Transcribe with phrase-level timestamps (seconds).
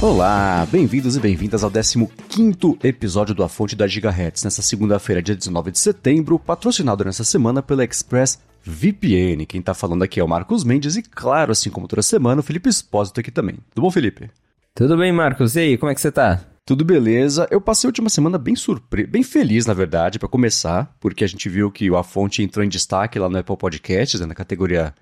[0.00, 5.34] Olá, bem-vindos e bem-vindas ao 15º episódio do A Fonte da Gigahertz, nessa segunda-feira, dia
[5.34, 9.44] 19 de setembro, patrocinado nessa semana pela Express VPN.
[9.44, 12.44] Quem tá falando aqui é o Marcos Mendes e, claro, assim como toda semana, o
[12.44, 13.56] Felipe Espósito aqui também.
[13.74, 14.30] Tudo bom, Felipe?
[14.72, 15.56] Tudo bem, Marcos.
[15.56, 16.42] E aí, como é que você tá?
[16.64, 17.48] Tudo beleza.
[17.50, 19.04] Eu passei a última semana bem surpre...
[19.04, 22.68] bem feliz, na verdade, para começar, porque a gente viu que a fonte entrou em
[22.68, 24.94] destaque lá no Apple Podcasts, né, na categoria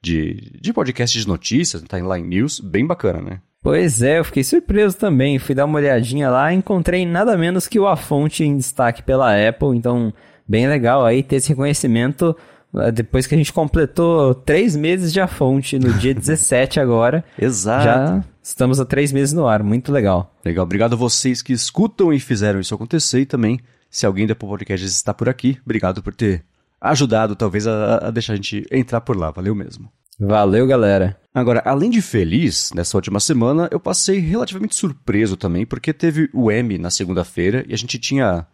[0.00, 2.60] de, de podcast de notícias, no Timeline News.
[2.60, 3.40] Bem bacana, né?
[3.64, 5.38] Pois é, eu fiquei surpreso também.
[5.38, 9.02] Fui dar uma olhadinha lá e encontrei nada menos que o A Fonte em destaque
[9.02, 9.74] pela Apple.
[9.74, 10.12] Então,
[10.46, 12.36] bem legal aí ter esse reconhecimento
[12.76, 17.24] eh, depois que a gente completou três meses de A Fonte, no dia 17 agora.
[17.38, 17.84] Exato.
[17.84, 20.34] Já estamos há três meses no ar, muito legal.
[20.44, 24.34] Legal, obrigado a vocês que escutam e fizeram isso acontecer e também, se alguém do
[24.34, 26.44] Apple Podcasts está por aqui, obrigado por ter
[26.78, 29.90] ajudado talvez a, a deixar a gente entrar por lá, valeu mesmo.
[30.18, 31.18] Valeu, galera.
[31.34, 36.50] Agora, além de feliz, nessa última semana, eu passei relativamente surpreso também, porque teve o
[36.50, 38.46] M na segunda-feira e a gente tinha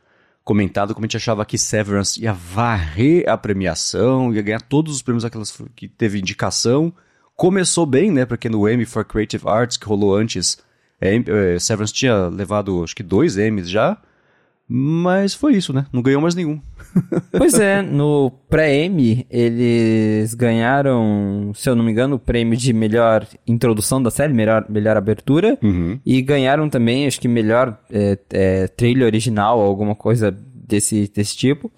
[0.42, 5.02] comentado como a gente achava que Severance ia varrer a premiação, ia ganhar todos os
[5.02, 6.92] prêmios aquelas que teve indicação.
[7.36, 8.24] Começou bem, né?
[8.24, 10.58] Porque no Emmy for Creative Arts, que rolou antes,
[11.00, 13.98] é, é, Severance tinha levado acho que dois Emmys já.
[14.66, 15.86] Mas foi isso, né?
[15.92, 16.60] Não ganhou mais nenhum.
[17.32, 23.26] Pois é, no pré-M eles ganharam, se eu não me engano, o prêmio de melhor
[23.46, 25.58] introdução da série, melhor, melhor abertura.
[25.62, 25.98] Uhum.
[26.04, 31.70] E ganharam também, acho que melhor é, é, trilha original, alguma coisa desse, desse tipo.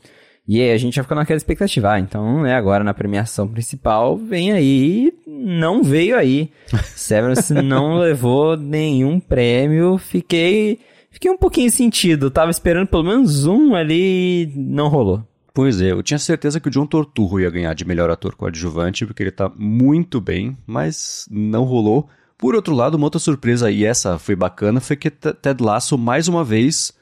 [0.46, 1.92] E aí a gente já ficou naquela expectativa.
[1.92, 5.12] Ah, então, né, agora na premiação principal, vem aí.
[5.26, 6.50] Não veio aí.
[6.96, 9.98] Severance não levou nenhum prêmio.
[9.98, 10.80] Fiquei
[11.12, 12.30] fiquei um pouquinho sentido.
[12.30, 15.24] Tava esperando pelo menos um ali não rolou.
[15.54, 19.04] Pois é, eu tinha certeza que o John Torturro ia ganhar de melhor ator coadjuvante,
[19.04, 22.08] porque ele tá muito bem, mas não rolou.
[22.38, 26.26] Por outro lado, uma outra surpresa, e essa foi bacana, foi que Ted Lasso, mais
[26.26, 26.92] uma vez,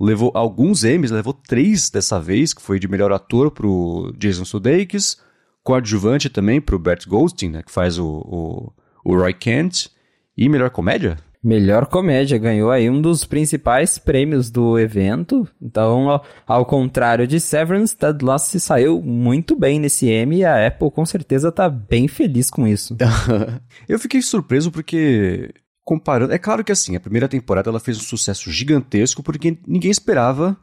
[0.00, 5.20] levou alguns Emmys, levou três dessa vez, que foi de melhor ator pro Jason Sudeikis,
[5.64, 8.72] coadjuvante também pro Bert Goldstein, né, que faz o, o,
[9.04, 9.88] o Roy Kent,
[10.36, 15.46] e melhor comédia, Melhor comédia, ganhou aí um dos principais prêmios do evento.
[15.62, 20.66] Então, ao, contrário de Severance, Ted Lasso se saiu muito bem nesse Emmy e a
[20.66, 22.96] Apple com certeza tá bem feliz com isso.
[23.88, 25.54] Eu fiquei surpreso porque
[25.84, 29.92] comparando, é claro que assim, a primeira temporada ela fez um sucesso gigantesco porque ninguém
[29.92, 30.56] esperava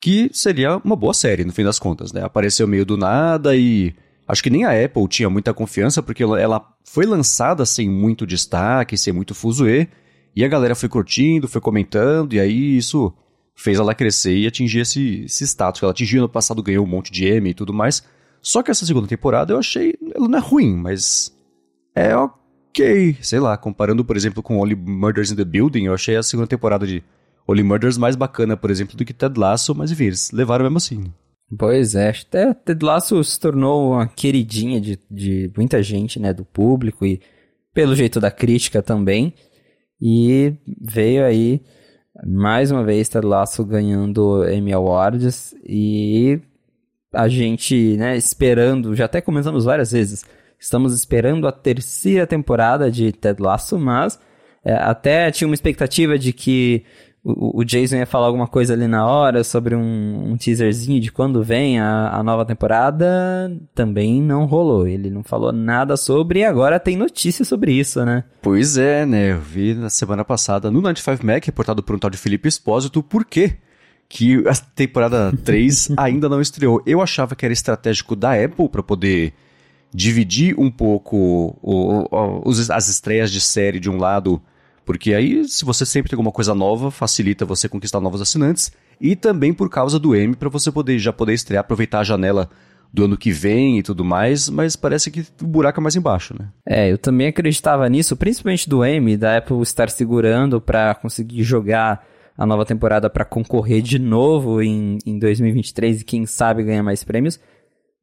[0.00, 2.22] que seria uma boa série no fim das contas, né?
[2.22, 3.92] Apareceu meio do nada e
[4.28, 8.98] Acho que nem a Apple tinha muita confiança, porque ela foi lançada sem muito destaque,
[8.98, 9.88] sem muito fuzuê,
[10.34, 13.12] e a galera foi curtindo, foi comentando, e aí isso
[13.54, 16.88] fez ela crescer e atingir esse, esse status que ela atingiu no passado, ganhou um
[16.88, 18.02] monte de Emmy e tudo mais.
[18.42, 21.34] Só que essa segunda temporada eu achei, ela não é ruim, mas
[21.94, 26.16] é ok, sei lá, comparando, por exemplo, com Only Murders in the Building, eu achei
[26.16, 27.02] a segunda temporada de
[27.48, 30.76] Only Murders mais bacana, por exemplo, do que Ted Lasso, mas enfim, eles levaram mesmo
[30.76, 31.12] assim.
[31.56, 36.44] Pois é, até Ted Lasso se tornou uma queridinha de, de muita gente, né, do
[36.44, 37.20] público e
[37.72, 39.32] pelo jeito da crítica também.
[40.00, 41.62] E veio aí
[42.26, 46.40] mais uma vez Ted Lasso ganhando Emmy Awards e
[47.12, 50.24] a gente, né, esperando, já até comentamos várias vezes,
[50.58, 54.18] estamos esperando a terceira temporada de Ted Lasso, mas
[54.64, 56.84] é, até tinha uma expectativa de que
[57.28, 61.42] o, Jason ia falar alguma coisa ali na hora sobre um, um teaserzinho de quando
[61.42, 64.86] vem a, a, nova temporada, também não rolou.
[64.86, 68.22] Ele não falou nada sobre e agora tem notícia sobre isso, né?
[68.40, 69.32] Pois é, né?
[69.32, 73.02] Eu vi na semana passada no 95 Mac, reportado por um tal de Felipe Espósito,
[73.02, 73.56] por quê?
[74.08, 76.80] Que a temporada 3 ainda não estreou.
[76.86, 79.34] Eu achava que era estratégico da Apple para poder
[79.92, 84.40] dividir um pouco o, o, as estreias de série de um lado
[84.86, 88.70] porque aí, se você sempre tem alguma coisa nova, facilita você conquistar novos assinantes.
[89.00, 92.48] E também por causa do M, para você poder já poder estrear, aproveitar a janela
[92.92, 96.34] do ano que vem e tudo mais, mas parece que o buraco é mais embaixo,
[96.38, 96.48] né?
[96.64, 102.06] É, eu também acreditava nisso, principalmente do M, da Apple estar segurando para conseguir jogar
[102.38, 107.02] a nova temporada para concorrer de novo em, em 2023 e quem sabe ganhar mais
[107.02, 107.40] prêmios.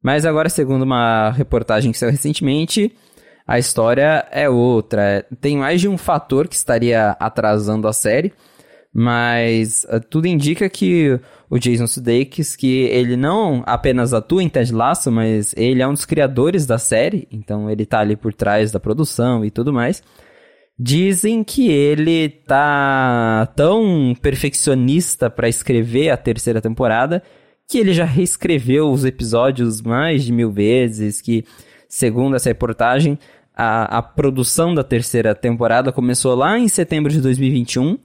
[0.02, 2.94] Mas agora, segundo uma reportagem que saiu recentemente,
[3.46, 5.26] a história é outra.
[5.40, 8.32] Tem mais de um fator que estaria atrasando a série,
[8.92, 11.18] mas uh, tudo indica que
[11.50, 15.92] o Jason Sudeikis, que ele não apenas atua em Ted Lasso, mas ele é um
[15.92, 20.02] dos criadores da série, então ele tá ali por trás da produção e tudo mais.
[20.78, 27.22] Dizem que ele tá tão perfeccionista para escrever a terceira temporada
[27.68, 31.44] que ele já reescreveu os episódios mais de mil vezes, que
[31.94, 33.16] segundo essa reportagem,
[33.54, 37.96] a, a produção da terceira temporada começou lá em setembro de 2021.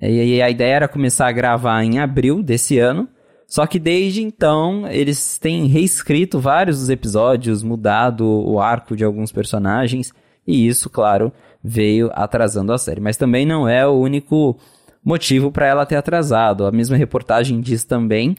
[0.00, 3.08] E, e a ideia era começar a gravar em abril desse ano.
[3.46, 9.30] Só que desde então eles têm reescrito vários dos episódios, mudado o arco de alguns
[9.30, 10.12] personagens,
[10.44, 11.32] e isso, claro,
[11.62, 13.00] veio atrasando a série.
[13.00, 14.58] Mas também não é o único
[15.04, 16.66] motivo para ela ter atrasado.
[16.66, 18.34] A mesma reportagem diz também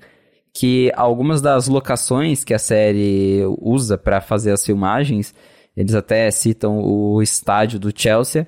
[0.53, 5.33] que algumas das locações que a série usa para fazer as filmagens,
[5.75, 8.47] eles até citam o estádio do Chelsea,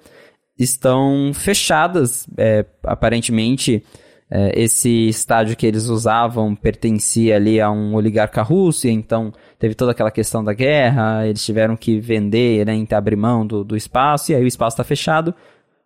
[0.57, 2.28] estão fechadas.
[2.38, 3.84] É, aparentemente,
[4.30, 9.92] é, esse estádio que eles usavam pertencia ali a um oligarca russo, então teve toda
[9.92, 14.36] aquela questão da guerra, eles tiveram que vender, né, abrir mão do, do espaço, e
[14.36, 15.34] aí o espaço está fechado,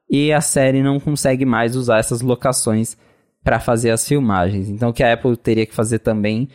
[0.09, 2.97] e a série não consegue mais usar essas locações
[3.43, 4.69] para fazer as filmagens.
[4.69, 6.49] Então o que a Apple teria que fazer também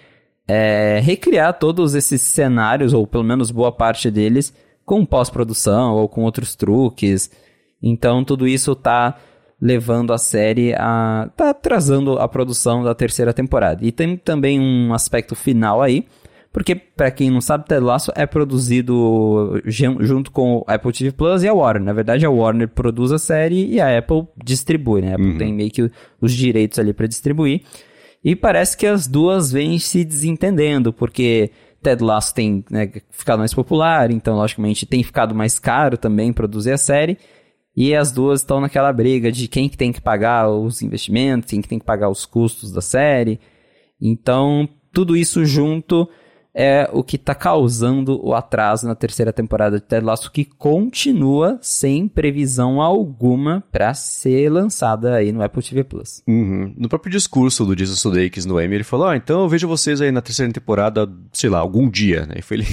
[0.46, 4.52] é recriar todos esses cenários, ou pelo menos boa parte deles,
[4.84, 7.30] com pós-produção ou com outros truques.
[7.82, 9.16] Então tudo isso está
[9.60, 11.30] levando a série a.
[11.36, 13.84] tá atrasando a produção da terceira temporada.
[13.84, 16.06] E tem também um aspecto final aí,
[16.54, 21.42] porque, para quem não sabe, Ted Lasso é produzido junto com o Apple TV Plus
[21.42, 21.82] e a Warner.
[21.82, 25.10] Na verdade, a Warner produz a série e a Apple distribui, né?
[25.10, 25.38] A Apple uhum.
[25.38, 25.90] tem meio que
[26.20, 27.62] os direitos ali para distribuir.
[28.22, 31.50] E parece que as duas vêm se desentendendo, porque
[31.82, 36.70] Ted Lasso tem né, ficado mais popular, então, logicamente, tem ficado mais caro também produzir
[36.70, 37.18] a série.
[37.76, 41.60] E as duas estão naquela briga de quem que tem que pagar os investimentos, quem
[41.60, 43.40] que tem que pagar os custos da série.
[44.00, 46.08] Então, tudo isso junto
[46.54, 51.58] é o que está causando o atraso na terceira temporada de Ted Lasso, que continua
[51.60, 56.22] sem previsão alguma para ser lançada aí no Apple TV Plus.
[56.28, 56.72] Uhum.
[56.78, 60.00] No próprio discurso do Jason Sudeikis no Emmy, ele falou: ah, então eu vejo vocês
[60.00, 62.36] aí na terceira temporada, sei lá, algum dia, né?
[62.38, 62.66] E foi ele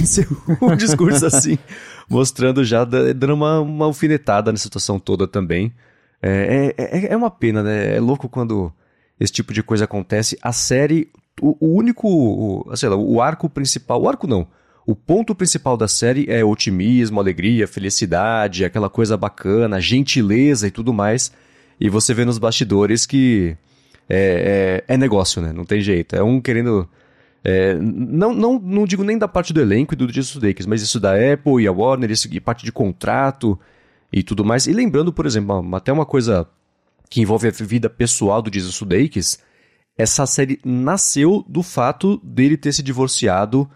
[0.61, 1.57] um discurso assim,
[2.07, 5.73] mostrando já, dando uma, uma alfinetada na situação toda também.
[6.21, 7.95] É, é, é, é uma pena, né?
[7.95, 8.71] É louco quando
[9.19, 10.37] esse tipo de coisa acontece.
[10.39, 14.47] A série o, o único, o, sei lá, o arco principal, o arco não,
[14.85, 20.91] o ponto principal da série é otimismo, alegria, felicidade, aquela coisa bacana, gentileza e tudo
[20.91, 21.31] mais.
[21.79, 23.55] E você vê nos bastidores que
[24.09, 25.53] é, é, é negócio, né?
[25.53, 26.15] Não tem jeito.
[26.15, 26.89] É um querendo.
[27.43, 30.81] É, não, não, não digo nem da parte do elenco e do Jesus Sudeikis, mas
[30.81, 33.59] isso da Apple e a Warner, isso, e parte de contrato
[34.11, 34.67] e tudo mais.
[34.67, 36.47] E lembrando, por exemplo, até uma coisa
[37.09, 39.39] que envolve a vida pessoal do Jesus Sudeikis,
[40.01, 43.69] essa série nasceu do fato dele ter se divorciado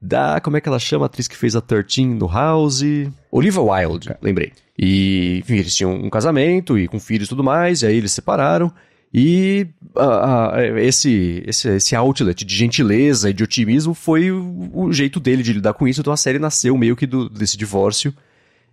[0.00, 0.40] da.
[0.40, 1.04] Como é que ela chama?
[1.04, 2.82] A atriz que fez a 13 no House?
[3.30, 4.52] Olivia Wilde, lembrei.
[4.78, 8.12] E, enfim, eles tinham um casamento e com filhos e tudo mais, e aí eles
[8.12, 8.72] separaram.
[9.12, 9.66] E
[9.96, 15.18] uh, uh, esse, esse, esse outlet de gentileza e de otimismo foi o, o, jeito
[15.18, 16.00] dele de lidar com isso.
[16.00, 18.14] Então a série nasceu meio que do, desse divórcio.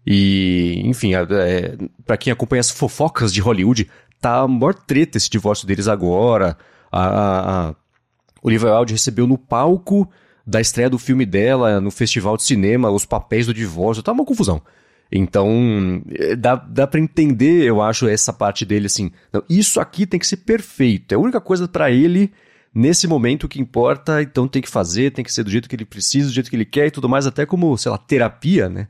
[0.06, 1.76] E, enfim, é,
[2.06, 3.90] para quem acompanha as fofocas de Hollywood,
[4.22, 6.56] tá a maior treta esse divórcio deles agora.
[6.92, 7.76] A, a, a
[8.42, 10.10] Olivia Wilde recebeu no palco
[10.46, 14.02] da estreia do filme dela no festival de cinema os papéis do divórcio.
[14.02, 14.62] Tá uma confusão.
[15.12, 19.12] Então, eh, dá, dá para entender, eu acho, essa parte dele assim.
[19.32, 21.14] Não, isso aqui tem que ser perfeito.
[21.14, 22.32] É a única coisa para ele,
[22.74, 25.86] nesse momento, que importa, então tem que fazer, tem que ser do jeito que ele
[25.86, 28.88] precisa, do jeito que ele quer e tudo mais, até como, sei lá, terapia, né?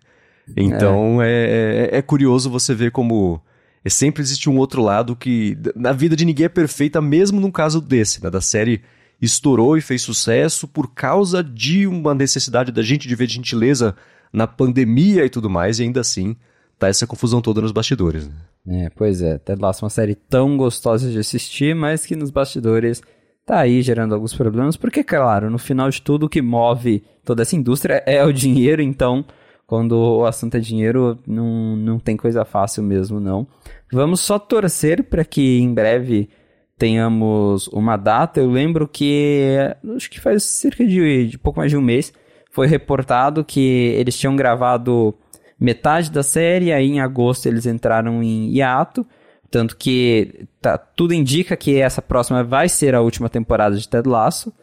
[0.56, 3.42] Então, é, é, é, é curioso você ver como
[3.90, 7.80] sempre existe um outro lado que na vida de ninguém é perfeita, mesmo num caso
[7.80, 8.30] desse, né?
[8.30, 8.82] Da série
[9.22, 13.96] estourou e fez sucesso por causa de uma necessidade da gente de ver gentileza
[14.32, 16.36] na pandemia e tudo mais, e ainda assim
[16.78, 18.28] tá essa confusão toda nos bastidores.
[18.66, 18.86] Né?
[18.86, 22.30] É, pois é, Ted Lasso é uma série tão gostosa de assistir, mas que nos
[22.30, 23.02] bastidores
[23.46, 27.42] tá aí gerando alguns problemas, porque, claro, no final de tudo, o que move toda
[27.42, 29.26] essa indústria é o dinheiro, então
[29.66, 33.46] quando o assunto é dinheiro, não, não tem coisa fácil mesmo, não.
[33.92, 36.30] Vamos só torcer para que em breve
[36.78, 38.40] tenhamos uma data.
[38.40, 39.56] Eu lembro que,
[39.96, 42.14] acho que faz cerca de, de pouco mais de um mês,
[42.52, 45.16] foi reportado que eles tinham gravado
[45.60, 49.06] metade da série, aí em agosto eles entraram em hiato.
[49.50, 54.08] Tanto que tá, tudo indica que essa próxima vai ser a última temporada de Ted
[54.08, 54.54] Lasso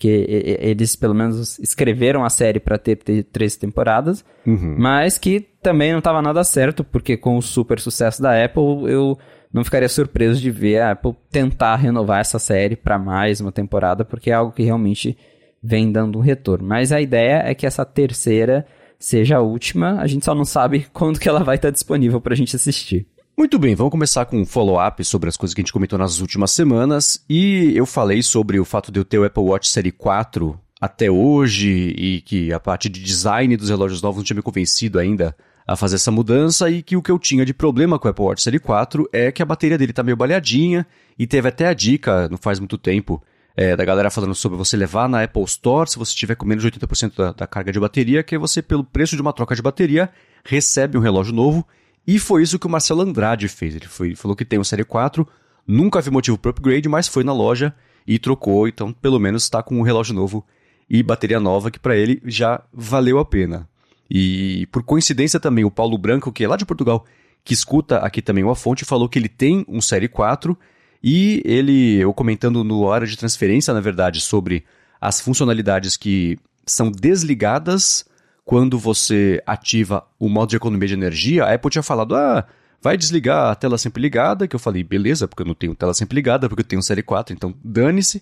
[0.00, 4.76] porque eles pelo menos escreveram a série para ter, ter, três temporadas, uhum.
[4.78, 9.18] mas que também não estava nada certo, porque com o super sucesso da Apple, eu
[9.52, 14.02] não ficaria surpreso de ver a Apple tentar renovar essa série para mais uma temporada,
[14.02, 15.18] porque é algo que realmente
[15.62, 16.66] vem dando um retorno.
[16.66, 18.64] Mas a ideia é que essa terceira
[18.98, 22.32] seja a última, a gente só não sabe quando que ela vai estar disponível para
[22.32, 23.06] a gente assistir.
[23.40, 26.20] Muito bem, vamos começar com um follow-up sobre as coisas que a gente comentou nas
[26.20, 27.24] últimas semanas.
[27.26, 31.10] E eu falei sobre o fato de eu ter o Apple Watch Série 4 até
[31.10, 35.34] hoje e que a parte de design dos relógios novos não tinha me convencido ainda
[35.66, 38.24] a fazer essa mudança e que o que eu tinha de problema com o Apple
[38.26, 40.86] Watch Série 4 é que a bateria dele tá meio baleadinha
[41.18, 43.22] e teve até a dica, não faz muito tempo,
[43.56, 46.62] é, da galera falando sobre você levar na Apple Store, se você tiver com menos
[46.62, 49.62] de 80% da, da carga de bateria, que você, pelo preço de uma troca de
[49.62, 50.10] bateria,
[50.44, 51.66] recebe um relógio novo.
[52.06, 53.76] E foi isso que o Marcelo Andrade fez.
[53.76, 55.26] Ele foi, falou que tem um Série 4,
[55.66, 57.74] nunca vi motivo para upgrade, mas foi na loja
[58.06, 60.44] e trocou, então pelo menos está com um relógio novo
[60.88, 63.68] e bateria nova, que para ele já valeu a pena.
[64.10, 67.06] E por coincidência também, o Paulo Branco, que é lá de Portugal,
[67.44, 70.58] que escuta aqui também o A Fonte, falou que ele tem um Série 4
[71.02, 74.64] e ele, eu comentando no hora de transferência, na verdade, sobre
[75.00, 78.04] as funcionalidades que são desligadas
[78.50, 82.44] quando você ativa o modo de economia de energia, a Apple tinha falado, ah,
[82.82, 85.94] vai desligar a tela sempre ligada, que eu falei, beleza, porque eu não tenho tela
[85.94, 88.20] sempre ligada, porque eu tenho Série 4, então dane-se,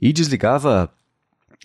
[0.00, 0.92] e desligava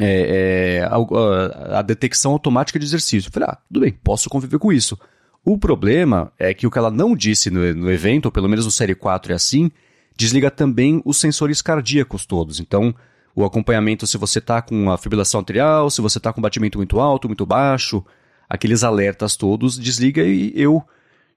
[0.01, 3.27] é, é, a, a, detecção automática de exercício.
[3.27, 4.97] Eu falei, ah, tudo bem, posso conviver com isso.
[5.45, 8.65] O problema é que o que ela não disse no, no evento, ou pelo menos
[8.65, 9.69] no Série 4 é assim,
[10.17, 12.59] desliga também os sensores cardíacos todos.
[12.59, 12.91] Então,
[13.35, 16.99] o acompanhamento se você está com a fibrilação arterial, se você está com batimento muito
[16.99, 18.03] alto, muito baixo,
[18.49, 20.83] aqueles alertas todos, desliga e eu,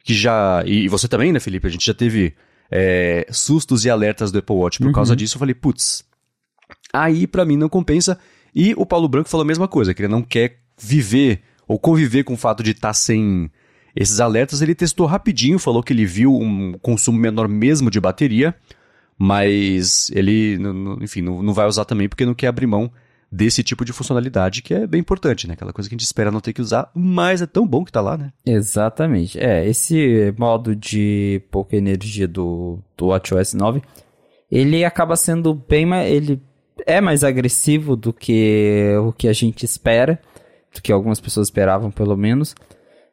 [0.02, 0.62] que já.
[0.66, 1.66] E você também, né, Felipe?
[1.66, 2.34] A gente já teve
[2.70, 4.92] é, sustos e alertas do Apple Watch por uhum.
[4.92, 5.36] causa disso.
[5.36, 6.04] Eu falei, putz,
[6.92, 8.18] aí para mim não compensa.
[8.54, 12.24] E o Paulo Branco falou a mesma coisa, que ele não quer viver ou conviver
[12.24, 13.50] com o fato de estar tá sem
[13.94, 14.62] esses alertas.
[14.62, 18.54] Ele testou rapidinho, falou que ele viu um consumo menor mesmo de bateria,
[19.18, 20.58] mas ele,
[21.00, 22.90] enfim, não vai usar também porque não quer abrir mão
[23.32, 25.54] desse tipo de funcionalidade que é bem importante, né?
[25.54, 27.90] Aquela coisa que a gente espera não ter que usar, mas é tão bom que
[27.90, 28.30] tá lá, né?
[28.44, 29.40] Exatamente.
[29.40, 33.82] É, esse modo de pouca energia do, do WatchOS 9,
[34.50, 36.12] ele acaba sendo bem mais...
[36.12, 36.42] Ele
[36.86, 40.20] é mais agressivo do que o que a gente espera,
[40.74, 42.54] do que algumas pessoas esperavam, pelo menos.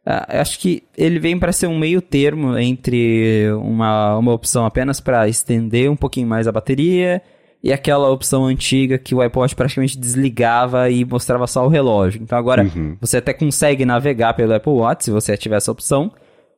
[0.06, 5.00] Uh, acho que ele vem para ser um meio termo entre uma, uma opção apenas
[5.00, 7.22] para estender um pouquinho mais a bateria
[7.62, 12.22] e aquela opção antiga que o iPod praticamente desligava e mostrava só o relógio.
[12.24, 12.98] Então agora uhum.
[13.00, 16.12] você até consegue navegar pelo Apple Watch se você ativar essa opção,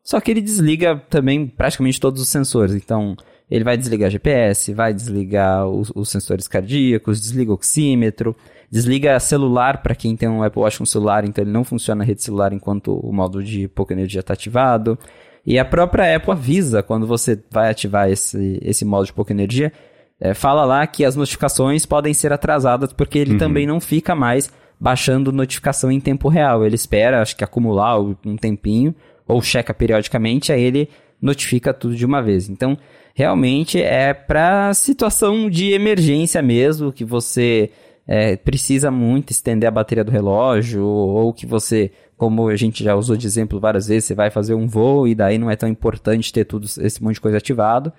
[0.03, 2.75] só que ele desliga também praticamente todos os sensores.
[2.75, 3.17] Então
[3.51, 8.33] ele vai desligar GPS, vai desligar os, os sensores cardíacos, desliga o oxímetro,
[8.71, 12.05] desliga celular para quem tem um Apple Watch com celular, então ele não funciona na
[12.05, 14.97] rede celular enquanto o modo de pouca energia está ativado.
[15.45, 19.73] E a própria Apple avisa quando você vai ativar esse, esse modo de pouca energia,
[20.17, 23.37] é, fala lá que as notificações podem ser atrasadas porque ele uhum.
[23.37, 26.65] também não fica mais baixando notificação em tempo real.
[26.65, 28.95] Ele espera, acho que acumular um tempinho,
[29.27, 30.89] ou checa periodicamente, aí ele
[31.21, 32.49] notifica tudo de uma vez.
[32.49, 32.77] Então,
[33.13, 37.69] realmente é para situação de emergência mesmo, que você
[38.07, 42.95] é, precisa muito estender a bateria do relógio, ou que você, como a gente já
[42.95, 45.69] usou de exemplo várias vezes, você vai fazer um voo e daí não é tão
[45.69, 47.91] importante ter tudo esse monte de coisa ativado.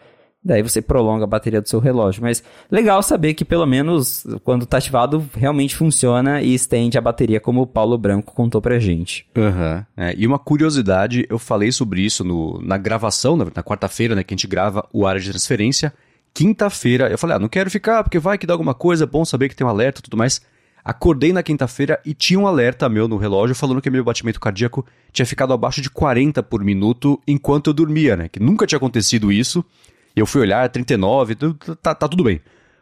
[0.45, 2.23] Daí você prolonga a bateria do seu relógio.
[2.23, 7.41] Mas legal saber que pelo menos quando está ativado realmente funciona e estende a bateria,
[7.41, 9.25] como o Paulo Branco contou pra gente.
[9.37, 9.85] Uhum.
[9.97, 14.25] É, e uma curiosidade, eu falei sobre isso no, na gravação, na, na quarta-feira, né,
[14.25, 15.93] que a gente grava o área de transferência.
[16.35, 19.25] Quinta-feira, eu falei, ah, não quero ficar porque vai que dá alguma coisa, é bom
[19.25, 20.41] saber que tem um alerta e tudo mais.
[20.85, 24.85] Acordei na quinta-feira e tinha um alerta meu no relógio falando que meu batimento cardíaco
[25.13, 28.29] tinha ficado abaixo de 40 por minuto enquanto eu dormia, né?
[28.29, 29.65] Que nunca tinha acontecido isso.
[30.15, 31.37] Eu fui olhar, 39,
[31.83, 32.41] tá, tá tudo bem.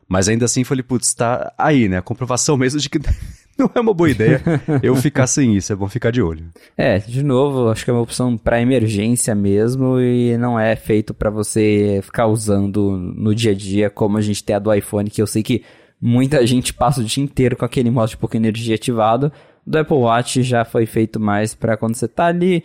[0.08, 1.98] Mas ainda assim falei, putz, tá aí, né?
[1.98, 2.98] A comprovação mesmo de que
[3.56, 4.42] não é uma boa ideia
[4.82, 6.46] eu ficar sem isso, é bom ficar de olho.
[6.76, 11.14] É, de novo, acho que é uma opção para emergência mesmo e não é feito
[11.14, 15.08] para você ficar usando no dia a dia como a gente tem a do iPhone,
[15.08, 15.62] que eu sei que
[16.00, 19.30] muita gente passa o dia inteiro com aquele modo de pouca energia ativado.
[19.64, 22.64] Do Apple Watch já foi feito mais para quando você tá ali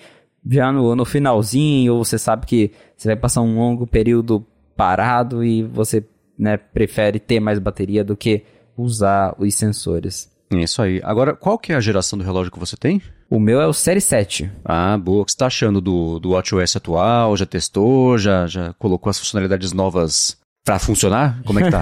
[0.49, 4.45] já no, no finalzinho, ou você sabe que você vai passar um longo período
[4.75, 6.03] parado e você
[6.37, 8.43] né, prefere ter mais bateria do que
[8.77, 10.29] usar os sensores.
[10.53, 11.01] É isso aí.
[11.03, 13.01] Agora, qual que é a geração do relógio que você tem?
[13.29, 14.51] O meu é o Série 7.
[14.63, 15.21] Ah, boa.
[15.21, 17.35] O que você está achando do, do WatchOS atual?
[17.35, 18.17] Já testou?
[18.17, 21.41] Já, já colocou as funcionalidades novas para funcionar?
[21.45, 21.81] Como é que tá?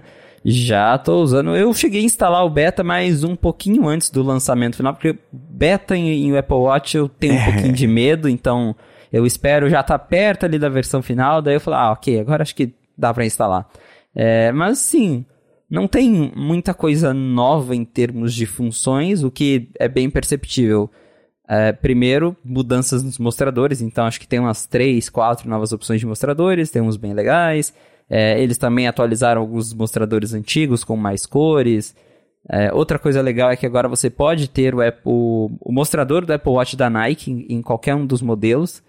[0.44, 1.56] já tô usando.
[1.56, 5.96] Eu cheguei a instalar o beta, mas um pouquinho antes do lançamento final, porque beta
[5.96, 7.44] em, em Apple Watch eu tenho um é.
[7.44, 8.76] pouquinho de medo, então
[9.14, 12.42] eu espero já tá perto ali da versão final, daí eu falo, ah, ok, agora
[12.42, 13.64] acho que dá para instalar.
[14.12, 15.24] É, mas sim,
[15.70, 20.90] não tem muita coisa nova em termos de funções, o que é bem perceptível.
[21.46, 26.06] É, primeiro, mudanças nos mostradores, então acho que tem umas três, quatro novas opções de
[26.06, 27.72] mostradores, tem uns bem legais.
[28.10, 31.94] É, eles também atualizaram alguns mostradores antigos com mais cores.
[32.50, 36.32] É, outra coisa legal é que agora você pode ter o, Apple, o mostrador do
[36.32, 38.82] Apple Watch da Nike em, em, qualquer um dos modelos.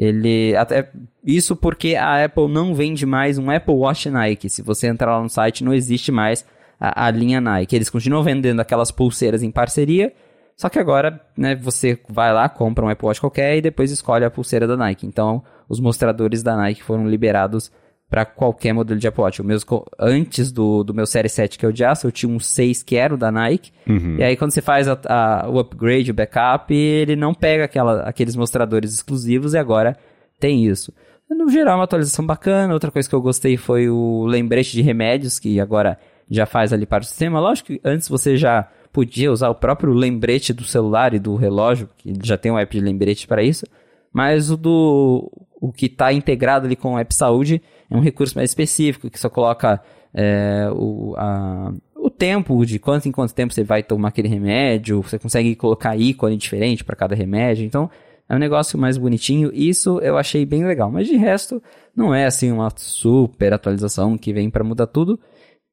[0.00, 0.90] Ele até
[1.22, 4.48] isso porque a Apple não vende mais um Apple Watch Nike.
[4.48, 6.42] Se você entrar lá no site, não existe mais
[6.80, 7.76] a, a linha Nike.
[7.76, 10.10] Eles continuam vendendo aquelas pulseiras em parceria,
[10.56, 14.24] só que agora, né, você vai lá, compra um Apple Watch qualquer e depois escolhe
[14.24, 15.06] a pulseira da Nike.
[15.06, 17.70] Então, os mostradores da Nike foram liberados
[18.10, 19.40] para qualquer modelo de Apple Watch.
[19.40, 22.40] O mesmo, antes do, do meu Série 7 que eu de aço, eu tinha um
[22.40, 23.70] 6 que era o da Nike.
[23.88, 24.16] Uhum.
[24.18, 28.02] E aí quando você faz a, a, o upgrade, o backup, ele não pega aquela,
[28.02, 29.96] aqueles mostradores exclusivos e agora
[30.40, 30.92] tem isso.
[31.30, 32.74] No geral, uma atualização bacana.
[32.74, 35.96] Outra coisa que eu gostei foi o lembrete de remédios, que agora
[36.28, 37.38] já faz ali para o sistema.
[37.38, 41.88] Lógico que antes você já podia usar o próprio lembrete do celular e do relógio,
[41.96, 43.64] que já tem um app de lembrete para isso.
[44.12, 48.36] Mas o do o que está integrado ali com o App Saúde é um recurso
[48.36, 49.80] mais específico, que só coloca
[50.14, 55.02] é, o, a, o tempo, de quanto em quanto tempo você vai tomar aquele remédio,
[55.02, 57.90] você consegue colocar ícone diferente para cada remédio, então
[58.28, 61.62] é um negócio mais bonitinho, isso eu achei bem legal, mas de resto
[61.94, 65.18] não é assim uma super atualização que vem para mudar tudo,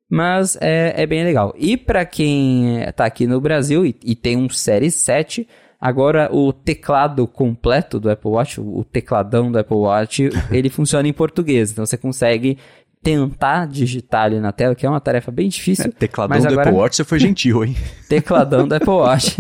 [0.10, 1.54] mas é, é bem legal.
[1.58, 5.48] E para quem está aqui no Brasil e, e tem um Série 7,
[5.80, 11.14] Agora, o teclado completo do Apple Watch, o tecladão do Apple Watch, ele funciona em
[11.14, 11.72] português.
[11.72, 12.58] Então, você consegue
[13.08, 15.86] tentar digitar ali na tela, que é uma tarefa bem difícil.
[15.86, 16.64] É, tecladão mas agora...
[16.64, 17.76] do Apple Watch, você foi gentil, hein?
[18.10, 19.38] tecladão do Apple Watch.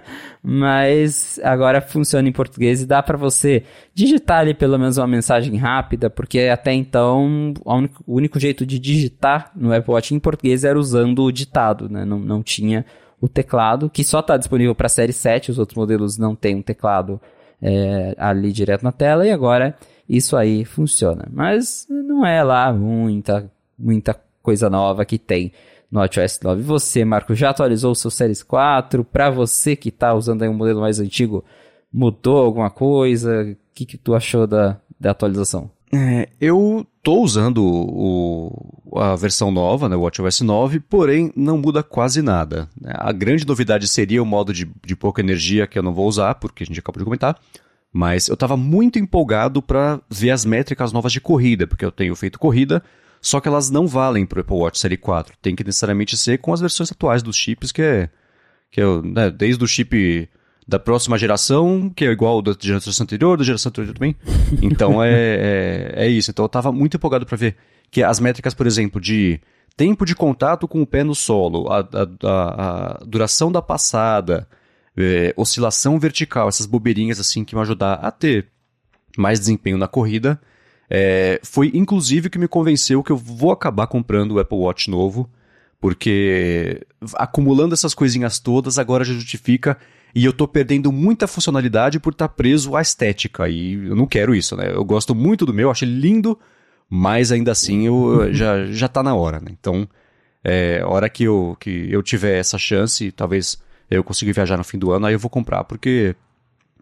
[0.42, 5.54] mas agora funciona em português e dá para você digitar ali pelo menos uma mensagem
[5.56, 10.18] rápida, porque até então o único, o único jeito de digitar no Apple Watch em
[10.18, 12.04] português era usando o ditado, né?
[12.04, 12.86] Não, não tinha
[13.20, 16.56] o teclado, que só está disponível para a série 7, os outros modelos não têm
[16.56, 17.20] um teclado
[17.60, 19.76] é, ali direto na tela, e agora
[20.08, 21.28] isso aí funciona.
[21.30, 25.52] Mas não é lá muita, muita coisa nova que tem
[25.90, 26.62] no WatchOS 9.
[26.62, 29.04] Você, Marco, já atualizou o seu Series 4?
[29.04, 31.44] Para você que está usando aí um modelo mais antigo,
[31.92, 33.42] mudou alguma coisa?
[33.42, 35.70] O que, que tu achou da, da atualização?
[35.92, 41.82] É, eu tô usando o, a versão nova, né, o WatchOS 9, porém não muda
[41.82, 42.68] quase nada.
[42.80, 42.92] Né.
[42.96, 46.36] A grande novidade seria o modo de, de pouca energia que eu não vou usar,
[46.36, 47.38] porque a gente acabou de comentar.
[47.92, 52.14] Mas eu estava muito empolgado para ver as métricas novas de corrida, porque eu tenho
[52.14, 52.82] feito corrida,
[53.20, 55.34] só que elas não valem para o Apple Watch Série 4.
[55.42, 58.08] Tem que necessariamente ser com as versões atuais dos chips, que é,
[58.70, 60.28] que é né, desde o chip
[60.70, 64.14] da próxima geração, que é igual da geração anterior, da geração anterior também.
[64.62, 66.30] Então é, é, é, isso.
[66.30, 67.56] Então eu estava muito empolgado para ver
[67.90, 69.40] que as métricas, por exemplo, de
[69.76, 74.46] tempo de contato com o pé no solo, a, a, a duração da passada,
[74.96, 78.46] é, oscilação vertical, essas bobeirinhas assim que vão ajudar a ter
[79.18, 80.40] mais desempenho na corrida,
[80.88, 85.28] é, foi inclusive que me convenceu que eu vou acabar comprando o Apple Watch novo,
[85.80, 89.76] porque acumulando essas coisinhas todas agora já justifica
[90.14, 93.48] e eu tô perdendo muita funcionalidade por estar tá preso à estética.
[93.48, 94.72] E eu não quero isso, né?
[94.72, 96.38] Eu gosto muito do meu, acho ele lindo,
[96.88, 99.50] mas ainda assim eu, já, já tá na hora, né?
[99.58, 99.88] Então,
[100.42, 104.78] é, hora que eu, que eu tiver essa chance, talvez eu consiga viajar no fim
[104.78, 106.14] do ano, aí eu vou comprar, porque.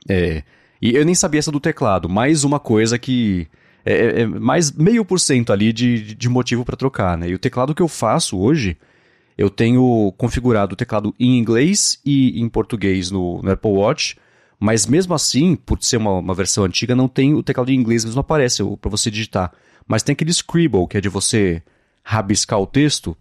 [0.08, 0.42] É,
[0.80, 3.46] e eu nem sabia essa do teclado, mais uma coisa que.
[3.84, 7.28] É, é, é mais meio por cento ali de, de motivo para trocar, né?
[7.28, 8.76] E o teclado que eu faço hoje
[9.38, 14.18] eu tenho configurado o teclado em inglês e em português no, no Apple Watch,
[14.58, 18.04] mas mesmo assim, por ser uma, uma, versão antiga, não tem o teclado em inglês,
[18.04, 19.52] mesmo aparece para você digitar.
[19.86, 21.62] Mas tem aquele Scribble, que é de você
[22.02, 23.16] rabiscar o texto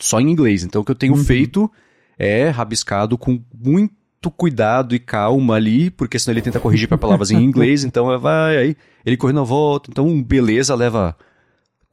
[0.00, 0.62] só em inglês.
[0.62, 1.24] Então o que eu tenho uhum.
[1.24, 1.68] feito
[2.16, 7.32] é rabiscado com muito cuidado e calma ali, porque senão ele tenta corrigir para palavras
[7.32, 9.90] em inglês, então vai aí, ele correndo a volta.
[9.90, 11.16] Então, beleza, leva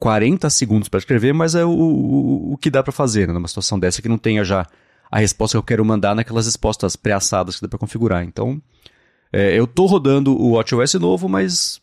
[0.00, 3.46] 40 segundos para escrever, mas é o, o, o que dá para fazer né, numa
[3.46, 4.66] situação dessa que não tenha já
[5.10, 8.24] a resposta que eu quero mandar naquelas respostas pré-assadas que dá para configurar.
[8.24, 8.60] Então,
[9.30, 11.82] é, eu tô rodando o WatchOS novo, mas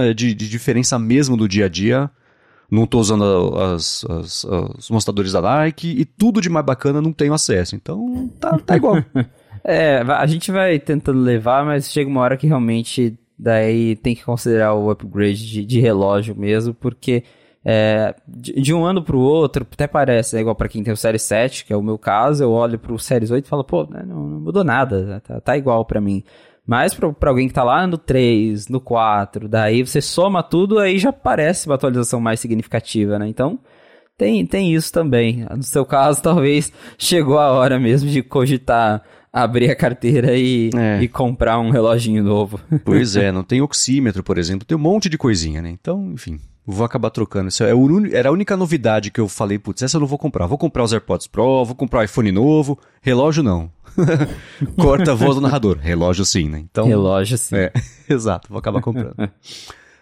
[0.00, 2.10] é, de, de, diferença mesmo do dia a dia.
[2.70, 3.22] Não tô usando
[3.56, 7.76] as, as, os mostradores da Nike e tudo de mais bacana não tenho acesso.
[7.76, 8.96] Então, tá, tá igual.
[9.62, 14.24] é, a gente vai tentando levar, mas chega uma hora que realmente daí tem que
[14.24, 17.22] considerar o upgrade de, de relógio mesmo, porque
[17.64, 20.92] é, de, de, um ano para o outro, até parece, é igual para quem tem
[20.92, 23.48] o Série 7, que é o meu caso, eu olho para o Séries 8 e
[23.48, 26.22] falo, pô, né, não, não mudou nada, tá, tá igual para mim.
[26.66, 30.98] Mas para alguém que tá lá no 3, no 4, daí você soma tudo, aí
[30.98, 33.28] já parece uma atualização mais significativa, né?
[33.28, 33.58] Então,
[34.16, 35.46] tem, tem isso também.
[35.54, 41.02] No seu caso, talvez chegou a hora mesmo de cogitar abrir a carteira e, é.
[41.02, 42.60] e comprar um reloginho novo.
[42.84, 45.70] Pois é, não tem oxímetro, por exemplo, tem um monte de coisinha, né?
[45.70, 46.38] Então, enfim.
[46.66, 47.48] Vou acabar trocando.
[47.48, 50.18] Isso é o, era a única novidade que eu falei, putz, essa eu não vou
[50.18, 50.46] comprar.
[50.46, 52.78] Vou comprar os AirPods Pro, vou comprar o iPhone novo.
[53.02, 53.70] Relógio não.
[54.80, 55.78] Corta a voz do narrador.
[55.78, 56.58] Relógio sim, né?
[56.58, 57.56] Então, Relógio sim.
[57.56, 57.72] É,
[58.08, 59.14] exato, vou acabar comprando.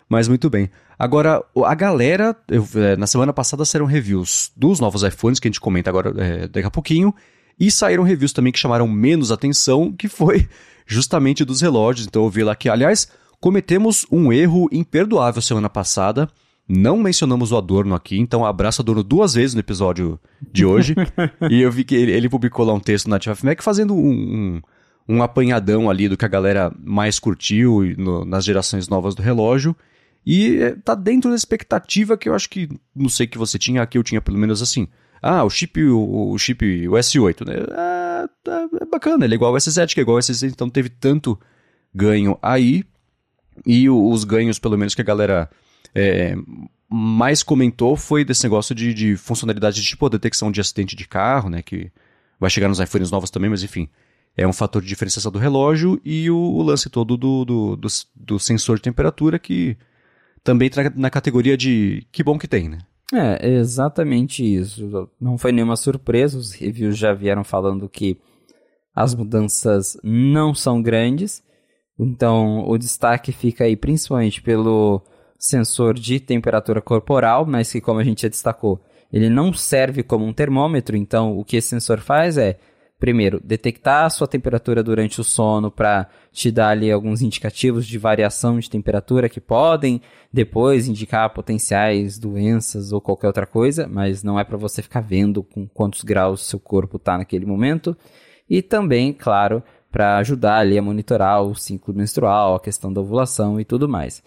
[0.09, 0.71] Mas muito bem.
[0.99, 5.51] Agora, a galera, eu, é, na semana passada saíram reviews dos novos iPhones, que a
[5.51, 7.13] gente comenta agora é, daqui a pouquinho,
[7.59, 10.49] e saíram reviews também que chamaram menos atenção, que foi
[10.87, 12.07] justamente dos relógios.
[12.07, 13.09] Então eu vi lá que, aliás,
[13.41, 16.29] cometemos um erro imperdoável semana passada.
[16.69, 20.95] Não mencionamos o Adorno aqui, então abraço Adorno duas vezes no episódio de hoje.
[21.51, 24.63] e eu vi que ele, ele, publicou lá um texto na Mac fazendo um, um,
[25.09, 29.77] um, apanhadão ali do que a galera mais curtiu no, nas gerações novas do relógio.
[30.25, 33.83] E é, tá dentro da expectativa que eu acho que, não sei que você tinha,
[33.83, 34.87] aqui eu tinha pelo menos assim.
[35.21, 37.55] Ah, o chip, o, o chip o S8, né?
[37.73, 40.71] Ah, tá, é bacana, ele é igual ao S7, que é igual ao S6, então
[40.71, 41.39] teve tanto
[41.95, 42.85] ganho aí.
[43.67, 45.51] E os ganhos, pelo menos, que a galera
[45.95, 46.35] é,
[46.89, 51.49] mais comentou foi desse negócio de, de funcionalidade de tipo detecção de acidente de carro,
[51.49, 51.63] né?
[51.63, 51.91] Que
[52.39, 53.89] vai chegar nos iPhones novos também, mas enfim.
[54.37, 57.89] É um fator de diferenciação do relógio e o, o lance todo do, do, do,
[58.17, 59.77] do sensor de temperatura que
[60.43, 62.79] também está na categoria de que bom que tem, né?
[63.13, 65.11] É, exatamente isso.
[65.21, 68.19] Não foi nenhuma surpresa, os reviews já vieram falando que
[68.95, 71.43] as mudanças não são grandes.
[71.99, 75.03] Então, o destaque fica aí principalmente pelo
[75.43, 78.81] sensor de temperatura corporal, mas que, como a gente já destacou,
[79.13, 80.97] ele não serve como um termômetro.
[80.97, 82.59] Então, o que esse sensor faz é
[83.03, 87.99] primeiro, detectar a sua temperatura durante o sono para te dar ali alguns indicativos de
[87.99, 90.01] variação de temperatura que podem
[90.33, 95.43] depois indicar potenciais doenças ou qualquer outra coisa, mas não é para você ficar vendo
[95.43, 97.97] com quantos graus seu corpo está naquele momento.
[98.49, 103.59] E também, claro, para ajudar ali a monitorar o ciclo menstrual, a questão da ovulação
[103.59, 104.23] e tudo mais.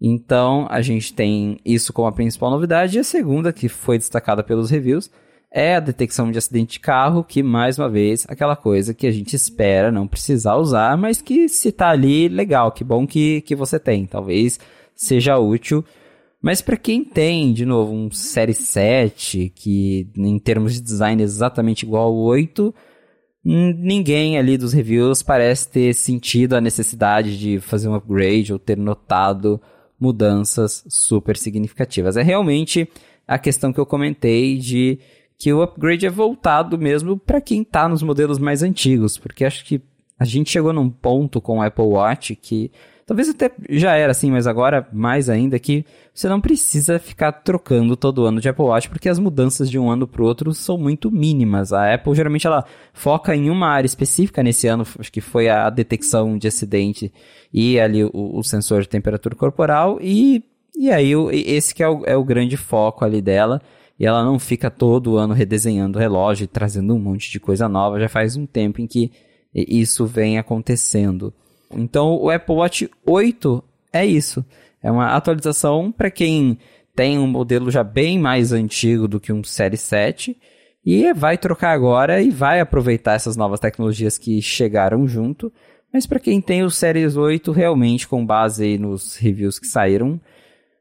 [0.00, 4.42] Então, a gente tem isso como a principal novidade, e a segunda, que foi destacada
[4.42, 5.10] pelos reviews,
[5.50, 9.10] é a detecção de acidente de carro, que mais uma vez, aquela coisa que a
[9.10, 13.56] gente espera não precisar usar, mas que se tá ali, legal, que bom que, que
[13.56, 14.04] você tem.
[14.06, 14.60] Talvez
[14.94, 15.84] seja útil.
[16.42, 21.24] Mas para quem tem, de novo, um Série 7, que em termos de design é
[21.24, 22.74] exatamente igual ao 8,
[23.42, 28.76] ninguém ali dos reviews parece ter sentido a necessidade de fazer um upgrade ou ter
[28.76, 29.60] notado
[29.98, 32.16] mudanças super significativas.
[32.16, 32.88] É realmente
[33.26, 34.98] a questão que eu comentei de
[35.38, 39.64] que o upgrade é voltado mesmo para quem está nos modelos mais antigos, porque acho
[39.64, 39.80] que
[40.18, 42.70] a gente chegou num ponto com o Apple Watch que
[43.06, 47.96] talvez até já era assim, mas agora mais ainda que você não precisa ficar trocando
[47.96, 50.76] todo ano de Apple Watch, porque as mudanças de um ano para o outro são
[50.76, 51.72] muito mínimas.
[51.72, 55.70] A Apple geralmente ela foca em uma área específica nesse ano, acho que foi a
[55.70, 57.12] detecção de acidente
[57.54, 60.42] e ali o, o sensor de temperatura corporal e
[60.78, 63.62] e aí esse que é o, é o grande foco ali dela
[63.98, 67.66] e ela não fica todo ano redesenhando o relógio e trazendo um monte de coisa
[67.66, 67.98] nova.
[67.98, 69.10] Já faz um tempo em que
[69.54, 71.32] isso vem acontecendo.
[71.70, 74.44] Então o Apple Watch 8 é isso.
[74.82, 76.58] É uma atualização para quem
[76.94, 80.36] tem um modelo já bem mais antigo do que um Série 7
[80.84, 85.52] e vai trocar agora e vai aproveitar essas novas tecnologias que chegaram junto.
[85.92, 90.20] Mas para quem tem o Series 8, realmente com base nos reviews que saíram,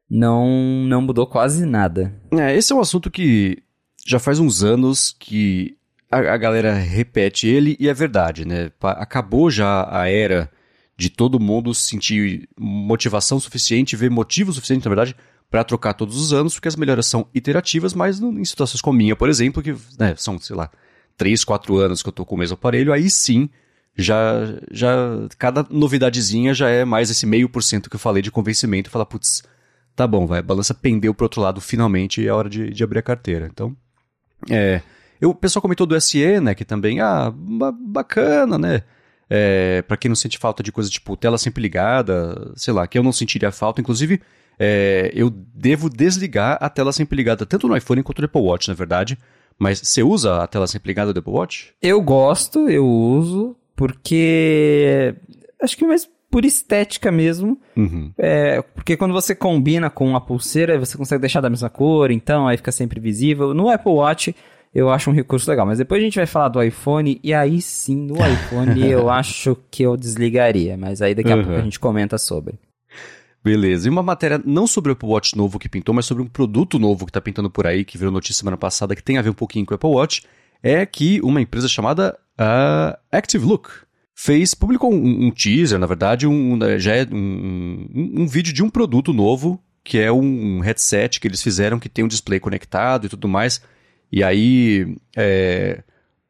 [0.09, 0.47] não,
[0.87, 2.13] não mudou quase nada.
[2.31, 3.63] É, esse é um assunto que
[4.05, 5.75] já faz uns anos que
[6.11, 8.71] a, a galera repete ele e é verdade, né?
[8.81, 10.49] Acabou já a era
[10.97, 15.15] de todo mundo sentir motivação suficiente, ver motivo suficiente, na verdade,
[15.49, 19.15] para trocar todos os anos, porque as melhoras são iterativas, mas em situações como minha,
[19.15, 20.69] por exemplo, que né, são, sei lá,
[21.17, 23.49] 3, 4 anos que eu tô com o mesmo aparelho, aí sim,
[23.95, 24.95] já, já
[25.37, 29.05] cada novidadezinha já é mais esse meio por cento que eu falei de convencimento, falar,
[29.05, 29.43] putz,
[29.95, 32.83] tá bom, vai, a balança pendeu pro outro lado finalmente e é hora de, de
[32.83, 33.47] abrir a carteira.
[33.51, 33.75] Então,
[34.49, 34.81] é.
[35.19, 38.83] Eu, o pessoal comentou do SE, né, que também, ah, bacana, né?
[39.29, 42.97] É, para quem não sente falta de coisa tipo tela sempre ligada, sei lá, que
[42.97, 43.81] eu não sentiria falta.
[43.81, 44.21] Inclusive,
[44.59, 48.67] é, eu devo desligar a tela sempre ligada, tanto no iPhone quanto no Apple Watch,
[48.67, 49.17] na verdade.
[49.57, 51.73] Mas você usa a tela sempre ligada do Apple Watch?
[51.81, 55.15] Eu gosto, eu uso, porque
[55.61, 57.57] acho que mais por estética mesmo.
[57.77, 58.11] Uhum.
[58.17, 62.47] É, porque quando você combina com a pulseira, você consegue deixar da mesma cor, então
[62.47, 63.53] aí fica sempre visível.
[63.53, 64.35] No Apple Watch,
[64.75, 65.65] eu acho um recurso legal.
[65.65, 69.57] Mas depois a gente vai falar do iPhone, e aí sim, no iPhone eu acho
[69.71, 70.75] que eu desligaria.
[70.75, 71.43] Mas aí daqui a uhum.
[71.43, 72.59] pouco a gente comenta sobre.
[73.41, 73.87] Beleza.
[73.87, 76.77] E uma matéria não sobre o Apple Watch novo que pintou, mas sobre um produto
[76.77, 79.29] novo que está pintando por aí, que virou notícia semana passada, que tem a ver
[79.29, 80.23] um pouquinho com o Apple Watch,
[80.61, 83.69] é que uma empresa chamada uh, Active Look
[84.15, 88.63] fez, publicou um, um teaser, na verdade, um, já é um, um, um, vídeo de
[88.63, 93.05] um produto novo que é um headset que eles fizeram que tem um display conectado
[93.05, 93.61] e tudo mais.
[94.15, 95.83] E aí, é,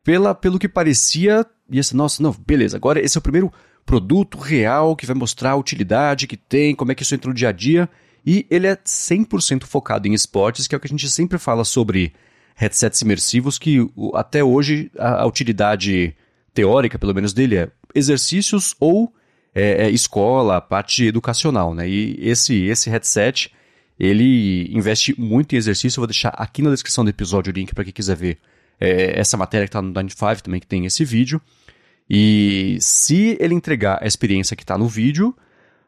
[0.04, 3.54] pela, pelo que parecia, ia ser, nossa, não, beleza, agora esse é o primeiro
[3.86, 7.36] produto real que vai mostrar a utilidade que tem, como é que isso entra no
[7.36, 7.88] dia a dia.
[8.26, 11.64] E ele é 100% focado em esportes, que é o que a gente sempre fala
[11.64, 12.12] sobre
[12.56, 16.16] headsets imersivos, que até hoje a, a utilidade
[16.56, 19.14] teórica, pelo menos dele, é exercícios ou
[19.54, 21.88] é, é, escola, parte educacional, né?
[21.88, 23.54] E esse, esse headset,
[24.00, 25.98] ele investe muito em exercício.
[25.98, 28.38] Eu vou deixar aqui na descrição do episódio o link para quem quiser ver
[28.80, 31.42] é, essa matéria que está no 95 também, que tem esse vídeo.
[32.10, 35.36] E se ele entregar a experiência que está no vídeo,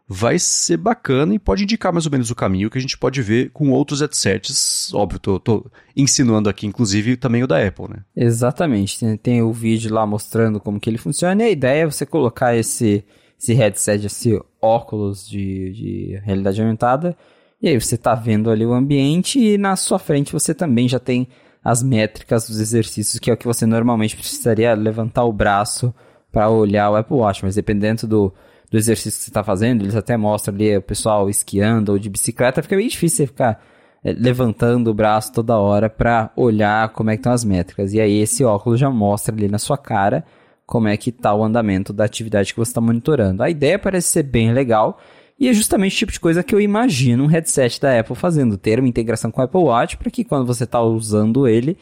[0.08, 3.22] vai ser bacana e pode indicar mais ou menos o caminho que a gente pode
[3.22, 4.91] ver com outros headsets.
[4.93, 8.04] Óbvio, tô, tô insinuando aqui, inclusive, também o da Apple, né?
[8.15, 9.00] Exatamente.
[9.00, 12.06] Tem, tem o vídeo lá mostrando como que ele funciona e a ideia é você
[12.06, 13.04] colocar esse
[13.39, 17.15] esse headset, esse óculos de, de realidade aumentada.
[17.62, 21.00] E aí você está vendo ali o ambiente e na sua frente você também já
[21.00, 21.28] tem
[21.63, 25.93] as métricas dos exercícios, que é o que você normalmente precisaria levantar o braço
[26.32, 27.43] para olhar o Apple Watch.
[27.43, 28.34] Mas dependendo do,
[28.70, 32.10] do exercício que você está fazendo, eles até mostram ali o pessoal esquiando ou de
[32.10, 33.62] bicicleta, fica bem difícil você ficar
[34.04, 37.91] é, levantando o braço toda hora para olhar como é que estão as métricas.
[37.91, 40.24] E aí esse óculos já mostra ali na sua cara
[40.65, 43.41] como é que está o andamento da atividade que você está monitorando.
[43.41, 45.00] A ideia parece ser bem legal
[45.39, 48.58] e é justamente o tipo de coisa que eu imagino um headset da Apple fazendo,
[48.58, 51.78] ter uma integração com o Apple Watch para que quando você está usando ele,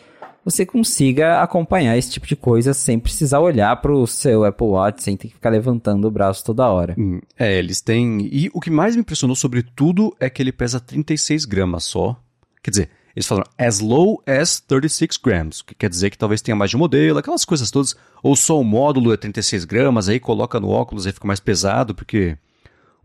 [0.46, 5.02] você consiga acompanhar esse tipo de coisa sem precisar olhar para o seu Apple Watch,
[5.02, 6.96] sem ter que ficar levantando o braço toda hora.
[6.98, 8.30] Hum, é, eles têm.
[8.32, 12.16] E o que mais me impressionou sobre tudo é que ele pesa 36 gramas só.
[12.62, 16.56] Quer dizer, eles falaram as low as 36 grams, que quer dizer que talvez tenha
[16.56, 17.96] mais de modelo, aquelas coisas todas.
[18.22, 21.96] Ou só o módulo é 36 gramas, aí coloca no óculos e fica mais pesado,
[21.96, 22.38] porque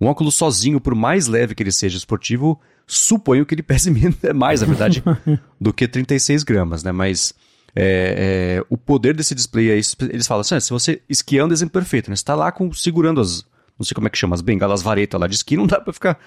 [0.01, 3.91] um óculos sozinho, por mais leve que ele seja esportivo, suponho que ele pese
[4.35, 5.03] mais, na verdade,
[5.61, 6.91] do que 36 gramas, né?
[6.91, 7.35] Mas
[7.77, 11.55] é, é, o poder desse display aí, eles falam assim, ah, se você esquiando é
[11.55, 12.17] exemplo perfeito, né?
[12.17, 13.45] Você tá lá com, segurando as,
[13.79, 15.93] não sei como é que chama, as bengalas varetas lá de esqui, não dá para
[15.93, 16.19] ficar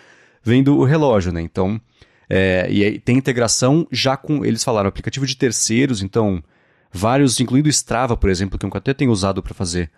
[0.44, 1.42] vendo o relógio, né?
[1.42, 1.82] Então,
[2.30, 6.44] é, e aí tem integração já com, eles falaram, aplicativo de terceiros, então
[6.92, 9.90] vários, incluindo Strava, por exemplo, que eu até tenho usado para fazer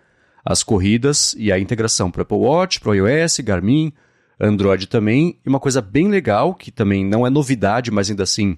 [0.46, 3.92] as corridas, e a integração para Apple Watch, para iOS, Garmin,
[4.38, 5.36] Android também.
[5.44, 8.56] E uma coisa bem legal, que também não é novidade, mas ainda assim,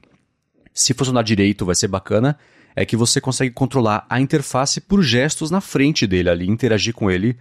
[0.74, 2.38] se funcionar direito vai ser bacana,
[2.76, 7.10] é que você consegue controlar a interface por gestos na frente dele ali, interagir com
[7.10, 7.38] ele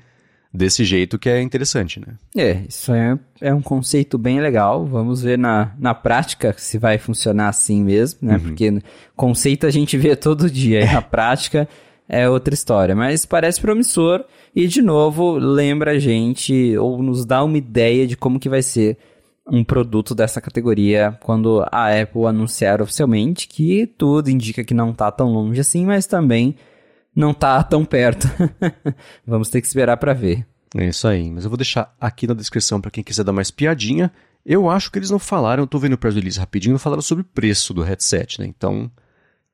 [0.53, 2.15] desse jeito que é interessante, né?
[2.33, 4.85] É, isso é, é um conceito bem legal.
[4.85, 8.35] Vamos ver na, na prática se vai funcionar assim mesmo, né?
[8.35, 8.39] Uhum.
[8.39, 8.81] Porque
[9.13, 11.67] conceito a gente vê todo dia, e na prática
[12.07, 12.95] é outra história.
[12.95, 14.23] Mas parece promissor
[14.55, 18.61] e, de novo, lembra a gente ou nos dá uma ideia de como que vai
[18.61, 18.97] ser
[19.49, 25.11] um produto dessa categoria quando a Apple anunciar oficialmente, que tudo indica que não está
[25.11, 26.55] tão longe assim, mas também
[27.15, 28.27] não tá tão perto.
[29.25, 30.45] Vamos ter que esperar para ver.
[30.75, 33.49] É isso aí, mas eu vou deixar aqui na descrição para quem quiser dar mais
[33.49, 34.11] piadinha.
[34.45, 37.21] Eu acho que eles não falaram, tô vendo o press release rapidinho, não falaram sobre
[37.21, 38.47] o preço do headset, né?
[38.47, 38.91] Então,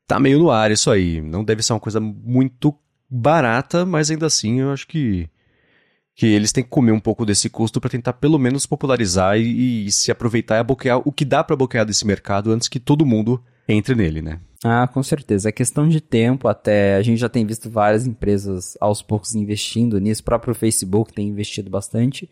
[0.08, 1.22] tá meio no ar isso aí.
[1.22, 2.74] Não deve ser uma coisa muito
[3.10, 5.30] barata, mas ainda assim eu acho que
[6.16, 9.88] que eles têm que comer um pouco desse custo para tentar pelo menos popularizar e,
[9.88, 13.04] e, se aproveitar e aboquear o que dá para aboquear desse mercado antes que todo
[13.04, 14.40] mundo entre nele, né?
[14.64, 15.50] Ah, com certeza.
[15.50, 16.96] É questão de tempo até.
[16.96, 20.22] A gente já tem visto várias empresas aos poucos investindo nisso.
[20.22, 22.30] O próprio Facebook tem investido bastante.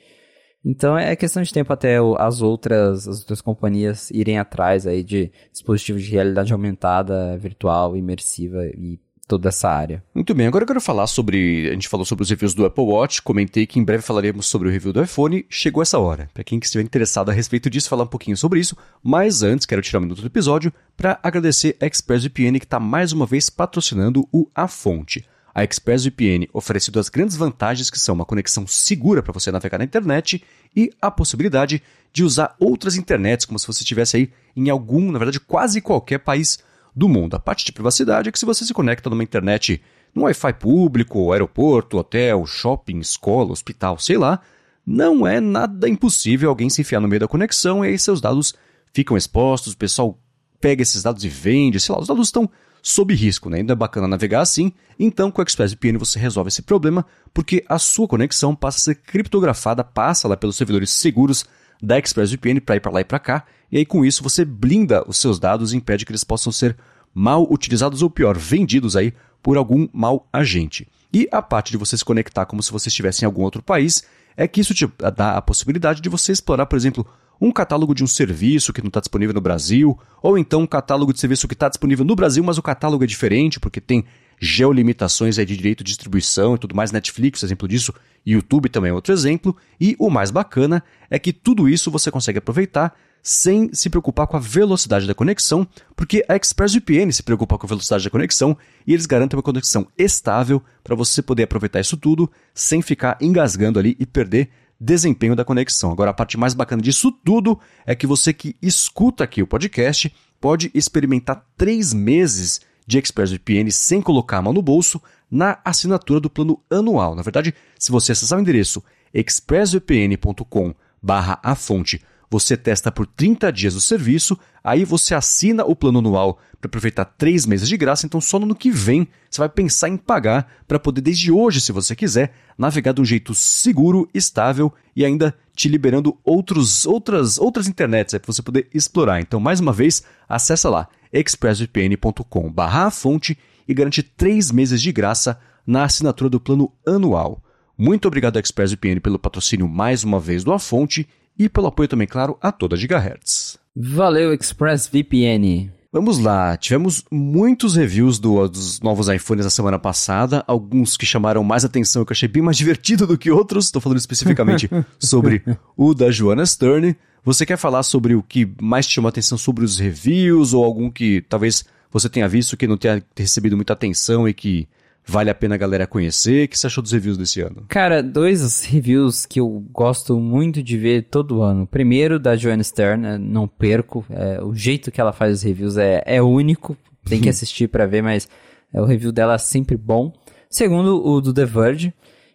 [0.63, 5.31] Então é questão de tempo até as outras, as outras companhias irem atrás aí de
[5.51, 8.99] dispositivos de realidade aumentada, virtual, imersiva e
[9.31, 10.03] toda essa área.
[10.13, 11.69] Muito bem, agora eu quero falar sobre.
[11.69, 14.67] A gente falou sobre os reviews do Apple Watch, comentei que em breve falaremos sobre
[14.67, 15.45] o review do iPhone.
[15.49, 16.29] Chegou essa hora.
[16.33, 18.75] Para quem estiver interessado a respeito disso, falar um pouquinho sobre isso.
[19.01, 23.13] Mas antes, quero tirar um minuto do episódio para agradecer a ExpressVPN que está mais
[23.13, 25.25] uma vez patrocinando o A Fonte.
[25.53, 29.83] A ExpressVPN oferece duas grandes vantagens que são uma conexão segura para você navegar na
[29.83, 30.43] internet
[30.75, 31.83] e a possibilidade
[32.13, 36.19] de usar outras internets como se você estivesse aí em algum, na verdade, quase qualquer
[36.19, 36.59] país
[36.95, 37.35] do mundo.
[37.35, 39.81] A parte de privacidade é que se você se conecta numa internet,
[40.15, 44.39] num Wi-Fi público, aeroporto, hotel, shopping, escola, hospital, sei lá,
[44.85, 48.53] não é nada impossível alguém se enfiar no meio da conexão e aí seus dados
[48.93, 50.19] ficam expostos, o pessoal
[50.59, 52.49] pega esses dados e vende, sei lá, os dados estão
[52.81, 53.57] sob risco, né?
[53.57, 54.71] Ainda é bacana navegar assim.
[54.99, 58.95] Então, com o ExpressVPN você resolve esse problema, porque a sua conexão passa a ser
[58.95, 61.45] criptografada, passa lá pelos servidores seguros
[61.81, 65.03] da ExpressVPN para ir para lá e para cá, e aí com isso você blinda
[65.07, 66.77] os seus dados e impede que eles possam ser
[67.13, 70.87] mal utilizados ou pior, vendidos aí por algum mal agente.
[71.13, 74.03] E a parte de você se conectar como se você estivesse em algum outro país
[74.37, 77.05] é que isso te dá a possibilidade de você explorar, por exemplo,
[77.41, 81.11] um catálogo de um serviço que não está disponível no Brasil, ou então um catálogo
[81.11, 84.05] de serviço que está disponível no Brasil, mas o catálogo é diferente porque tem
[84.39, 87.93] geolimitações aí de direito de distribuição e tudo mais, Netflix, exemplo disso,
[88.25, 92.37] YouTube também é outro exemplo, e o mais bacana é que tudo isso você consegue
[92.37, 97.67] aproveitar sem se preocupar com a velocidade da conexão, porque a ExpressVPN se preocupa com
[97.67, 101.97] a velocidade da conexão e eles garantem uma conexão estável para você poder aproveitar isso
[101.97, 104.49] tudo sem ficar engasgando ali e perder
[104.81, 105.91] desempenho da conexão.
[105.91, 110.11] Agora, a parte mais bacana disso tudo é que você que escuta aqui o podcast
[110.39, 116.31] pode experimentar três meses de ExpressVPN sem colocar a mão no bolso na assinatura do
[116.31, 117.15] plano anual.
[117.15, 123.51] Na verdade, se você acessar o endereço expressvpn.com barra a fonte você testa por 30
[123.51, 128.05] dias o serviço, aí você assina o plano anual para aproveitar 3 meses de graça,
[128.05, 131.59] então só no ano que vem você vai pensar em pagar para poder, desde hoje,
[131.59, 137.37] se você quiser, navegar de um jeito seguro, estável e ainda te liberando outros, outras,
[137.37, 139.19] outras internets para você poder explorar.
[139.19, 142.53] Então, mais uma vez, acessa lá expressvpn.com
[142.91, 147.43] fonte e garante 3 meses de graça na assinatura do plano anual.
[147.77, 152.07] Muito obrigado, ExpressVPN, pelo patrocínio mais uma vez do A Fonte e pelo apoio também,
[152.07, 153.57] claro, a toda Gigahertz.
[153.75, 155.71] Valeu, ExpressVPN!
[155.93, 161.43] Vamos lá, tivemos muitos reviews do, dos novos iPhones na semana passada, alguns que chamaram
[161.43, 165.43] mais atenção, que eu achei bem mais divertido do que outros, estou falando especificamente sobre
[165.75, 166.95] o da Joanna Stern.
[167.25, 170.89] Você quer falar sobre o que mais te chamou atenção sobre os reviews, ou algum
[170.89, 174.69] que talvez você tenha visto que não tenha recebido muita atenção e que
[175.05, 176.45] vale a pena a galera conhecer?
[176.45, 177.65] O que você achou dos reviews desse ano?
[177.67, 181.67] Cara, dois reviews que eu gosto muito de ver todo ano.
[181.67, 184.05] Primeiro, da Joanne Stern, né, não perco.
[184.09, 186.77] É, o jeito que ela faz os reviews é, é único.
[187.05, 188.27] Tem que assistir para ver, mas
[188.73, 190.13] é, o review dela é sempre bom.
[190.49, 191.93] Segundo, o do The Verge.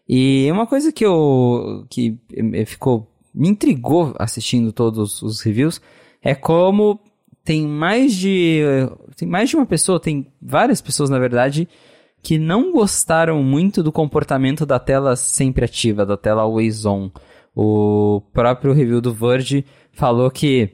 [0.08, 1.84] E uma coisa que eu.
[1.90, 2.16] que
[2.66, 3.10] ficou.
[3.34, 5.80] me intrigou assistindo todos os reviews
[6.22, 7.00] é como
[7.44, 8.60] tem mais de.
[9.16, 11.68] tem mais de uma pessoa, tem várias pessoas, na verdade
[12.26, 17.08] que não gostaram muito do comportamento da tela sempre ativa, da tela always on.
[17.54, 20.70] O próprio review do Verge falou que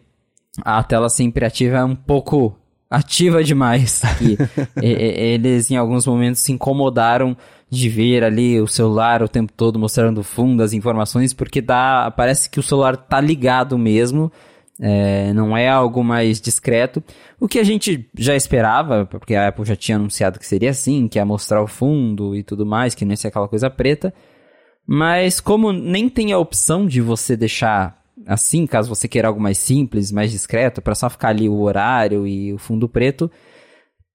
[0.65, 2.57] a tela sempre ativa é um pouco
[2.89, 4.01] ativa demais.
[4.81, 7.37] Eles em alguns momentos se incomodaram
[7.69, 12.49] de ver ali o celular o tempo todo mostrando fundo as informações, porque dá, parece
[12.49, 14.33] que o celular tá ligado mesmo
[14.85, 17.01] é, não é algo mais discreto.
[17.39, 21.07] O que a gente já esperava, porque a Apple já tinha anunciado que seria assim,
[21.07, 24.13] que ia mostrar o fundo e tudo mais, que não ia ser aquela coisa preta.
[24.85, 29.59] Mas como nem tem a opção de você deixar assim, caso você queira algo mais
[29.59, 33.31] simples, mais discreto, para só ficar ali o horário e o fundo preto,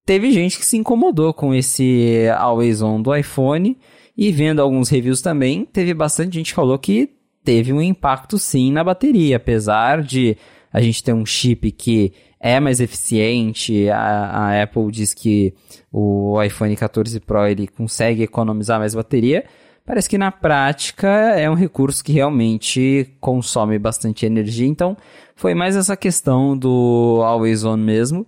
[0.05, 3.77] teve gente que se incomodou com esse Always On do iPhone.
[4.17, 7.09] E vendo alguns reviews também, teve bastante gente que falou que
[7.41, 10.35] teve um impacto sim na bateria, apesar de
[10.71, 15.53] a gente ter um chip que é mais eficiente, a, a Apple diz que
[15.91, 19.45] o iPhone 14 Pro ele consegue economizar mais bateria,
[19.85, 24.95] parece que na prática é um recurso que realmente consome bastante energia, então
[25.35, 28.25] foi mais essa questão do Always On mesmo.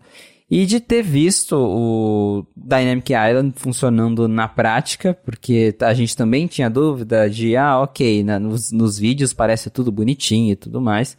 [0.52, 6.67] E de ter visto o Dynamic Island funcionando na prática, porque a gente também tinha
[6.67, 11.15] dúvida de, ah, ok, né, nos, nos vídeos parece tudo bonitinho e tudo mais.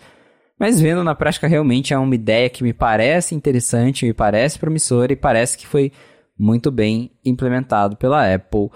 [0.60, 5.10] Mas vendo na prática realmente é uma ideia que me parece interessante, me parece promissora
[5.10, 5.90] e parece que foi
[6.38, 8.68] muito bem implementado pela Apple.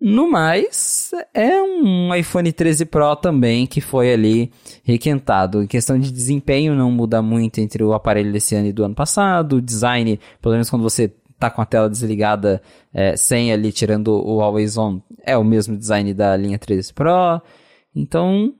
[0.00, 4.52] No mais, é um iPhone 13 Pro também que foi ali
[4.84, 5.60] requentado.
[5.60, 8.94] Em questão de desempenho, não muda muito entre o aparelho desse ano e do ano
[8.94, 9.56] passado.
[9.56, 14.08] O design, pelo menos quando você tá com a tela desligada, é, sem ali tirando
[14.24, 17.42] o Always On, é o mesmo design da linha 13 Pro.
[17.92, 18.54] Então,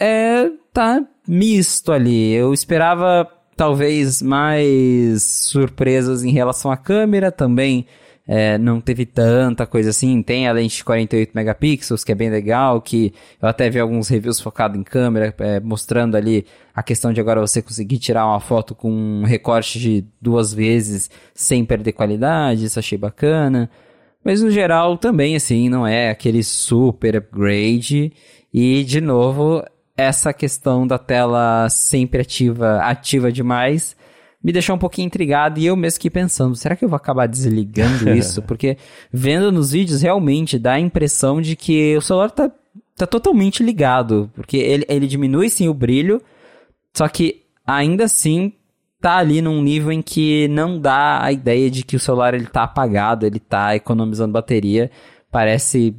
[0.00, 2.32] é, tá misto ali.
[2.32, 7.86] Eu esperava talvez mais surpresas em relação à câmera também
[8.26, 10.22] é, não teve tanta coisa assim.
[10.22, 14.08] Tem a lente de 48 megapixels, que é bem legal, que eu até vi alguns
[14.08, 18.40] reviews focados em câmera, é, mostrando ali a questão de agora você conseguir tirar uma
[18.40, 23.68] foto com um recorte de duas vezes sem perder qualidade, isso achei bacana.
[24.24, 28.12] Mas no geral também, assim, não é aquele super upgrade.
[28.54, 29.64] E, de novo,
[29.96, 33.96] essa questão da tela sempre ativa, ativa demais,
[34.42, 37.26] me deixou um pouquinho intrigado e eu mesmo que pensando, será que eu vou acabar
[37.26, 38.42] desligando isso?
[38.42, 38.76] Porque
[39.12, 42.50] vendo nos vídeos realmente dá a impressão de que o celular tá,
[42.96, 46.20] tá totalmente ligado, porque ele, ele diminui sim o brilho,
[46.94, 48.52] só que ainda assim
[49.00, 52.46] tá ali num nível em que não dá a ideia de que o celular ele
[52.46, 54.90] tá apagado, ele tá economizando bateria,
[55.30, 55.94] parece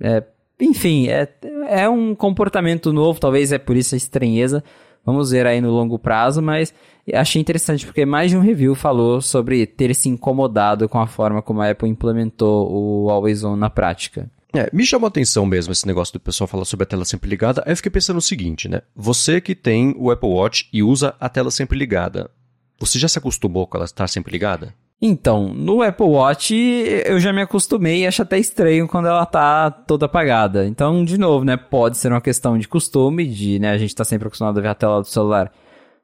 [0.00, 0.22] é,
[0.60, 1.28] enfim, é,
[1.68, 4.64] é um comportamento novo, talvez é por isso a estranheza,
[5.08, 6.74] Vamos ver aí no longo prazo, mas
[7.14, 11.40] achei interessante porque mais de um review falou sobre ter se incomodado com a forma
[11.40, 14.30] como a Apple implementou o Always On na prática.
[14.54, 17.30] É, me chamou a atenção mesmo esse negócio do pessoal falar sobre a tela sempre
[17.30, 17.62] ligada.
[17.64, 18.82] Aí eu fiquei pensando o seguinte, né?
[18.94, 22.30] Você que tem o Apple Watch e usa a tela sempre ligada,
[22.78, 24.74] você já se acostumou com ela estar sempre ligada?
[25.00, 29.70] Então, no Apple Watch eu já me acostumei e acho até estranho quando ela tá
[29.70, 30.66] toda apagada.
[30.66, 34.04] Então, de novo, né, pode ser uma questão de costume, de, né, a gente tá
[34.04, 35.52] sempre acostumado a ver a tela do celular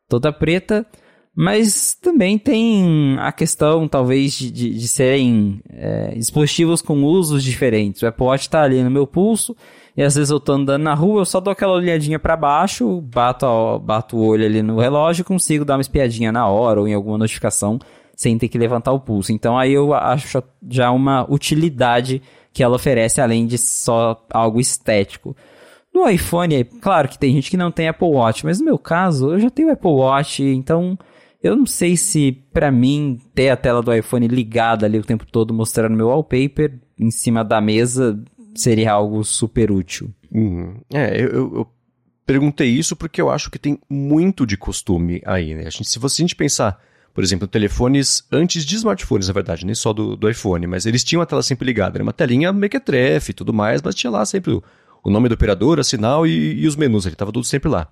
[0.09, 0.87] toda preta,
[1.37, 8.01] mas também tem a questão, talvez, de, de, de serem é, dispositivos com usos diferentes.
[8.03, 9.57] O Apple Watch tá ali no meu pulso,
[9.97, 13.01] e às vezes eu tô andando na rua, eu só dou aquela olhadinha para baixo,
[13.01, 16.87] bato, bato o olho ali no relógio e consigo dar uma espiadinha na hora ou
[16.87, 17.81] em alguma notificação
[18.17, 19.33] sem ter que levantar o pulso.
[19.33, 25.37] Então aí eu acho já uma utilidade que ela oferece além de só algo estético.
[25.93, 28.79] No iPhone, é claro que tem gente que não tem Apple Watch, mas no meu
[28.79, 30.99] caso, eu já tenho Apple Watch, então
[31.43, 35.27] eu não sei se para mim ter a tela do iPhone ligada ali o tempo
[35.27, 38.21] todo mostrando meu wallpaper em cima da mesa
[38.55, 40.11] seria algo super útil.
[40.33, 40.81] Uhum.
[40.93, 41.69] É, eu, eu,
[42.27, 45.67] perguntei isso porque eu acho que tem muito de costume aí, né?
[45.67, 46.81] A gente, se você a gente pensar
[47.15, 51.05] por exemplo, telefones antes de smartphones, na verdade, nem só do, do iPhone, mas eles
[51.05, 51.97] tinham a tela sempre ligada.
[51.97, 54.63] Era uma telinha mequetrefe e tudo mais, mas tinha lá sempre o,
[55.03, 57.87] o nome do operador, a sinal e, e os menus, ele estava tudo sempre lá.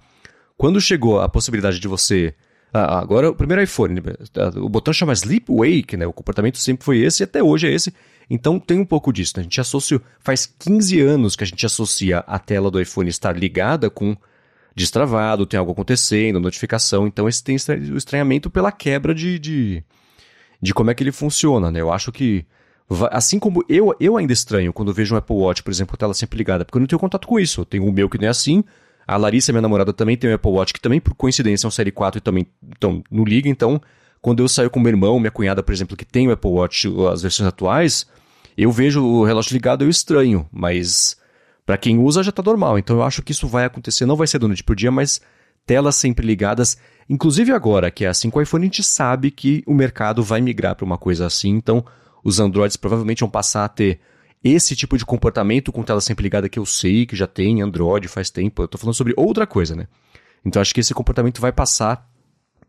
[0.57, 2.35] Quando chegou a possibilidade de você.
[2.75, 4.03] Ah, agora, o primeiro iPhone, né,
[4.57, 6.07] o botão chama Sleep Wake, né?
[6.07, 7.93] O comportamento sempre foi esse e até hoje é esse.
[8.29, 9.35] Então tem um pouco disso.
[9.37, 9.41] Né?
[9.41, 10.01] A gente associa.
[10.19, 14.17] Faz 15 anos que a gente associa a tela do iPhone estar ligada com
[14.75, 17.07] destravado, tem algo acontecendo, notificação.
[17.07, 17.57] Então, esse tem
[17.93, 19.85] o estranhamento pela quebra de, de,
[20.61, 21.81] de como é que ele funciona, né?
[21.81, 22.45] Eu acho que.
[23.11, 26.37] Assim como eu, eu ainda estranho quando vejo um Apple Watch, por exemplo, tela sempre
[26.37, 27.63] ligada, porque eu não tenho contato com isso.
[27.63, 28.63] Eu tenho o meu que não é assim.
[29.07, 31.71] A Larissa, minha namorada, também tem um Apple Watch, que também, por coincidência, é um
[31.71, 32.47] Série 4 e também
[32.77, 33.49] então, não liga.
[33.49, 33.81] Então,
[34.21, 36.89] quando eu saio com meu irmão, minha cunhada, por exemplo, que tem o Apple Watch,
[37.11, 38.07] as versões atuais,
[38.57, 40.47] eu vejo o relógio ligado, eu estranho.
[40.53, 41.17] Mas
[41.65, 44.27] para quem usa já está normal, então eu acho que isso vai acontecer, não vai
[44.27, 45.21] ser do noite por dia, mas
[45.65, 46.77] telas sempre ligadas.
[47.09, 50.41] Inclusive agora, que é assim com o iPhone, a gente sabe que o mercado vai
[50.41, 51.85] migrar para uma coisa assim, então
[52.25, 54.01] os Androids provavelmente vão passar a ter
[54.43, 58.09] esse tipo de comportamento com tela sempre ligada que eu sei que já tem Android
[58.09, 58.63] faz tempo.
[58.63, 59.87] Eu estou falando sobre outra coisa, né?
[60.45, 62.09] Então acho que esse comportamento vai passar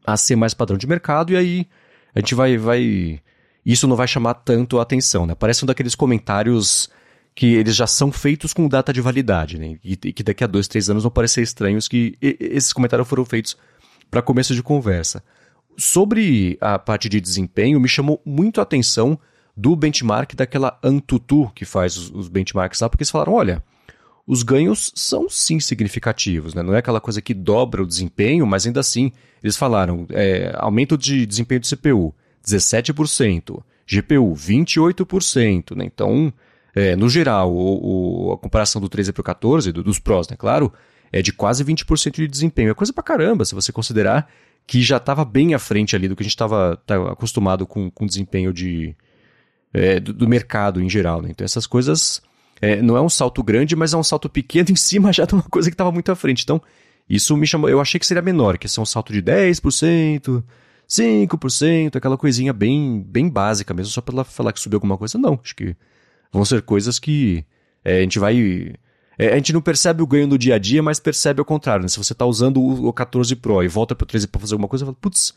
[0.05, 1.67] a ser mais padrão de mercado e aí
[2.13, 3.19] a gente vai vai
[3.65, 5.33] isso não vai chamar tanto a atenção, né?
[5.33, 6.89] Parece um daqueles comentários
[7.35, 9.77] que eles já são feitos com data de validade, né?
[9.83, 13.07] E, e que daqui a dois, três anos vão parecer estranhos que e, esses comentários
[13.07, 13.57] foram feitos
[14.09, 15.23] para começo de conversa.
[15.75, 19.19] Sobre a parte de desempenho, me chamou muito a atenção
[19.57, 23.63] do benchmark daquela Antutu que faz os, os benchmarks lá, porque eles falaram, olha,
[24.25, 26.61] os ganhos são sim significativos, né?
[26.61, 29.11] Não é aquela coisa que dobra o desempenho, mas ainda assim,
[29.43, 32.13] eles falaram, é, aumento de desempenho de CPU,
[32.45, 35.85] 17%, GPU, 28%, né?
[35.85, 36.31] Então,
[36.75, 40.27] é, no geral, o, o, a comparação do 13 para o 14, do, dos Pros,
[40.27, 40.73] né, claro,
[41.11, 42.71] é de quase 20% de desempenho.
[42.71, 44.27] É coisa pra caramba, se você considerar
[44.65, 47.91] que já estava bem à frente ali do que a gente estava tá acostumado com,
[47.91, 48.95] com desempenho de,
[49.73, 51.21] é, do, do, mercado em geral.
[51.21, 51.29] Né?
[51.31, 52.21] Então essas coisas
[52.61, 55.33] é, não é um salto grande, mas é um salto pequeno em cima já de
[55.33, 56.43] uma coisa que estava muito à frente.
[56.43, 56.61] Então
[57.09, 60.43] isso me chamou, eu achei que seria menor, que ia ser um salto de 10%,
[60.87, 65.17] 5%, aquela coisinha bem, bem básica mesmo, só para falar que subiu alguma coisa.
[65.17, 65.75] Não, acho que
[66.33, 67.45] vão ser coisas que
[67.85, 68.73] é, a gente vai.
[69.17, 71.83] É, a gente não percebe o ganho no dia a dia, mas percebe ao contrário.
[71.83, 71.87] Né?
[71.87, 74.55] Se você está usando o, o 14 Pro e volta para o 13 para fazer
[74.55, 75.33] alguma coisa, você fala, putz,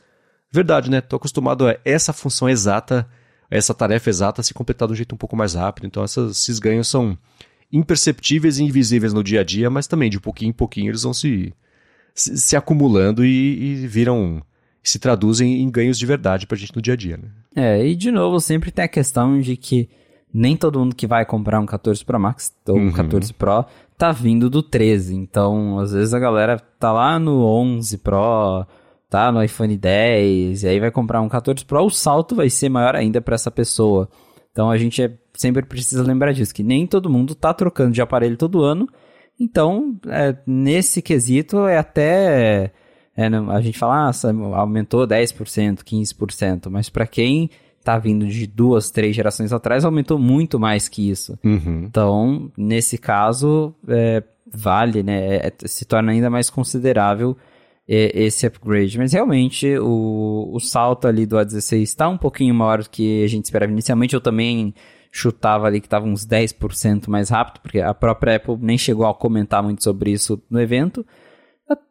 [0.50, 1.02] verdade, né?
[1.02, 3.06] Tô acostumado a essa função exata,
[3.50, 5.86] essa tarefa exata se completar de um jeito um pouco mais rápido.
[5.86, 7.18] Então essas, esses ganhos são
[7.70, 11.12] imperceptíveis e invisíveis no dia a dia, mas também de pouquinho em pouquinho eles vão
[11.12, 11.52] se,
[12.14, 14.42] se, se acumulando e, e viram
[14.82, 17.16] se traduzem em ganhos de verdade para a gente no dia a dia.
[17.16, 17.28] Né?
[17.56, 19.88] É, e de novo sempre tem a questão de que
[20.32, 23.38] nem todo mundo que vai comprar um 14 Pro Max ou um 14 uhum.
[23.38, 23.64] Pro
[23.96, 25.14] tá vindo do 13.
[25.14, 28.66] Então, às vezes a galera tá lá no 11 Pro,
[29.08, 32.68] tá no iPhone 10, e aí vai comprar um 14 Pro, o salto vai ser
[32.68, 34.08] maior ainda para essa pessoa.
[34.52, 38.00] Então, a gente é, sempre precisa lembrar disso, que nem todo mundo tá trocando de
[38.00, 38.88] aparelho todo ano.
[39.38, 42.72] Então, é, nesse quesito, é até.
[43.14, 47.50] É, a gente fala, ah, aumentou 10%, 15%, mas para quem
[47.86, 51.38] tá vindo de duas, três gerações atrás, aumentou muito mais que isso.
[51.44, 51.84] Uhum.
[51.84, 55.36] Então, nesse caso, é, vale, né?
[55.36, 57.36] É, se torna ainda mais considerável
[57.88, 58.98] é, esse upgrade.
[58.98, 63.28] Mas realmente, o, o salto ali do A16 está um pouquinho maior do que a
[63.28, 64.14] gente esperava inicialmente.
[64.14, 64.74] Eu também
[65.12, 69.14] chutava ali que estava uns 10% mais rápido, porque a própria Apple nem chegou a
[69.14, 71.06] comentar muito sobre isso no evento.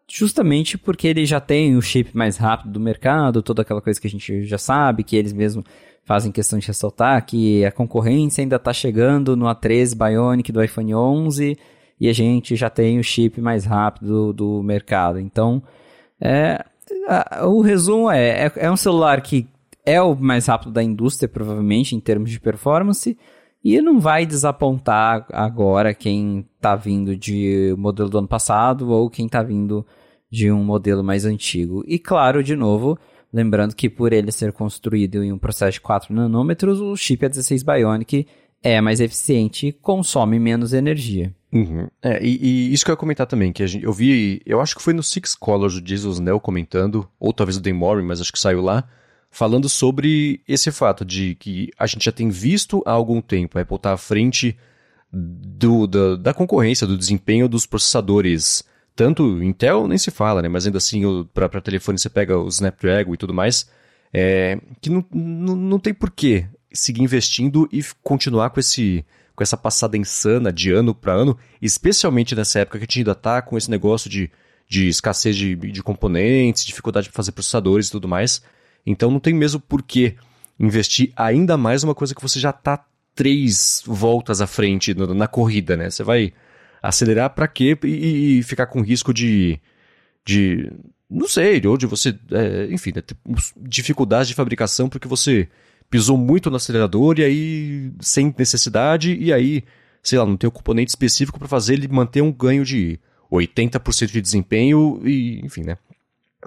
[0.08, 4.08] Justamente porque ele já tem o chip mais rápido do mercado, toda aquela coisa que
[4.08, 5.66] a gente já sabe, que eles mesmos
[6.03, 10.93] fazem questão de ressaltar, que a concorrência ainda está chegando no A13 Bionic do iPhone
[10.93, 11.58] 11
[11.99, 15.20] e a gente já tem o chip mais rápido do, do mercado.
[15.20, 15.64] Então,
[16.22, 16.64] é,
[17.08, 19.47] a, o resumo é, é, é um celular que
[19.86, 23.18] é o mais rápido da indústria, provavelmente, em termos de performance,
[23.66, 29.26] e não vai desapontar agora quem está vindo de modelo do ano passado ou quem
[29.26, 29.84] está vindo
[30.30, 31.84] de um modelo mais antigo.
[31.88, 32.95] E claro, de novo,
[33.34, 37.66] lembrando que por ele ser construído em um processo de 4 nanômetros, o chip A16
[37.66, 38.28] Bionic
[38.61, 41.34] é mais eficiente e consome menos energia.
[41.51, 41.88] Uhum.
[42.03, 42.38] É, e,
[42.70, 44.93] e, isso que eu ia comentar também, que gente, eu vi, eu acho que foi
[44.93, 48.39] no Six Colors o Jesus Nell comentando, ou talvez o Dan Morin, mas acho que
[48.39, 48.88] saiu lá,
[49.36, 53.62] falando sobre esse fato de que a gente já tem visto há algum tempo a
[53.64, 54.58] Apple estar tá à frente
[55.12, 58.64] do, da, da, concorrência, do desempenho dos processadores.
[58.96, 60.48] Tanto Intel nem se fala, né?
[60.48, 61.02] Mas ainda assim,
[61.34, 63.70] para telefone você pega o Snapdragon e tudo mais.
[64.14, 69.06] É, que não, não, não tem porquê seguir investindo e continuar com esse
[69.36, 73.14] com essa passada insana de ano para ano, especialmente nessa época que a gente ainda
[73.14, 74.32] tá com esse negócio de,
[74.66, 78.42] de escassez de, de componentes, dificuldade de fazer processadores e tudo mais.
[78.86, 80.16] Então não tem mesmo por que
[80.60, 85.78] investir ainda mais numa coisa que você já está três voltas à frente na, corrida,
[85.78, 85.90] né?
[85.90, 86.34] Você vai
[86.84, 89.60] acelerar para quê e, e, ficar com risco de,
[90.24, 90.72] de
[91.10, 93.02] não sei, ou de você, é, enfim, né,
[93.58, 95.48] dificuldades de fabricação porque você
[95.90, 99.64] pisou muito no acelerador e aí sem necessidade e aí,
[100.04, 103.00] sei lá, não tem um componente específico para fazer ele manter um ganho de
[103.32, 105.78] 80% de desempenho e, enfim, né?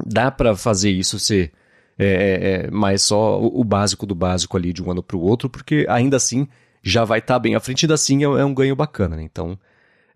[0.04, 1.52] Dá para fazer isso ser
[1.98, 5.20] é, é, é, mas só o, básico do básico ali de um ano para o
[5.20, 6.46] outro, porque ainda assim
[6.80, 9.22] já vai estar tá bem à frente, ainda assim é, é, um ganho bacana, né?
[9.22, 9.58] Então,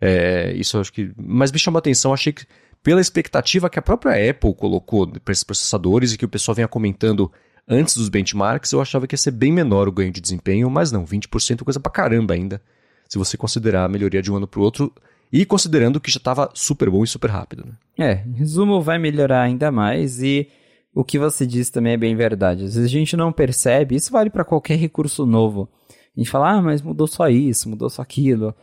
[0.01, 1.11] é, isso eu acho que.
[1.16, 2.47] Mas me chamou a atenção, achei que
[2.85, 6.68] pela expectativa que a própria Apple colocou para esses processadores e que o pessoal vinha
[6.68, 7.30] comentando
[7.68, 10.93] antes dos benchmarks, eu achava que ia ser bem menor o ganho de desempenho, mas
[10.93, 12.61] não, 20% é coisa pra caramba ainda,
[13.09, 14.93] se você considerar a melhoria de um ano para o outro.
[15.33, 17.64] E considerando que já estava super bom e super rápido.
[17.64, 17.72] Né?
[18.07, 20.49] É, em resumo, vai melhorar ainda mais e
[20.95, 22.64] o que você disse também é bem verdade.
[22.64, 25.68] Às vezes a gente não percebe, isso vale para qualquer recurso novo.
[26.16, 28.55] A gente fala, ah, mas mudou só isso, mudou só aquilo.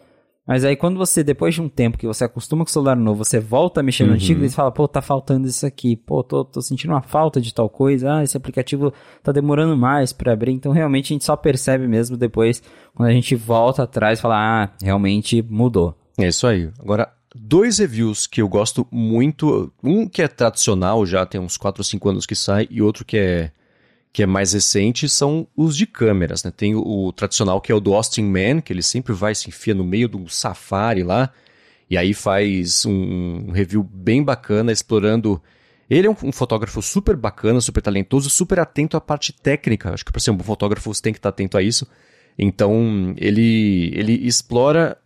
[0.50, 3.24] Mas aí quando você, depois de um tempo que você acostuma com o celular novo,
[3.24, 4.16] você volta a mexer no uhum.
[4.16, 7.54] antigo e fala, pô, tá faltando isso aqui, pô, tô, tô sentindo uma falta de
[7.54, 10.52] tal coisa, ah, esse aplicativo tá demorando mais para abrir.
[10.54, 12.64] Então realmente a gente só percebe mesmo depois,
[12.96, 15.96] quando a gente volta atrás e fala, ah, realmente mudou.
[16.18, 16.72] É isso aí.
[16.80, 17.12] Agora,
[17.42, 19.72] dois reviews que eu gosto muito.
[19.84, 23.06] Um que é tradicional, já tem uns 4 ou 5 anos que sai, e outro
[23.06, 23.52] que é,
[24.12, 26.44] que é mais recente, são os de câmeras.
[26.44, 26.52] Né?
[26.56, 29.48] Tem o, o tradicional que é o do Austin Man, que ele sempre vai se
[29.48, 31.32] enfia no meio de um safari lá,
[31.90, 35.42] e aí faz um, um review bem bacana, explorando.
[35.90, 39.92] Ele é um, um, fotógrafo super bacana, super talentoso, super atento à parte técnica.
[39.92, 41.88] Acho que para ser um bom fotógrafo você tem que estar atento a isso.
[42.38, 44.98] Então, ele, ele explora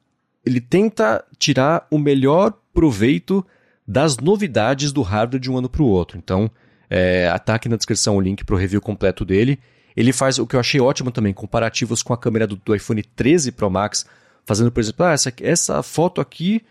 [0.45, 3.45] ele tenta tirar o melhor proveito
[3.87, 6.17] das novidades do hardware de um ano para o outro.
[6.17, 6.49] Então,
[6.89, 9.59] é, tá aqui na descrição o link para o review completo dele.
[9.95, 13.03] Ele faz o que eu achei ótimo também, comparativos com a câmera do, do iPhone
[13.03, 14.05] 13 Pro Max,
[14.45, 16.61] fazendo, por exemplo, ah, essa, essa foto aqui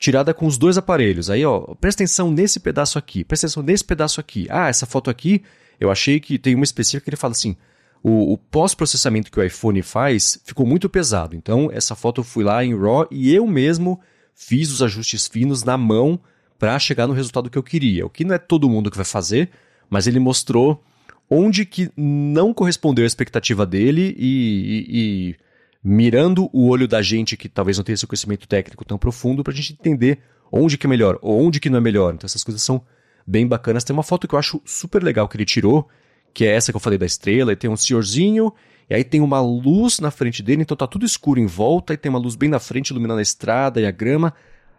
[0.00, 1.30] tirada com os dois aparelhos.
[1.30, 4.46] Aí, ó, presta atenção nesse pedaço aqui, presta atenção nesse pedaço aqui.
[4.50, 5.42] Ah, essa foto aqui,
[5.78, 7.56] eu achei que tem uma específica que ele fala assim:
[8.02, 11.36] o, o pós-processamento que o iPhone faz ficou muito pesado.
[11.36, 14.00] Então, essa foto eu fui lá em RAW e eu mesmo
[14.34, 16.18] fiz os ajustes finos na mão
[16.58, 18.04] para chegar no resultado que eu queria.
[18.06, 19.50] O que não é todo mundo que vai fazer,
[19.88, 20.82] mas ele mostrou
[21.28, 25.36] onde que não correspondeu à expectativa dele e, e, e
[25.82, 29.52] mirando o olho da gente que talvez não tenha esse conhecimento técnico tão profundo para
[29.52, 32.14] a gente entender onde que é melhor ou onde que não é melhor.
[32.14, 32.82] Então essas coisas são
[33.26, 33.82] bem bacanas.
[33.82, 35.88] Tem uma foto que eu acho super legal que ele tirou,
[36.32, 38.52] que é essa que eu falei da estrela, e tem um senhorzinho,
[38.88, 41.96] e aí tem uma luz na frente dele, então tá tudo escuro em volta, e
[41.96, 44.34] tem uma luz bem na frente iluminando a estrada e a grama,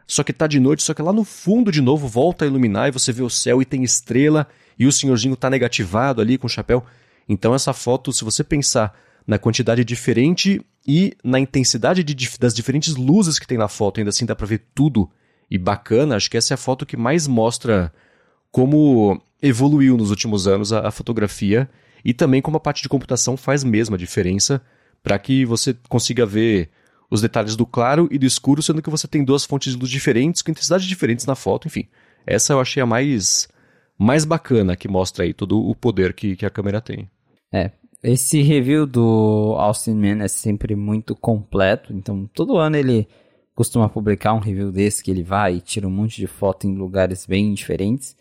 [0.06, 2.90] só que tá de noite, só que lá no fundo de novo volta a iluminar
[2.90, 4.48] e você vê o céu e tem estrela,
[4.78, 6.84] e o senhorzinho tá negativado ali com o chapéu.
[7.28, 12.96] Então essa foto, se você pensar na quantidade diferente e na intensidade de, das diferentes
[12.96, 15.10] luzes que tem na foto, ainda assim dá pra ver tudo
[15.50, 17.94] e bacana, acho que essa é a foto que mais mostra
[18.52, 21.70] como evoluiu nos últimos anos a, a fotografia
[22.04, 24.62] e também como a parte de computação faz mesmo a diferença
[25.04, 26.70] para que você consiga ver
[27.12, 29.92] os detalhes do claro e do escuro, sendo que você tem duas fontes de luz
[29.92, 31.88] diferentes, com intensidades diferentes na foto, enfim.
[32.26, 33.48] Essa eu achei a mais,
[34.00, 37.08] mais bacana, que mostra aí todo o poder que, que a câmera tem.
[37.52, 37.70] É,
[38.02, 43.08] esse review do Austin Man é sempre muito completo, então todo ano ele
[43.54, 46.76] costuma publicar um review desse que ele vai e tira um monte de foto em
[46.76, 48.16] lugares bem diferentes.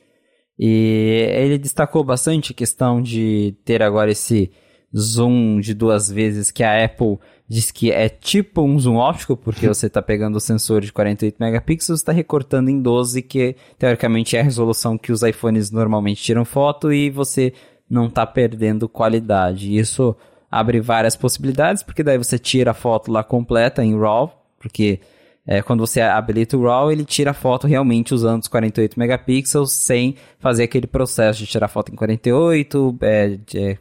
[0.59, 4.51] E ele destacou bastante a questão de ter agora esse
[4.97, 9.67] zoom de duas vezes que a Apple diz que é tipo um zoom óptico, porque
[9.69, 14.37] você está pegando o sensor de 48 megapixels e está recortando em 12, que teoricamente
[14.37, 17.53] é a resolução que os iPhones normalmente tiram foto e você
[17.89, 19.77] não está perdendo qualidade.
[19.77, 20.17] Isso
[20.51, 25.01] abre várias possibilidades, porque daí você tira a foto lá completa em RAW, porque
[25.45, 29.73] é, quando você habilita o RAW, ele tira a foto realmente usando os 48 megapixels,
[29.73, 33.79] sem fazer aquele processo de tirar foto em 48, é, é,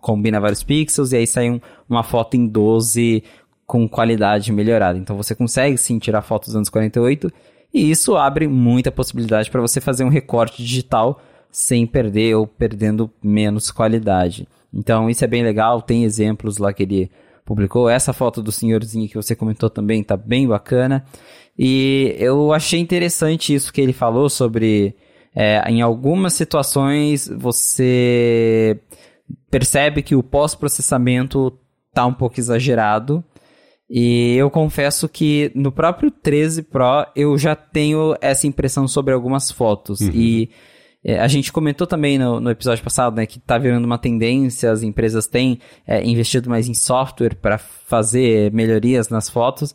[0.00, 3.22] combina vários pixels, e aí sai um, uma foto em 12
[3.66, 4.98] com qualidade melhorada.
[4.98, 7.30] Então você consegue sim tirar foto usando os 48,
[7.74, 13.10] e isso abre muita possibilidade para você fazer um recorte digital sem perder ou perdendo
[13.22, 14.48] menos qualidade.
[14.72, 17.10] Então isso é bem legal, tem exemplos lá que ele
[17.44, 17.88] publicou.
[17.88, 21.04] Essa foto do senhorzinho que você comentou também tá bem bacana.
[21.58, 24.94] E eu achei interessante isso que ele falou sobre.
[25.34, 28.78] É, em algumas situações você
[29.50, 31.58] percebe que o pós-processamento
[31.92, 33.24] tá um pouco exagerado.
[33.88, 39.50] E eu confesso que no próprio 13 Pro eu já tenho essa impressão sobre algumas
[39.50, 40.00] fotos.
[40.00, 40.10] Uhum.
[40.14, 40.50] E
[41.04, 44.70] é, a gente comentou também no, no, episódio passado, né, que está virando uma tendência,
[44.70, 49.74] as empresas têm é, investido mais em software para fazer melhorias nas fotos,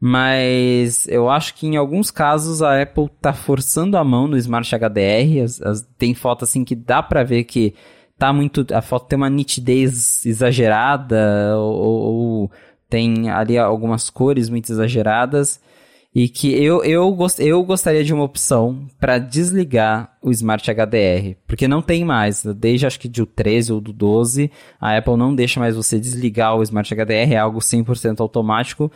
[0.00, 4.68] mas eu acho que em alguns casos a Apple está forçando a mão no Smart
[4.74, 7.74] HDR, as, as, tem foto assim que dá para ver que
[8.18, 12.50] tá muito, a foto tem uma nitidez exagerada ou, ou
[12.90, 15.60] tem ali algumas cores muito exageradas,
[16.14, 21.36] e que eu, eu, gost, eu gostaria de uma opção para desligar o Smart HDR,
[21.44, 24.48] porque não tem mais, desde acho que do 13 ou do 12,
[24.80, 28.92] a Apple não deixa mais você desligar o Smart HDR, é algo 100% automático,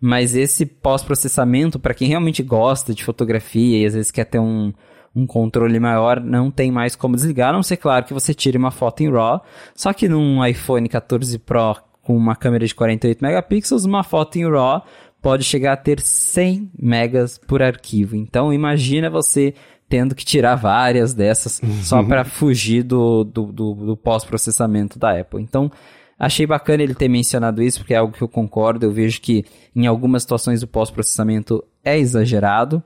[0.00, 4.72] mas esse pós-processamento, para quem realmente gosta de fotografia e às vezes quer ter um,
[5.14, 8.56] um controle maior, não tem mais como desligar, a não ser claro que você tire
[8.56, 9.44] uma foto em RAW,
[9.74, 14.50] só que num iPhone 14 Pro com uma câmera de 48 megapixels, uma foto em
[14.50, 14.82] RAW
[15.22, 18.16] pode chegar a ter 100 megas por arquivo.
[18.16, 19.54] Então imagina você
[19.88, 21.82] tendo que tirar várias dessas uhum.
[21.82, 25.40] só para fugir do, do, do, do pós-processamento da Apple.
[25.40, 25.70] Então
[26.18, 28.84] achei bacana ele ter mencionado isso, porque é algo que eu concordo.
[28.84, 29.44] Eu vejo que
[29.76, 32.82] em algumas situações o pós-processamento é exagerado.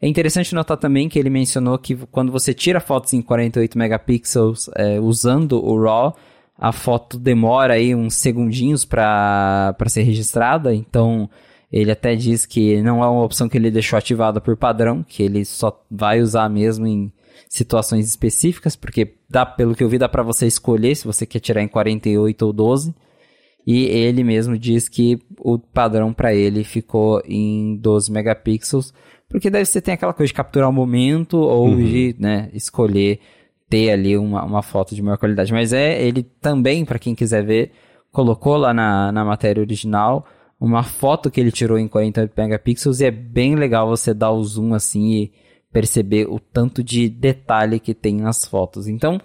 [0.00, 4.68] É interessante notar também que ele mencionou que quando você tira fotos em 48 megapixels
[4.74, 6.16] é, usando o RAW,
[6.58, 11.28] a foto demora aí uns segundinhos para ser registrada, então
[11.70, 15.22] ele até diz que não é uma opção que ele deixou ativada por padrão, que
[15.22, 17.12] ele só vai usar mesmo em
[17.48, 21.40] situações específicas, porque dá, pelo que eu vi, dá para você escolher se você quer
[21.40, 22.94] tirar em 48 ou 12.
[23.66, 28.94] E ele mesmo diz que o padrão para ele ficou em 12 megapixels,
[29.28, 31.84] porque daí você tem aquela coisa de capturar o um momento ou uhum.
[31.84, 33.18] de né, escolher
[33.68, 35.52] ter ali uma, uma foto de maior qualidade.
[35.52, 37.72] Mas é, ele também, para quem quiser ver,
[38.12, 40.24] colocou lá na, na matéria original
[40.60, 44.42] uma foto que ele tirou em 48 megapixels e é bem legal você dar o
[44.42, 45.32] zoom assim e
[45.72, 48.88] perceber o tanto de detalhe que tem nas fotos.
[48.88, 49.20] Então,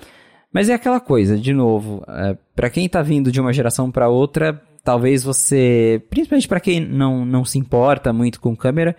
[0.51, 4.09] mas é aquela coisa, de novo, é, para quem está vindo de uma geração para
[4.09, 8.95] outra, talvez você, principalmente para quem não, não se importa muito com câmera,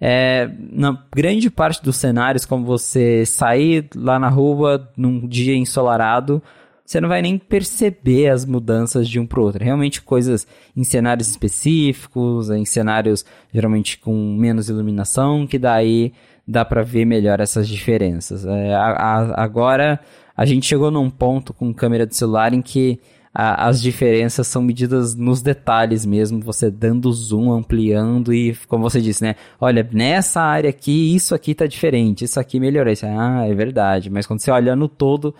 [0.00, 6.42] é, na grande parte dos cenários, como você sair lá na rua num dia ensolarado,
[6.84, 9.64] você não vai nem perceber as mudanças de um para outro.
[9.64, 16.12] Realmente coisas em cenários específicos, em cenários geralmente com menos iluminação, que daí
[16.46, 18.44] dá para ver melhor essas diferenças.
[18.44, 19.98] É, a, a, agora
[20.36, 23.00] a gente chegou num ponto com câmera de celular em que
[23.34, 29.00] a, as diferenças são medidas nos detalhes mesmo, você dando zoom, ampliando e, como você
[29.00, 29.34] disse, né?
[29.60, 32.92] Olha, nessa área aqui, isso aqui tá diferente, isso aqui melhorou.
[32.92, 34.08] Isso, ah, é verdade.
[34.08, 35.34] Mas quando você olha no todo,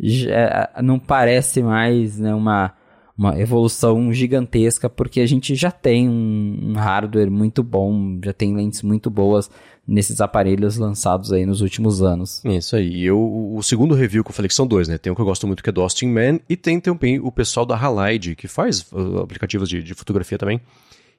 [0.00, 2.72] já, não parece mais né, uma,
[3.16, 8.54] uma evolução gigantesca, porque a gente já tem um, um, hardware muito bom, já tem
[8.54, 9.50] lentes muito boas
[9.86, 12.44] nesses aparelhos lançados aí nos últimos anos.
[12.44, 13.04] Isso aí.
[13.04, 14.98] Eu, o segundo review que eu falei que são dois, né?
[14.98, 17.32] Tem um que eu gosto muito que é do Austin Man e tem também o
[17.32, 20.60] pessoal da Halide, que faz uh, aplicativos de, de, fotografia também,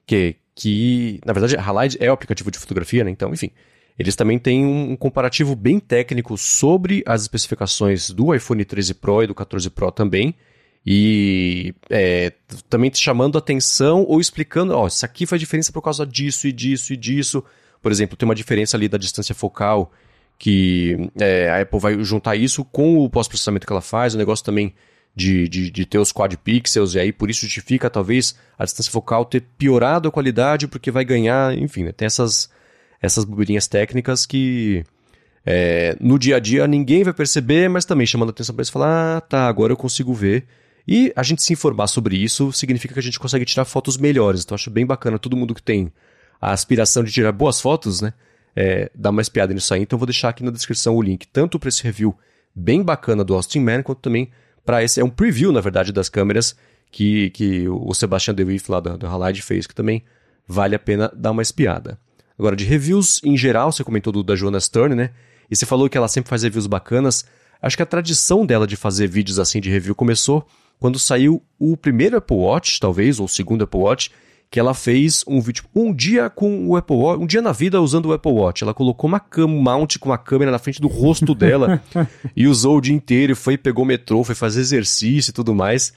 [0.06, 3.10] que, que na verdade a Halide é o aplicativo de fotografia, né?
[3.10, 3.50] Então, enfim,
[4.00, 9.26] eles também têm um comparativo bem técnico sobre as especificações do iPhone 13 Pro e
[9.26, 10.34] do 14 Pro também.
[10.86, 12.32] E é,
[12.70, 16.94] também chamando atenção ou explicando, ó, isso aqui faz diferença por causa disso e disso
[16.94, 17.44] e disso.
[17.82, 19.92] Por exemplo, tem uma diferença ali da distância focal,
[20.38, 24.14] que é, a Apple vai juntar isso com o pós-processamento que ela faz.
[24.14, 24.72] O negócio também
[25.14, 28.90] de, de, de ter os quad pixels, e aí por isso justifica talvez a distância
[28.90, 32.48] focal ter piorado a qualidade, porque vai ganhar, enfim, né, tem essas,
[33.00, 34.84] essas bobeirinhas técnicas que
[35.44, 39.16] é, no dia a dia ninguém vai perceber, mas também chamando atenção para isso falar,
[39.16, 40.46] ah, tá, agora eu consigo ver.
[40.86, 44.42] E a gente se informar sobre isso significa que a gente consegue tirar fotos melhores.
[44.42, 45.92] Então acho bem bacana todo mundo que tem
[46.40, 48.12] a aspiração de tirar boas fotos, né?
[48.56, 49.82] É, dar uma espiada nisso aí.
[49.82, 52.16] Então vou deixar aqui na descrição o link, tanto para esse review
[52.54, 54.30] bem bacana do Austin Man, quanto também
[54.64, 55.00] para esse.
[55.00, 56.56] É um preview, na verdade, das câmeras
[56.90, 60.02] que, que o Sebastian DeWitt lá do, do Halide fez, que também
[60.46, 61.98] vale a pena dar uma espiada.
[62.40, 65.10] Agora, de reviews em geral, você comentou do da Jonas Stern, né?
[65.50, 67.26] E você falou que ela sempre faz reviews bacanas.
[67.60, 70.46] Acho que a tradição dela de fazer vídeos assim de review começou
[70.78, 74.10] quando saiu o primeiro Apple Watch, talvez, ou o segundo Apple Watch,
[74.50, 77.78] que ela fez um vídeo, um dia com o Apple Watch, um dia na vida
[77.78, 78.64] usando o Apple Watch.
[78.64, 81.82] Ela colocou uma cam mount com uma câmera na frente do rosto dela
[82.34, 85.92] e usou o dia inteiro, foi, pegou metrô, foi fazer exercício e tudo mais.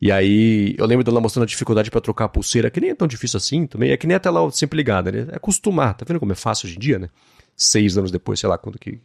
[0.00, 2.94] E aí, eu lembro dela mostrando a dificuldade para trocar a pulseira, que nem é
[2.94, 3.90] tão difícil assim também.
[3.90, 5.26] É que nem a tela sempre ligada, né?
[5.30, 5.94] É acostumar.
[5.94, 7.10] Tá vendo como é fácil hoje em dia, né?
[7.54, 8.98] Seis anos depois, sei lá quando que.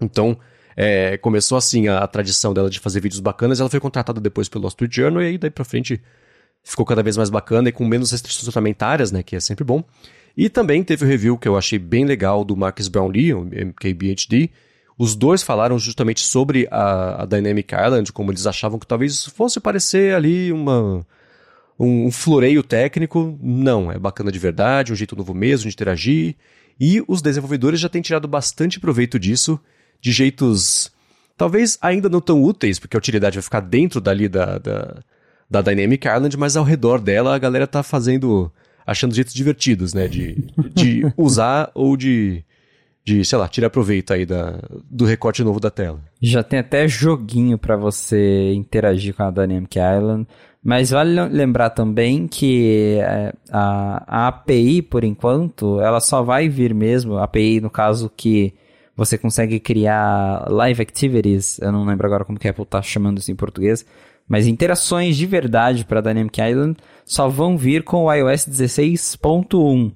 [0.00, 0.38] Então,
[0.74, 3.60] é, começou assim a, a, tradição dela de fazer vídeos bacanas.
[3.60, 6.02] Ela foi contratada depois pelo Street Journal e aí daí pra frente
[6.62, 9.22] ficou cada vez mais bacana e com menos restrições orçamentárias, né?
[9.22, 9.84] Que é sempre bom.
[10.34, 14.50] E também teve o review que eu achei bem legal do Marcus Brownlee, o MKBHD,
[14.98, 19.58] os dois falaram justamente sobre a, a, Dynamic Island, como eles achavam que talvez fosse
[19.58, 21.04] parecer ali uma,
[21.78, 23.36] um, um floreio técnico.
[23.42, 26.36] Não, é bacana de verdade, um jeito novo mesmo de interagir.
[26.80, 29.58] E os desenvolvedores já têm tirado bastante proveito disso,
[30.00, 30.92] de jeitos
[31.36, 35.02] talvez ainda não tão úteis, porque a utilidade vai ficar dentro dali da, da,
[35.50, 38.52] da Dynamic Island, mas ao redor dela a galera tá fazendo,
[38.86, 40.36] achando jeitos divertidos, né, de,
[40.72, 42.44] de usar ou de
[43.04, 44.58] de, sei lá, tirar proveito aí da,
[44.90, 46.00] do recorte novo da tela.
[46.22, 50.26] Já tem até joguinho para você interagir com a Dynamic Island,
[50.62, 56.72] mas vale lembrar também que é, a, a API, por enquanto, ela só vai vir
[56.72, 58.54] mesmo, a API no caso que
[58.96, 63.18] você consegue criar live activities, eu não lembro agora como que a Apple tá chamando
[63.18, 63.84] isso em português,
[64.26, 69.92] mas interações de verdade para Dynamic Island só vão vir com o iOS 16.1.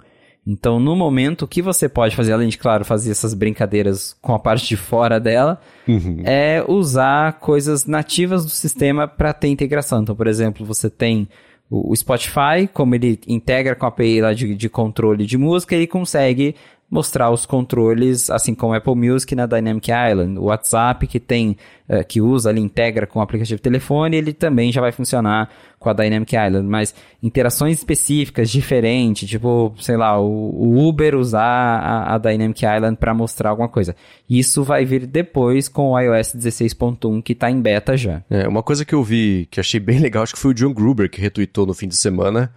[0.51, 4.35] Então, no momento, o que você pode fazer, além de, claro, fazer essas brincadeiras com
[4.35, 6.23] a parte de fora dela, uhum.
[6.25, 10.01] é usar coisas nativas do sistema para ter integração.
[10.01, 11.29] Então, por exemplo, você tem
[11.71, 15.87] o Spotify, como ele integra com a API lá de, de controle de música, ele
[15.87, 16.55] consegue
[16.91, 20.39] mostrar os controles, assim como o Apple Music na Dynamic Island.
[20.39, 24.33] O WhatsApp que tem, uh, que usa ali, integra com o aplicativo de telefone, ele
[24.33, 26.67] também já vai funcionar com a Dynamic Island.
[26.67, 32.97] Mas interações específicas, diferentes, tipo, sei lá, o, o Uber usar a, a Dynamic Island
[32.97, 33.95] para mostrar alguma coisa.
[34.29, 38.23] Isso vai vir depois com o iOS 16.1 que está em beta já.
[38.29, 40.73] É, uma coisa que eu vi que achei bem legal, acho que foi o John
[40.73, 42.53] Gruber que retweetou no fim de semana,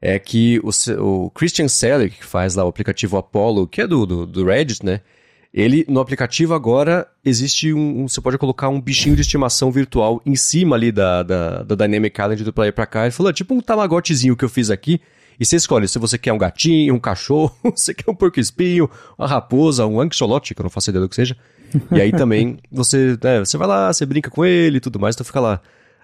[0.00, 0.70] é que o,
[1.02, 4.84] o Christian Selick, que faz lá o aplicativo Apollo, que é do, do, do Reddit,
[4.84, 5.00] né?
[5.60, 10.22] Ele, no aplicativo agora, existe um, um, Você pode colocar um bichinho de estimação virtual
[10.24, 13.02] em cima ali da, da, da Dynamic Island do player pra cá.
[13.02, 15.00] Ele falou, tipo um tamagotezinho que eu fiz aqui.
[15.40, 18.88] E você escolhe se você quer um gatinho, um cachorro, você quer um porco-espinho,
[19.18, 21.36] uma raposa, um anxolote, que eu não faço ideia do que seja.
[21.90, 25.16] E aí também você, né, você vai lá, você brinca com ele e tudo mais,
[25.16, 25.60] então fica lá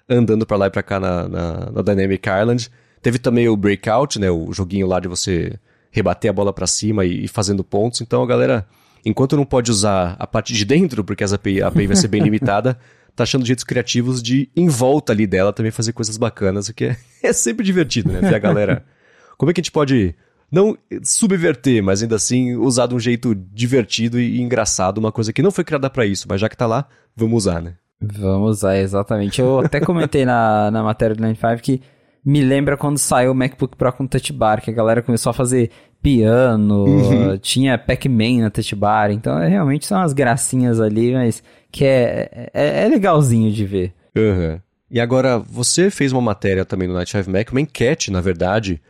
[0.08, 2.70] andando pra lá e pra cá na, na, na Dynamic Island.
[3.00, 4.30] Teve também o Breakout, né?
[4.30, 5.58] O joguinho lá de você
[5.90, 8.00] rebater a bola para cima e, e, fazendo pontos.
[8.00, 8.66] Então a galera,
[9.04, 12.22] enquanto não pode usar a parte de dentro, porque API, a API vai ser bem
[12.24, 12.78] limitada,
[13.14, 16.86] tá achando jeitos criativos de, em volta ali dela, também fazer coisas bacanas, o que
[16.86, 18.20] é, é sempre divertido, né?
[18.20, 18.84] Ver a galera.
[19.36, 20.14] Como é que a gente pode
[20.50, 25.42] não subverter, mas ainda assim usar de um jeito divertido e engraçado, uma coisa que
[25.42, 26.86] não foi criada para isso, mas já que tá lá,
[27.16, 27.74] vamos usar, né?
[28.00, 29.40] Vamos usar, exatamente.
[29.40, 31.82] Eu até comentei na, na matéria do 95 que
[32.24, 35.34] me lembra quando saiu o MacBook Pro com Touch Bar, que a galera começou a
[35.34, 35.70] fazer
[36.04, 37.38] piano, uhum.
[37.40, 41.42] tinha Pac-Man na Touch Bar, então é, realmente são umas gracinhas ali, mas
[41.72, 43.94] que é, é, é legalzinho de ver.
[44.14, 44.60] Uhum.
[44.90, 48.82] E agora, você fez uma matéria também no Night 5 Mac, uma enquete, na verdade,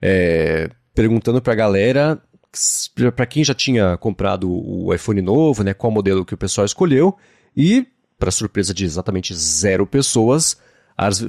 [0.00, 2.20] é, perguntando pra galera,
[3.16, 7.16] para quem já tinha comprado o iPhone novo, né, qual modelo que o pessoal escolheu,
[7.56, 7.86] e,
[8.18, 10.67] para surpresa de exatamente zero pessoas, as,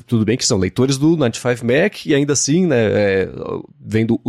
[0.05, 3.29] tudo bem que são leitores do 95 Mac e ainda assim, né, é,
[3.79, 4.19] vendo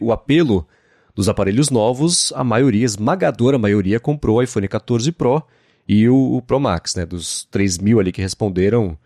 [0.00, 0.66] o apelo
[1.14, 5.42] dos aparelhos novos, a maioria, esmagadora maioria, comprou o iPhone 14 Pro
[5.88, 8.98] e o, o Pro Max, né, dos 3 mil ali que responderam,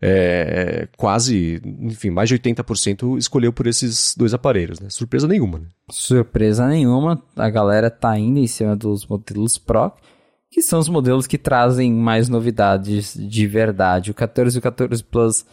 [0.00, 4.88] é, quase, enfim, mais de 80% escolheu por esses dois aparelhos, né?
[4.88, 5.66] Surpresa nenhuma, né?
[5.90, 9.92] Surpresa nenhuma, a galera tá indo em cima dos modelos Pro
[10.50, 14.10] que são os modelos que trazem mais novidades de verdade.
[14.10, 15.44] O 14 e o 14 Plus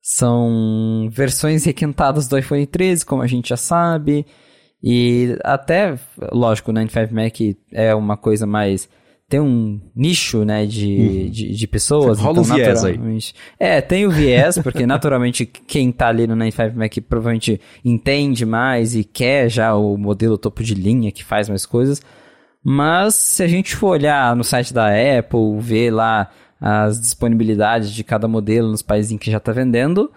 [0.00, 4.24] são versões requentadas do iPhone 13, como a gente já sabe.
[4.82, 5.98] E até,
[6.32, 7.34] lógico, o 95 Mac
[7.72, 8.88] é uma coisa mais.
[9.28, 11.30] Tem um nicho, né, de, Uhum.
[11.30, 12.18] de, de pessoas.
[12.18, 12.98] Rola então, um viés aí.
[13.58, 18.94] É, tem o viés, porque naturalmente quem tá ali no 95 Mac provavelmente entende mais
[18.94, 22.00] e quer já o modelo topo de linha que faz mais coisas.
[22.64, 26.28] Mas se a gente for olhar no site da Apple, ver lá
[26.60, 30.10] as disponibilidades de cada modelo nos países em que já está vendendo,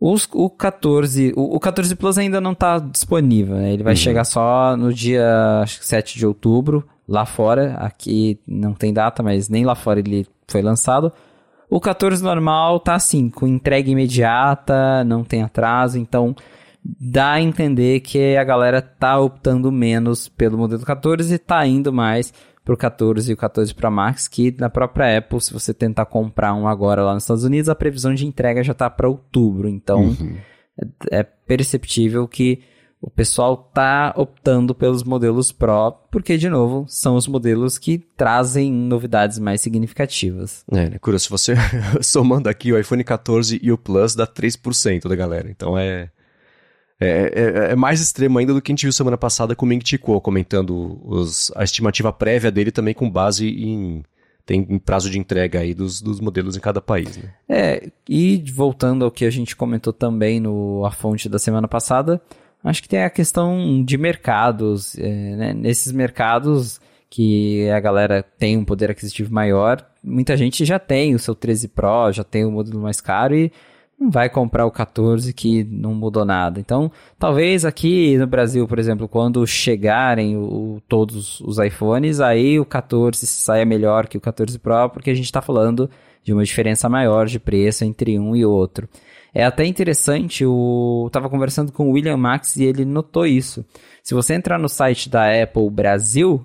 [0.00, 3.72] os, o 14, o, o 14 Plus ainda não está disponível, né?
[3.72, 7.74] Ele vai chegar só no dia acho que 7 de outubro, lá fora.
[7.74, 11.12] Aqui não tem data, mas nem lá fora ele foi lançado.
[11.68, 16.34] O 14 normal tá assim, com entrega imediata, não tem atraso, então
[16.84, 21.92] dá a entender que a galera tá optando menos pelo modelo 14 e tá indo
[21.92, 22.32] mais
[22.64, 26.54] pro 14 e o 14 Pro Max, que na própria Apple, se você tentar comprar
[26.54, 30.16] um agora lá nos Estados Unidos, a previsão de entrega já tá para outubro, então
[31.10, 32.62] é, é perceptível que
[33.00, 38.70] o pessoal tá optando pelos modelos Pro, porque de novo, são os modelos que trazem
[38.70, 40.62] novidades mais significativas.
[40.70, 40.98] É, né?
[40.98, 41.54] Curioso, se você
[42.02, 45.50] somando aqui o iPhone 14 e o Plus, dá 3% da galera.
[45.50, 46.10] Então é,
[47.00, 47.32] é,
[47.68, 49.82] é, é mais extremo ainda do que a gente viu semana passada com o Ming
[49.82, 54.02] Chi comentando os, a estimativa prévia dele também com base em,
[54.44, 57.16] tem, em prazo de entrega aí dos, dos modelos em cada país.
[57.16, 57.30] Né?
[57.48, 62.20] É, e voltando ao que a gente comentou também no A Fonte da semana passada,
[62.62, 64.96] acho que tem a questão de mercados.
[64.98, 65.54] é, né?
[65.54, 71.18] Nesses mercados que a galera tem um poder aquisitivo maior, muita gente já tem o
[71.18, 73.50] seu 13 Pro, já tem o modelo mais caro e
[74.00, 76.58] não vai comprar o 14 que não mudou nada.
[76.58, 82.64] Então, talvez aqui no Brasil, por exemplo, quando chegarem o- todos os iPhones, aí o
[82.64, 85.90] 14 saia melhor que o 14 Pro, porque a gente está falando
[86.24, 88.88] de uma diferença maior de preço entre um e outro.
[89.34, 93.64] É até interessante, eu tava conversando com o William Max e ele notou isso.
[94.02, 96.44] Se você entrar no site da Apple Brasil,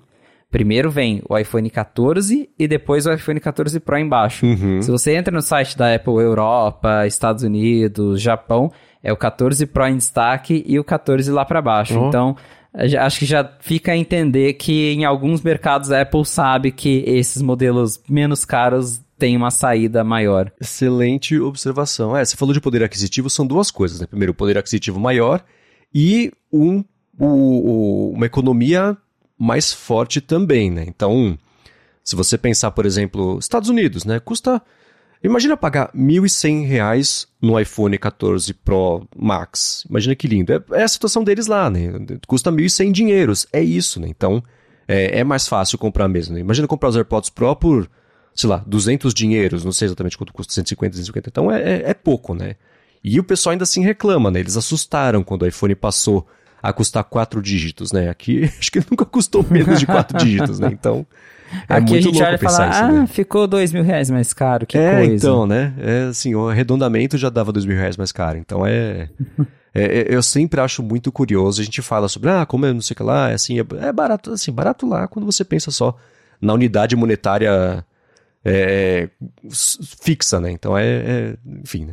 [0.56, 4.46] primeiro vem o iPhone 14 e depois o iPhone 14 Pro embaixo.
[4.82, 9.86] Se você entra no site da Apple Europa, Estados Unidos, Japão, é o 14 Pro
[9.86, 12.00] em destaque e o 14 lá para baixo.
[12.00, 12.08] Oh.
[12.08, 12.36] Então,
[13.00, 17.42] acho que já fica a entender que em alguns mercados a Apple sabe que esses
[17.42, 20.50] modelos menos caros têm uma saída maior.
[20.58, 22.16] Excelente observação.
[22.16, 24.06] É, você falou de poder aquisitivo, são duas coisas, né?
[24.06, 25.42] Primeiro, o poder aquisitivo maior
[25.94, 26.82] e um,
[27.18, 28.96] o- o- uma economia
[29.38, 30.84] mais forte também, né?
[30.86, 31.38] Então,
[32.02, 34.20] se você pensar, por exemplo, Estados Unidos, né?
[34.20, 34.62] Custa.
[35.24, 39.84] Imagina pagar 1.100 reais no iPhone 14 Pro Max.
[39.88, 40.52] Imagina que lindo.
[40.52, 41.90] É, é a situação deles lá, né?
[42.26, 43.46] Custa 1.100 dinheiros.
[43.52, 44.08] É isso, né?
[44.08, 44.42] Então,
[44.86, 46.34] é, é mais fácil comprar mesmo.
[46.34, 46.40] Né?
[46.40, 47.90] Imagina comprar os AirPods Pro por,
[48.34, 49.64] sei lá, 200 dinheiros.
[49.64, 51.28] Não sei exatamente quanto custa, 150, 250.
[51.28, 52.54] Então, é, é, é pouco, né?
[53.02, 54.40] E o pessoal ainda assim reclama, né?
[54.40, 56.26] Eles assustaram quando o iPhone passou
[56.62, 58.08] a custar quatro dígitos, né?
[58.08, 60.68] Aqui, acho que nunca custou menos de quatro dígitos, né?
[60.72, 61.06] Então,
[61.68, 63.06] é Aqui a muito gente louco olha e pensar fala, isso, ah, né?
[63.06, 65.14] ficou dois mil reais mais caro, que é, coisa.
[65.14, 65.72] então, né?
[65.78, 68.36] É assim, o arredondamento já dava dois mil reais mais caro.
[68.38, 69.08] Então é,
[69.72, 71.60] é- é- Eu sempre acho muito curioso.
[71.60, 73.64] A gente fala sobre, ah, como é não sei o que lá, é assim, é,
[73.86, 75.96] é barato, assim, barato lá quando você pensa só
[76.40, 77.84] na unidade monetária
[78.44, 79.08] é,
[80.02, 80.50] fixa, né?
[80.50, 81.92] Então é, é- Enfim, né?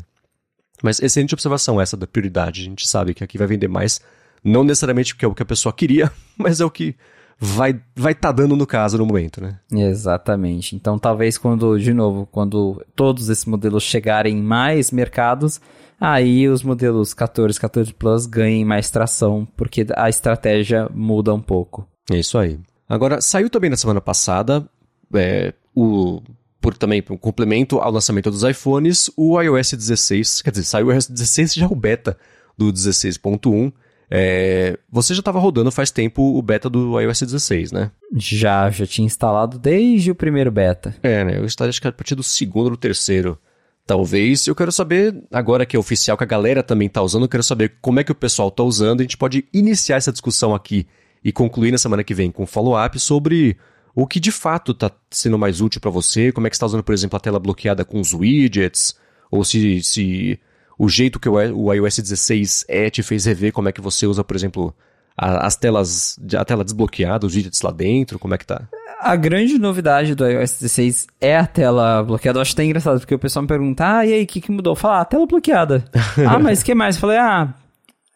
[0.81, 2.61] Mas excelente observação essa da prioridade.
[2.61, 4.01] A gente sabe que aqui vai vender mais,
[4.43, 6.95] não necessariamente porque é o que a pessoa queria, mas é o que
[7.39, 9.59] vai vai tá dando no caso no momento, né?
[9.71, 10.75] Exatamente.
[10.75, 15.59] Então, talvez quando, de novo, quando todos esses modelos chegarem em mais mercados,
[15.99, 21.87] aí os modelos 14, 14 Plus ganhem mais tração, porque a estratégia muda um pouco.
[22.11, 22.59] É isso aí.
[22.87, 24.67] Agora, saiu também na semana passada,
[25.13, 26.21] é, o,
[26.61, 30.41] por também por um complemento ao lançamento dos iPhones, o iOS 16.
[30.41, 32.17] Quer dizer, saiu o iOS 16 já o beta
[32.57, 33.71] do 16.1.
[34.09, 37.91] É, você já estava rodando faz tempo o beta do iOS 16, né?
[38.15, 40.95] Já, já tinha instalado desde o primeiro beta.
[41.01, 41.37] É, né?
[41.37, 43.37] Eu estaria acho que a partir do segundo ou do terceiro.
[43.85, 44.47] Talvez.
[44.47, 47.43] Eu quero saber, agora que é oficial, que a galera também tá usando, eu quero
[47.43, 49.01] saber como é que o pessoal tá usando.
[49.01, 50.87] A gente pode iniciar essa discussão aqui
[51.23, 53.57] e concluir na semana que vem com um follow-up sobre
[53.95, 56.65] o que de fato tá sendo mais útil para você, como é que você tá
[56.65, 58.95] usando, por exemplo, a tela bloqueada com os widgets,
[59.29, 60.39] ou se, se
[60.77, 64.23] o jeito que o iOS 16 é te fez rever como é que você usa,
[64.23, 64.73] por exemplo,
[65.17, 68.63] a- as telas, a tela desbloqueada, os widgets lá dentro, como é que tá?
[68.99, 72.37] A grande novidade do iOS 16 é a tela bloqueada.
[72.37, 74.51] Eu acho até engraçado, porque o pessoal me pergunta, ah, e aí, o que, que
[74.51, 74.75] mudou?
[74.75, 75.83] Fala, ah, tela bloqueada.
[76.25, 76.95] ah, mas o que mais?
[76.95, 77.53] Eu falei, ah,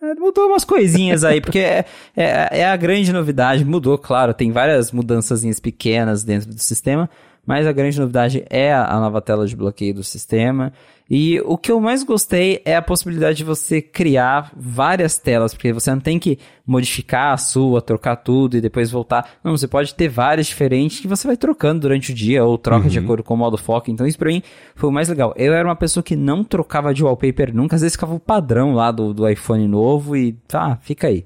[0.02, 1.84] É, mudou umas coisinhas aí, porque é,
[2.16, 3.66] é, é, a grande novidade.
[3.66, 7.10] Mudou, claro, tem várias mudanças pequenas dentro do sistema,
[7.46, 10.72] mas a grande novidade é a nova tela de bloqueio do sistema.
[11.10, 15.72] E o que eu mais gostei é a possibilidade de você criar várias telas, porque
[15.72, 19.38] você não tem que modificar a sua, trocar tudo e depois voltar.
[19.42, 22.84] Não, você pode ter várias diferentes que você vai trocando durante o dia ou troca
[22.84, 22.90] uhum.
[22.90, 23.90] de acordo com o modo foco.
[23.90, 24.44] Então isso pra mim
[24.76, 25.34] foi o mais legal.
[25.38, 28.74] Eu era uma pessoa que não trocava de wallpaper nunca, às vezes ficava o padrão
[28.74, 31.26] lá do, do iPhone novo e tá, fica aí.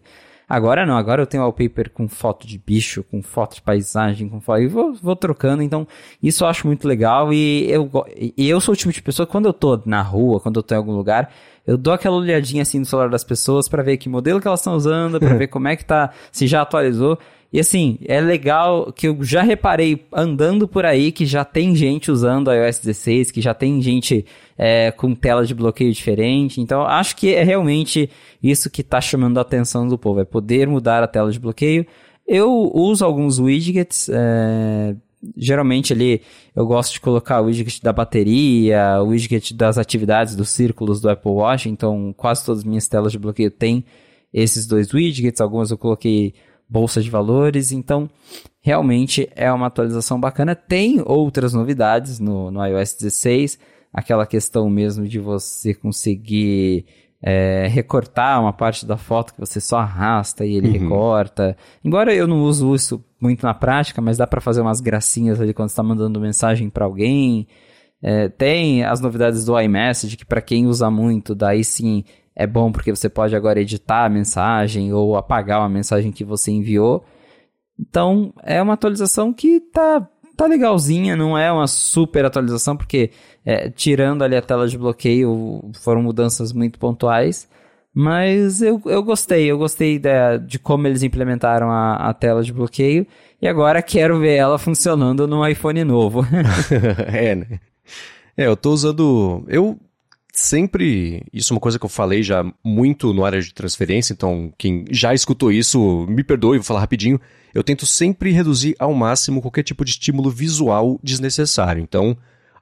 [0.52, 4.42] Agora não, agora eu tenho wallpaper com foto de bicho, com foto de paisagem, com
[4.42, 4.62] foto.
[4.62, 5.88] E vou, vou trocando, então
[6.22, 7.32] isso eu acho muito legal.
[7.32, 7.90] E eu,
[8.38, 10.76] e eu sou o tipo de pessoa, quando eu tô na rua, quando eu tô
[10.76, 11.32] em algum lugar,
[11.66, 14.60] eu dou aquela olhadinha assim no celular das pessoas para ver que modelo que elas
[14.60, 17.18] estão usando, para ver como é que tá, se já atualizou.
[17.54, 22.10] E assim, é legal que eu já reparei andando por aí que já tem gente
[22.10, 24.26] usando iOS 16, que já tem gente
[24.58, 26.62] é, com tela de bloqueio diferente.
[26.62, 28.10] Então, acho que é realmente
[28.42, 31.86] isso que está chamando a atenção do povo, é poder mudar a tela de bloqueio.
[32.26, 34.96] Eu uso alguns widgets, é,
[35.36, 36.22] geralmente ali
[36.56, 41.10] eu gosto de colocar o widget da bateria, o widget das atividades dos círculos do
[41.10, 43.84] Apple Watch, então quase todas as minhas telas de bloqueio têm
[44.34, 46.34] esses dois widgets, algumas eu coloquei
[46.72, 47.74] bolsa de valores.
[47.74, 48.10] Então,
[48.62, 50.56] realmente é uma atualização bacana.
[50.56, 53.60] Tem outras novidades no, no iOS 16,
[53.94, 56.86] aquela questão mesmo de você conseguir
[57.22, 60.74] é, recortar uma parte da foto que você só arrasta e ele uhum.
[60.74, 61.58] recorta.
[61.84, 65.54] Embora eu não uso isso muito na prática, mas dá para fazer umas gracinhas ali
[65.54, 67.48] quando está mandando mensagem para alguém.
[68.02, 72.04] É, tem as novidades do iMessage, que para quem usa muito, daí sim
[72.42, 76.52] é bom porque você pode agora editar a mensagem ou apagar uma mensagem que você
[76.52, 77.04] enviou.
[77.80, 83.12] Então, é uma atualização que tá, tá legalzinha, não é uma super atualização, porque
[83.46, 87.48] é, tirando ali a tela de bloqueio, foram mudanças muito pontuais.
[87.94, 92.54] Mas eu, eu gostei, eu gostei de, de como eles implementaram a, a tela de
[92.54, 93.06] bloqueio.
[93.42, 96.26] E agora quero ver ela funcionando no iPhone novo.
[97.08, 97.60] é, né?
[98.38, 99.44] É, eu tô usando.
[99.48, 99.78] Eu
[100.42, 101.24] sempre.
[101.32, 104.86] Isso é uma coisa que eu falei já muito no área de transferência, então quem
[104.90, 107.20] já escutou isso, me perdoe, vou falar rapidinho.
[107.54, 111.82] Eu tento sempre reduzir ao máximo qualquer tipo de estímulo visual desnecessário.
[111.82, 112.18] Então,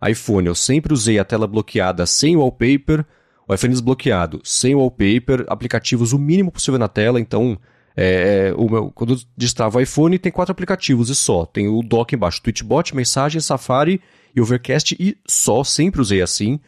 [0.07, 3.05] iPhone, eu sempre usei a tela bloqueada sem wallpaper,
[3.47, 7.57] o iPhone desbloqueado sem wallpaper, aplicativos o mínimo possível na tela, então.
[8.01, 11.45] É, o meu, quando eu destravo o iPhone, tem quatro aplicativos e só.
[11.45, 13.99] Tem o dock embaixo, Twitchbot, Mensagem, Safari
[14.33, 16.61] e Overcast e só, sempre usei assim.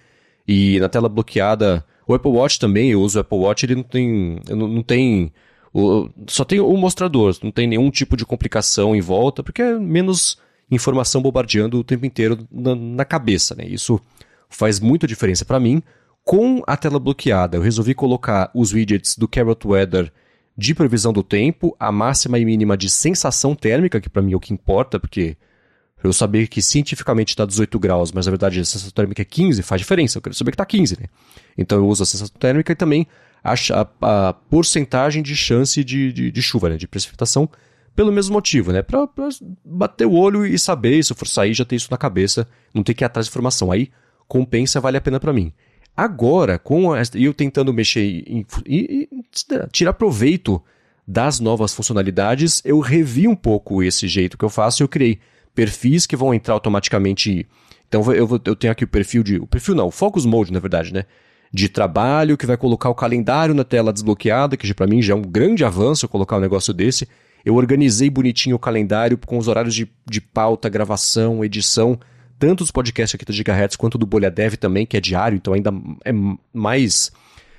[0.52, 3.84] E na tela bloqueada, o Apple Watch também, eu uso o Apple Watch, ele não
[3.84, 4.38] tem.
[4.50, 5.32] Não, não tem.
[5.74, 9.80] O, só tem o mostrador, não tem nenhum tipo de complicação em volta, porque é
[9.80, 10.38] menos
[10.70, 13.64] informação bombardeando o tempo inteiro na, na cabeça, né?
[13.66, 13.98] Isso
[14.50, 15.82] faz muita diferença para mim.
[16.22, 20.12] Com a tela bloqueada, eu resolvi colocar os widgets do Carrot Weather
[20.58, 24.36] de previsão do tempo, a máxima e mínima de sensação térmica, que para mim é
[24.36, 25.38] o que importa, porque
[26.04, 29.62] eu saber que cientificamente está 18 graus, mas na verdade a sensação térmica é 15,
[29.62, 30.18] faz diferença.
[30.18, 31.08] Eu quero saber que está 15, né?
[31.58, 33.08] Então eu uso a sensação térmica e também
[33.44, 36.78] a, a, a porcentagem de chance de, de, de, chuva, né?
[36.78, 37.50] De precipitação,
[37.96, 38.82] pelo mesmo motivo, né?
[38.82, 39.08] Para
[39.64, 42.84] bater o olho e saber, se eu for sair, já ter isso na cabeça, não
[42.84, 43.72] ter que ir atrás de informação.
[43.72, 43.92] Aí
[44.28, 45.54] compensa, vale a pena para mim.
[45.96, 49.24] Agora, com a, eu tentando mexer e, e, e
[49.72, 50.62] tirar proveito
[51.08, 55.20] das novas funcionalidades, eu revi um pouco esse jeito que eu faço e eu criei
[55.54, 57.48] perfis que vão entrar automaticamente.
[57.88, 59.38] Então eu, vou, eu tenho aqui o perfil de.
[59.38, 61.06] O perfil não, o Focus Mode, na verdade, né?
[61.54, 65.18] De trabalho, que vai colocar o calendário na tela desbloqueada, que para mim já é
[65.18, 67.08] um grande avanço colocar um negócio desse.
[67.44, 72.00] Eu organizei bonitinho o calendário com os horários de, de pauta, gravação, edição,
[72.40, 75.54] tanto dos podcasts aqui do Gigahertz quanto do Bolha Dev também, que é diário, então
[75.54, 75.74] ainda
[76.06, 76.12] é
[76.54, 77.12] mais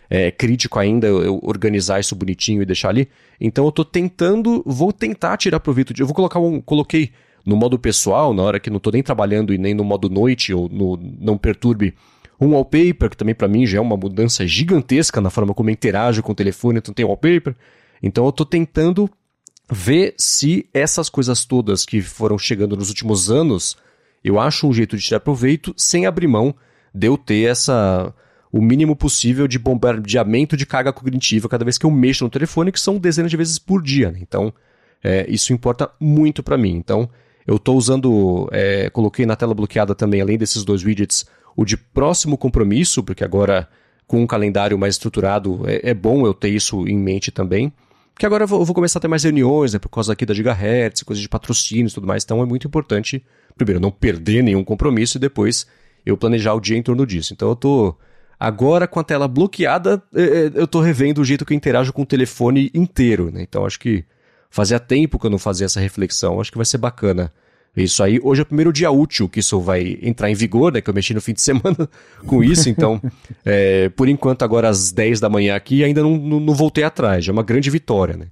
[0.08, 3.08] é, crítico ainda eu organizar isso bonitinho e deixar ali.
[3.40, 6.02] Então eu tô tentando, vou tentar tirar proveito de.
[6.02, 6.60] Eu vou colocar um.
[6.60, 7.12] Coloquei
[7.44, 10.52] no modo pessoal, na hora que não estou nem trabalhando e nem no modo noite
[10.52, 11.94] ou no não perturbe
[12.40, 15.72] um wallpaper, que também para mim já é uma mudança gigantesca na forma como eu
[15.72, 17.54] interajo com o telefone, então tem wallpaper.
[18.02, 19.08] Então eu estou tentando
[19.70, 23.76] ver se essas coisas todas que foram chegando nos últimos anos,
[24.24, 26.54] eu acho um jeito de tirar proveito sem abrir mão
[26.94, 28.12] de eu ter essa
[28.52, 32.70] o mínimo possível de bombardeamento de carga cognitiva cada vez que eu mexo no telefone,
[32.70, 34.10] que são dezenas de vezes por dia.
[34.10, 34.18] Né?
[34.20, 34.52] Então,
[35.02, 36.76] é, isso importa muito para mim.
[36.76, 37.08] Então,
[37.46, 41.26] eu estou usando, é, coloquei na tela bloqueada também, além desses dois widgets,
[41.56, 43.68] o de próximo compromisso, porque agora
[44.06, 47.72] com um calendário mais estruturado é, é bom eu ter isso em mente também.
[48.14, 50.26] Porque agora eu vou, eu vou, começar a ter mais reuniões, né, por causa aqui
[50.26, 52.22] da Gigahertz, coisas de patrocínio e tudo mais.
[52.22, 53.24] Então é muito importante,
[53.56, 55.66] primeiro, não perder nenhum compromisso e depois
[56.04, 57.32] eu planejar o dia em torno disso.
[57.32, 57.98] Então eu estou
[58.42, 61.92] Agora, com a tela bloqueada, é, é, eu tô revendo o jeito que eu interajo
[61.92, 63.40] com o telefone inteiro, né?
[63.40, 64.04] Então acho que
[64.52, 67.32] fazia tempo que eu não fazia essa reflexão, acho que vai ser bacana.
[67.74, 70.82] Isso aí, hoje é o primeiro dia útil que isso vai entrar em vigor, né?
[70.82, 71.88] Que eu mexi no fim de semana
[72.26, 73.00] com isso, então,
[73.46, 77.26] é, por enquanto, agora às 10 da manhã aqui, ainda não, não, não voltei atrás,
[77.26, 78.26] é uma grande vitória, né?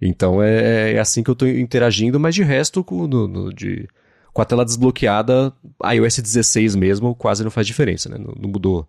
[0.00, 3.86] Então é, é assim que eu estou interagindo, mas de resto, com, no, no, de,
[4.32, 5.52] com a tela desbloqueada,
[5.92, 8.16] iOS 16 mesmo quase não faz diferença, né?
[8.16, 8.88] Não, não mudou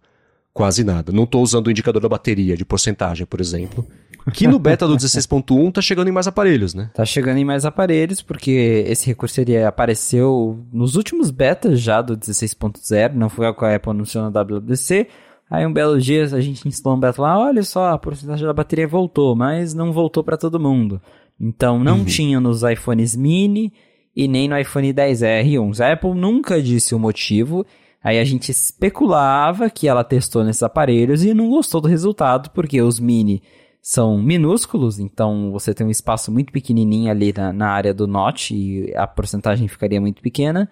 [0.53, 1.11] quase nada.
[1.11, 3.85] Não estou usando o indicador da bateria, de porcentagem, por exemplo.
[4.33, 6.91] Que no beta do 16.1 tá chegando em mais aparelhos, né?
[6.93, 12.15] Tá chegando em mais aparelhos, porque esse recurso ele apareceu nos últimos betas já do
[12.15, 15.07] 16.0, não foi o que a Apple anunciou na WWDC.
[15.49, 18.53] Aí um belo dia a gente instalou um beta lá, olha só, a porcentagem da
[18.53, 21.01] bateria voltou, mas não voltou para todo mundo.
[21.39, 22.05] Então não uhum.
[22.05, 23.73] tinha nos iPhones mini
[24.15, 25.83] e nem no iPhone 10R e 11.
[25.83, 27.65] A Apple nunca disse o motivo,
[28.03, 32.81] Aí a gente especulava que ela testou nesses aparelhos e não gostou do resultado, porque
[32.81, 33.43] os mini
[33.81, 38.53] são minúsculos, então você tem um espaço muito pequenininho ali na, na área do Note
[38.53, 40.69] e a porcentagem ficaria muito pequena.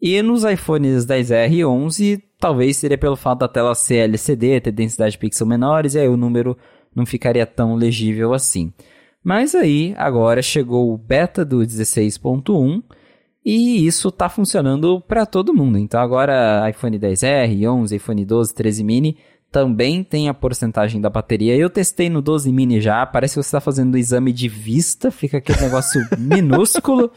[0.00, 4.72] E nos iPhones 10R e 11, talvez seria pelo fato da tela ser LCD, ter
[4.72, 6.58] densidade de pixel menores, e aí o número
[6.92, 8.72] não ficaria tão legível assim.
[9.22, 12.82] Mas aí, agora chegou o beta do 16.1,
[13.44, 15.78] e isso está funcionando para todo mundo.
[15.78, 19.16] Então agora iPhone 10R, 11, iPhone 12, 13 mini
[19.52, 21.54] também tem a porcentagem da bateria.
[21.54, 25.10] Eu testei no 12 mini já, parece que você está fazendo o exame de vista,
[25.10, 27.12] fica aquele negócio minúsculo,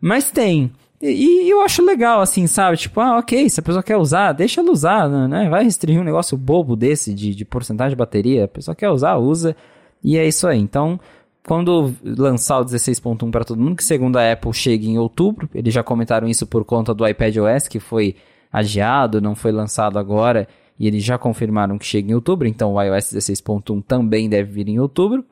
[0.00, 0.72] mas tem.
[1.00, 1.08] E,
[1.44, 2.78] e, eu acho legal, assim, sabe?
[2.78, 5.48] Tipo, ah, ok, se a pessoa quer usar, deixa ela usar, né?
[5.50, 8.44] Vai restringir um negócio bobo desse de, de porcentagem de bateria.
[8.44, 9.54] A pessoa quer usar, usa.
[10.02, 10.58] E é isso aí.
[10.58, 10.98] Então,
[11.46, 15.74] quando lançar o 16.1 para todo mundo, que segundo a Apple chega em outubro, eles
[15.74, 18.16] já comentaram isso por conta do iPad OS, que foi
[18.50, 20.46] adiado, não foi lançado agora,
[20.82, 24.68] e eles já confirmaram que chega em outubro, então o iOS 16.1 também deve vir
[24.68, 25.24] em outubro.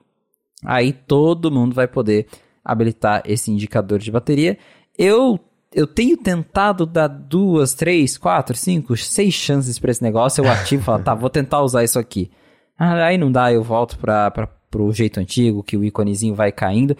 [0.65, 2.29] Aí todo mundo vai poder
[2.65, 4.57] habilitar esse indicador de bateria.
[4.97, 5.41] Eu
[5.73, 10.41] eu tenho tentado dar duas, três, quatro, cinco, seis chances para esse negócio.
[10.41, 12.31] Eu ativo e falo, tá, vou tentar usar isso aqui.
[12.79, 14.31] Ah, aí não dá, eu volto para
[14.71, 16.97] pro jeito antigo, que o íconezinho vai caindo.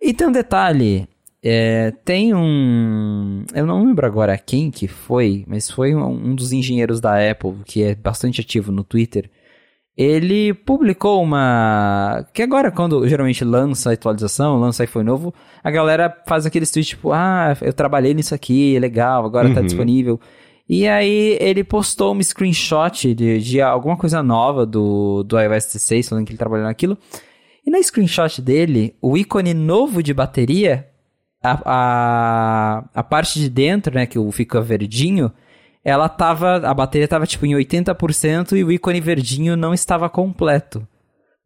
[0.00, 1.08] E tem um detalhe,
[1.42, 3.44] é, tem um.
[3.54, 7.54] Eu não lembro agora quem que foi, mas foi um, um, dos engenheiros da Apple,
[7.64, 9.30] que é bastante ativo no Twitter.
[9.96, 12.26] Ele publicou uma.
[12.32, 17.12] Que agora, quando geralmente lança atualização, lança iPhone novo, a galera faz aqueles tweets tipo:
[17.12, 19.54] Ah, eu trabalhei nisso aqui, é legal, agora tá uhum.
[19.56, 20.20] tá disponível.
[20.68, 26.08] E aí ele postou um screenshot de, de alguma coisa nova do, do iOS 16,
[26.08, 26.98] falando que ele trabalhou naquilo.
[27.64, 30.86] E no screenshot dele, o ícone novo de bateria,
[31.42, 35.32] a, a, a parte de dentro, né, que fica verdinho,
[35.84, 40.86] ela tava, a bateria tava tipo em 80% e o ícone verdinho não estava completo.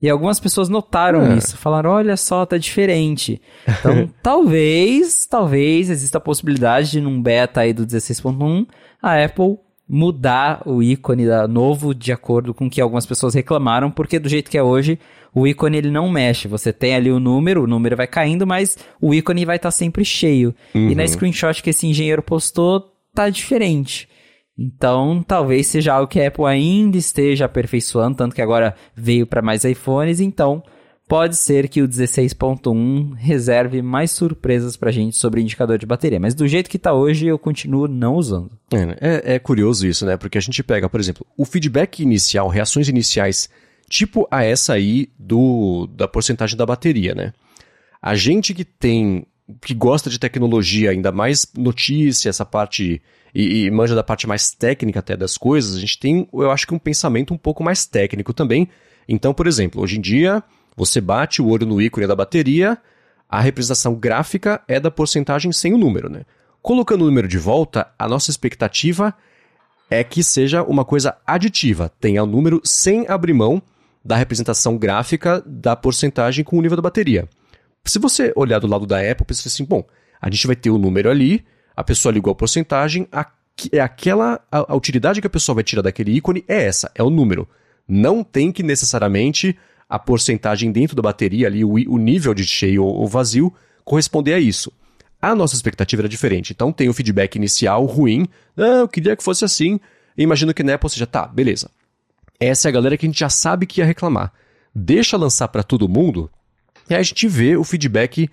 [0.01, 1.37] E algumas pessoas notaram é.
[1.37, 3.41] isso, falaram, olha só, tá diferente.
[3.69, 8.67] Então, talvez, talvez exista a possibilidade de num beta aí do 16.1
[9.01, 13.91] a Apple mudar o ícone da, novo de acordo com o que algumas pessoas reclamaram,
[13.91, 14.99] porque do jeito que é hoje,
[15.35, 16.49] o ícone ele não mexe.
[16.49, 19.73] Você tem ali o número, o número vai caindo, mas o ícone vai estar tá
[19.73, 20.55] sempre cheio.
[20.75, 20.91] Uhum.
[20.91, 21.09] E na uhum.
[21.09, 24.09] screenshot que esse engenheiro postou, tá diferente.
[24.59, 29.43] Então, talvez seja algo que a Apple ainda esteja aperfeiçoando, tanto que agora veio para
[29.43, 30.63] mais iPhones, então
[31.13, 36.19] pode ser que o 16.1 reserve mais surpresas pra gente sobre indicador de bateria.
[36.19, 38.59] Mas do jeito que tá hoje, eu continuo não usando.
[38.73, 38.97] É, né?
[38.99, 40.17] é, é curioso isso, né?
[40.17, 43.51] Porque a gente pega, por exemplo, o feedback inicial, reações iniciais,
[43.91, 47.35] tipo a essa aí do, da porcentagem da bateria, né?
[48.01, 49.27] A gente que tem,
[49.61, 53.03] que gosta de tecnologia, ainda mais notícia, essa parte
[53.35, 56.67] e, e, manja da parte mais técnica até das coisas, a gente tem, eu acho
[56.67, 58.67] que um pensamento um pouco mais técnico também.
[59.07, 60.43] Então, por exemplo, hoje em dia,
[60.77, 62.79] você bate o olho no ícone da bateria,
[63.29, 66.23] a representação gráfica é da porcentagem sem o número, né?
[66.61, 69.15] Colocando o número de volta, a nossa expectativa
[69.91, 73.61] é que seja uma coisa aditiva, tenha o número sem abrir mão
[74.05, 77.29] da representação gráfica da porcentagem com o nível da bateria.
[77.85, 79.85] Se você olhar do lado da Apple, pensa assim, bom,
[80.21, 81.45] a gente vai ter o número ali,
[81.77, 83.27] a pessoa ligou a porcentagem, a,
[83.73, 87.03] é aquela a, a utilidade que a pessoa vai tirar daquele ícone é essa, é
[87.03, 87.49] o número.
[87.89, 89.59] Não tem que necessariamente
[89.93, 93.53] a porcentagem dentro da bateria ali, o, o nível de cheio ou vazio,
[93.85, 94.73] corresponder a isso.
[95.21, 96.51] A nossa expectativa era diferente.
[96.55, 98.27] Então tem o feedback inicial ruim.
[98.57, 99.79] Ah, eu queria que fosse assim.
[100.17, 101.71] Imagino que na Apple seja, tá, beleza.
[102.41, 104.33] Essa é a galera que a gente já sabe que ia reclamar.
[104.75, 106.31] Deixa lançar para todo mundo.
[106.89, 108.31] E aí a gente vê o feedback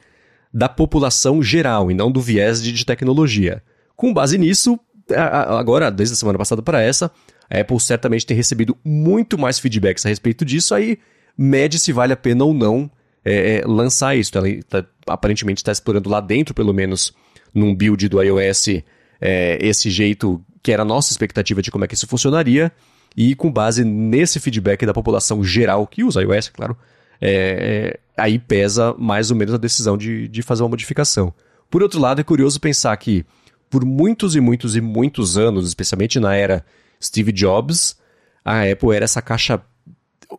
[0.53, 3.61] da população geral e não do viés de, de tecnologia.
[3.97, 4.79] Com base nisso,
[5.13, 7.11] agora, desde a semana passada para essa,
[7.49, 10.97] A Apple certamente tem recebido muito mais feedbacks a respeito disso, aí
[11.39, 12.91] mede se vale a pena ou não
[13.23, 14.37] é, é, lançar isso.
[14.37, 17.13] Ela tá, aparentemente está explorando lá dentro, pelo menos,
[17.53, 18.67] num build do iOS,
[19.21, 22.69] é, esse jeito que era a nossa expectativa de como é que isso funcionaria.
[23.15, 26.77] E com base nesse feedback da população geral que usa iOS, claro,
[27.21, 31.33] é, é, aí pesa mais ou menos a decisão de, de fazer uma modificação.
[31.71, 33.25] Por outro lado, é curioso pensar que
[33.69, 36.65] por muitos e muitos e muitos anos, especialmente na era
[37.01, 37.97] Steve Jobs,
[38.43, 39.61] a Apple era essa caixa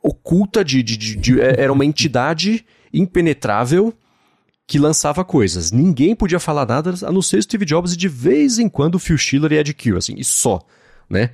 [0.03, 3.93] oculta de, de, de, de é, era uma entidade impenetrável
[4.67, 5.73] que lançava coisas.
[5.73, 9.19] Ninguém podia falar nada a não ser Steve Jobs e de vez em quando Phil
[9.19, 10.61] Schiller e Ed Kill, assim, e só,
[11.09, 11.31] né?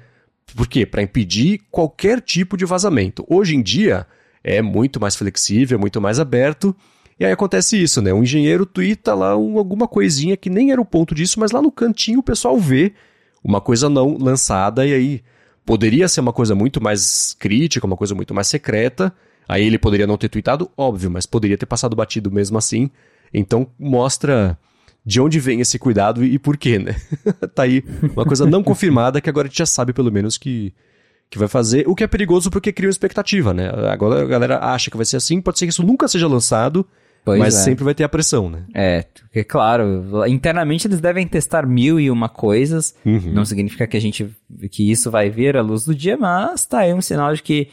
[0.54, 0.86] Por quê?
[0.86, 3.26] Para impedir qualquer tipo de vazamento.
[3.28, 4.06] Hoje em dia
[4.42, 6.74] é muito mais flexível, muito mais aberto.
[7.18, 8.12] E aí acontece isso, né?
[8.12, 11.60] Um engenheiro twitta lá um, alguma coisinha que nem era o ponto disso, mas lá
[11.60, 12.92] no cantinho o pessoal vê
[13.42, 15.22] uma coisa não lançada e aí
[15.66, 19.12] poderia ser uma coisa muito mais crítica, uma coisa muito mais secreta.
[19.48, 22.88] Aí ele poderia não ter tweetado, óbvio, mas poderia ter passado batido mesmo assim.
[23.34, 24.56] Então mostra
[25.04, 26.96] de onde vem esse cuidado e, e por quê, né?
[27.54, 27.84] tá aí
[28.14, 30.72] uma coisa não confirmada que agora a gente já sabe pelo menos que,
[31.28, 33.70] que vai fazer, o que é perigoso porque cria uma expectativa, né?
[33.90, 36.86] Agora a galera acha que vai ser assim, pode ser que isso nunca seja lançado,
[37.26, 37.58] Pois mas é.
[37.58, 38.62] sempre vai ter a pressão, né?
[38.72, 43.32] É, porque claro, internamente eles devem testar mil e uma coisas, uhum.
[43.32, 44.30] não significa que a gente,
[44.70, 47.66] que isso vai vir à luz do dia, mas tá aí um sinal de que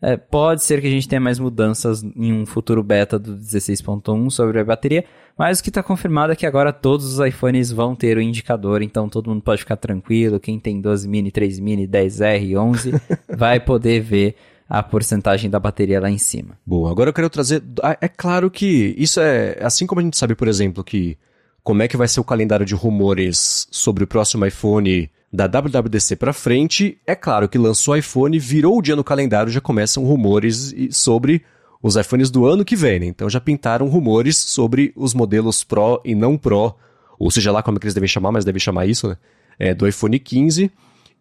[0.00, 4.30] é, pode ser que a gente tenha mais mudanças em um futuro beta do 16.1
[4.30, 5.04] sobre a bateria,
[5.36, 8.80] mas o que está confirmado é que agora todos os iPhones vão ter o indicador,
[8.80, 10.38] então todo mundo pode ficar tranquilo.
[10.38, 12.94] Quem tem 12 mini, 3 mini, 10R, 11
[13.36, 14.36] vai poder ver
[14.70, 16.56] a porcentagem da bateria lá em cima.
[16.64, 17.60] Boa, agora eu quero trazer.
[17.82, 19.58] Ah, é claro que isso é.
[19.60, 21.18] Assim como a gente sabe, por exemplo, que
[21.64, 26.16] como é que vai ser o calendário de rumores sobre o próximo iPhone da WWDC
[26.16, 30.04] para frente, é claro que lançou o iPhone, virou o dia no calendário, já começam
[30.04, 31.42] rumores sobre
[31.82, 33.00] os iPhones do ano que vem.
[33.00, 33.06] Né?
[33.06, 36.74] Então já pintaram rumores sobre os modelos Pro e não Pro,
[37.18, 39.16] ou seja lá como é que eles devem chamar, mas devem chamar isso, né?
[39.58, 40.70] É, do iPhone 15.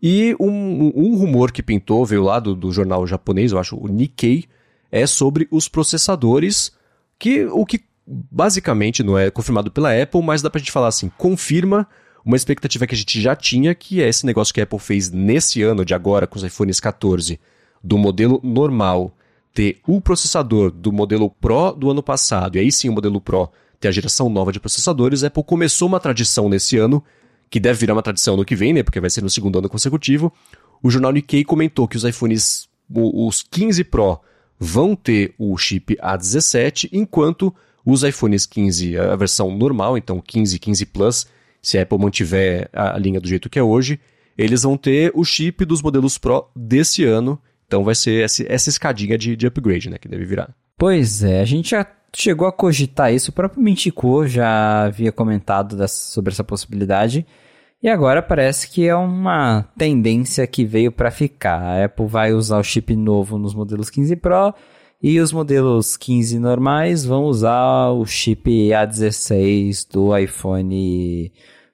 [0.01, 3.87] E um, um rumor que pintou, veio lá do, do jornal japonês, eu acho, o
[3.87, 4.45] Nikkei,
[4.91, 6.71] é sobre os processadores,
[7.17, 11.11] que o que basicamente não é confirmado pela Apple, mas dá pra gente falar assim,
[11.17, 11.87] confirma
[12.25, 15.11] uma expectativa que a gente já tinha, que é esse negócio que a Apple fez
[15.11, 17.39] nesse ano de agora com os iPhones 14,
[17.83, 19.15] do modelo normal
[19.53, 23.49] ter o processador do modelo Pro do ano passado, e aí sim o modelo Pro
[23.79, 27.03] ter a geração nova de processadores, a Apple começou uma tradição nesse ano
[27.49, 28.83] que deve virar uma tradição no que vem, né?
[28.83, 30.31] Porque vai ser no segundo ano consecutivo.
[30.81, 34.19] O jornal Nikkei comentou que os iPhones, os 15 Pro,
[34.59, 37.53] vão ter o chip A17, enquanto
[37.85, 41.27] os iPhones 15, a versão normal, então 15 15 Plus,
[41.61, 43.99] se a Apple mantiver a linha do jeito que é hoje,
[44.37, 47.39] eles vão ter o chip dos modelos Pro desse ano.
[47.67, 49.97] Então vai ser essa escadinha de, de upgrade, né?
[49.97, 50.55] Que deve virar.
[50.77, 55.75] Pois é, a gente já chegou a cogitar isso, o próprio Mintico já havia comentado
[55.87, 57.25] sobre essa possibilidade.
[57.81, 61.61] E agora parece que é uma tendência que veio para ficar.
[61.61, 64.53] A Apple vai usar o chip novo nos modelos 15 Pro
[65.01, 71.31] e os modelos 15 normais vão usar o chip A16 do iPhone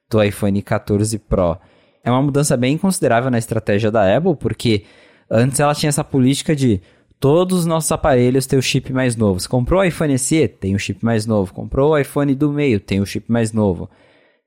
[0.07, 1.57] do iPhone 14 Pro.
[2.03, 4.83] É uma mudança bem considerável na estratégia da Apple, porque
[5.27, 6.79] antes ela tinha essa política de
[7.19, 9.39] Todos os nossos aparelhos têm o chip mais novo.
[9.39, 10.47] Você comprou o iPhone SE?
[10.47, 11.53] Tem o chip mais novo.
[11.53, 12.79] Comprou o iPhone do meio?
[12.79, 13.89] Tem o chip mais novo.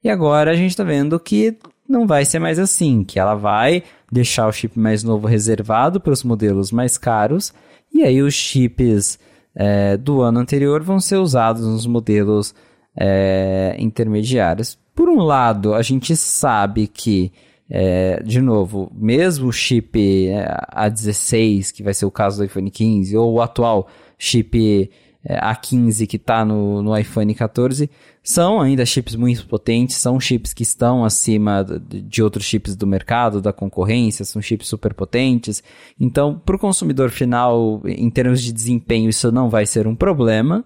[0.02, 1.58] E agora a gente está vendo que
[1.88, 3.82] não vai ser mais assim, que ela vai
[4.12, 7.52] deixar o chip mais novo reservado para os modelos mais caros,
[7.92, 9.18] e aí os chips
[9.54, 12.54] é, do ano anterior vão ser usados nos modelos
[12.96, 14.78] é, intermediários.
[14.94, 17.32] Por um lado, a gente sabe que
[17.70, 22.70] é, de novo, mesmo o chip é, A16, que vai ser o caso do iPhone
[22.70, 24.90] 15, ou o atual chip
[25.24, 27.90] é, A15 que está no, no iPhone 14,
[28.22, 33.40] são ainda chips muito potentes, são chips que estão acima de outros chips do mercado,
[33.40, 35.62] da concorrência, são chips super potentes.
[35.98, 40.64] Então, para o consumidor final, em termos de desempenho, isso não vai ser um problema.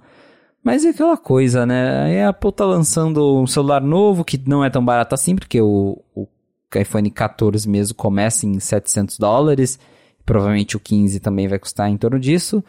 [0.63, 2.25] Mas é aquela coisa, né?
[2.25, 6.01] A Apple tá lançando um celular novo que não é tão barato assim, porque o,
[6.15, 6.27] o
[6.81, 9.79] iPhone 14 mesmo começa em 700 dólares,
[10.25, 12.63] provavelmente o 15 também vai custar em torno disso.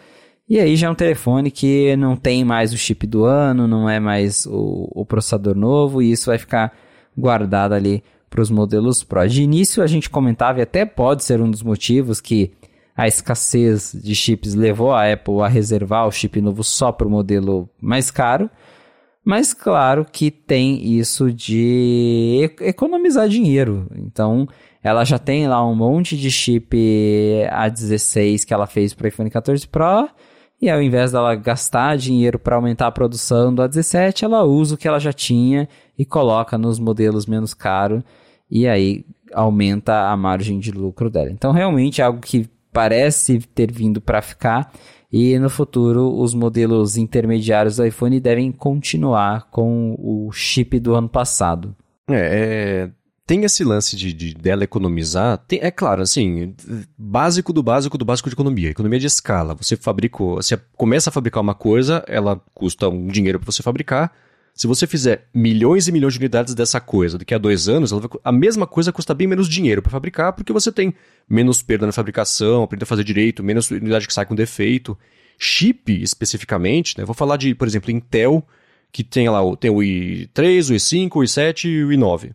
[0.48, 3.90] E aí já é um telefone que não tem mais o chip do ano, não
[3.90, 6.74] é mais o, o processador novo, e isso vai ficar
[7.18, 9.28] guardado ali para os modelos Pro.
[9.28, 12.52] De início a gente comentava, e até pode ser um dos motivos que
[12.96, 17.12] a escassez de chips levou a Apple a reservar o chip novo só para o
[17.12, 18.50] modelo mais caro,
[19.24, 23.88] Mas claro que tem isso de economizar dinheiro.
[23.96, 24.48] Então,
[24.84, 26.78] ela já tem lá um monte de chip
[27.50, 30.10] A16 que ela fez para o iPhone 14 Pro.
[30.62, 34.78] E ao invés dela gastar dinheiro para aumentar a produção do A17, ela usa o
[34.78, 35.68] que ela já tinha
[35.98, 38.04] e coloca nos modelos menos caros.
[38.52, 41.32] E aí aumenta a margem de lucro dela.
[41.32, 44.72] Então, realmente é algo que parece ter vindo para ficar.
[45.14, 51.08] E no futuro, os modelos intermediários do iPhone devem continuar com o chip do ano
[51.08, 51.76] passado.
[52.10, 55.38] É, é tem esse lance de, de dela economizar.
[55.38, 56.56] Tem, é claro, assim,
[56.98, 58.72] básico do básico do básico de economia.
[58.72, 59.54] Economia de escala.
[59.54, 64.12] Você fabricou, você começa a fabricar uma coisa, ela custa um dinheiro para você fabricar.
[64.54, 68.02] Se você fizer milhões e milhões de unidades dessa coisa daqui a dois anos, vai,
[68.24, 70.94] a mesma coisa custa bem menos dinheiro para fabricar, porque você tem
[71.28, 74.98] menos perda na fabricação, aprende a fazer direito, menos unidade que sai com defeito.
[75.40, 77.04] Chip, especificamente, né?
[77.04, 78.46] Vou falar de, por exemplo, Intel,
[78.92, 82.32] que tem lá tem o i3, o i5, o i7 e o i9.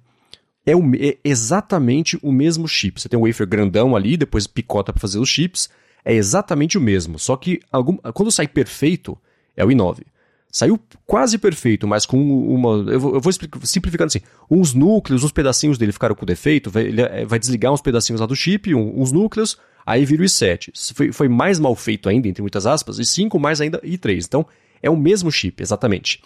[0.66, 3.00] É, o, é exatamente o mesmo chip.
[3.00, 5.70] Você tem um wafer grandão ali, depois picota para fazer os chips.
[6.04, 7.18] É exatamente o mesmo.
[7.18, 9.16] Só que algum, quando sai perfeito,
[9.56, 10.02] é o i9.
[10.50, 12.90] Saiu quase perfeito, mas com uma.
[12.90, 14.20] Eu vou, eu vou simplificando assim:
[14.50, 18.20] uns núcleos, uns pedacinhos dele ficaram com defeito, vai, ele é, vai desligar uns pedacinhos
[18.20, 20.70] lá do chip, um, uns núcleos, aí vira o i7.
[20.94, 24.24] Foi, foi mais mal feito ainda, entre muitas aspas, e 5 mais ainda i3.
[24.26, 24.46] Então,
[24.82, 26.22] é o mesmo chip, exatamente.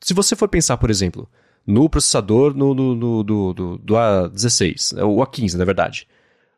[0.00, 1.28] Se você for pensar, por exemplo,
[1.66, 6.06] no processador no, no, no do, do, do, A16, o A15, na verdade.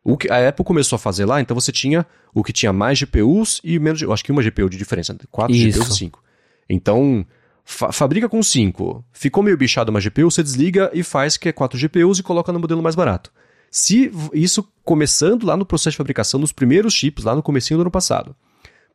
[0.03, 2.99] O que a Apple começou a fazer lá, então você tinha o que tinha mais
[2.99, 6.23] GPUs e menos, eu acho que uma GPU de diferença, 4 GPUs e 5.
[6.69, 7.25] Então,
[7.63, 9.03] fa fabrica com 5.
[9.11, 12.51] Ficou meio bichado uma GPU, você desliga e faz que é 4 GPUs e coloca
[12.51, 13.31] no modelo mais barato.
[13.69, 17.81] Se isso começando lá no processo de fabricação dos primeiros chips, lá no comecinho do
[17.81, 18.35] ano passado.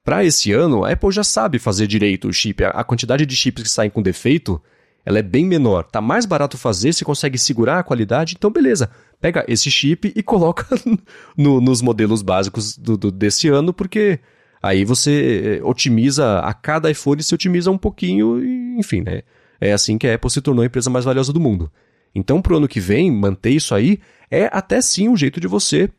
[0.04, 2.64] Para esse ano, a Apple já sabe fazer direito o chip.
[2.64, 4.60] A quantidade de chips que saem com defeito,
[5.04, 5.84] ela é bem menor.
[5.84, 8.90] Tá mais barato fazer, você consegue segurar a qualidade, então beleza.
[9.20, 10.66] Pega esse chip e coloca
[11.36, 14.18] no, nos modelos básicos do, do, desse ano, porque
[14.62, 19.22] Aí você eh, otimiza, a cada iPhone se otimiza um pouquinho, e, enfim, né?
[19.60, 21.70] É assim que a Apple se tornou a empresa mais valiosa do mundo.
[22.14, 23.98] Então, pro ano que vem, manter isso aí
[24.30, 25.90] é até sim um jeito de você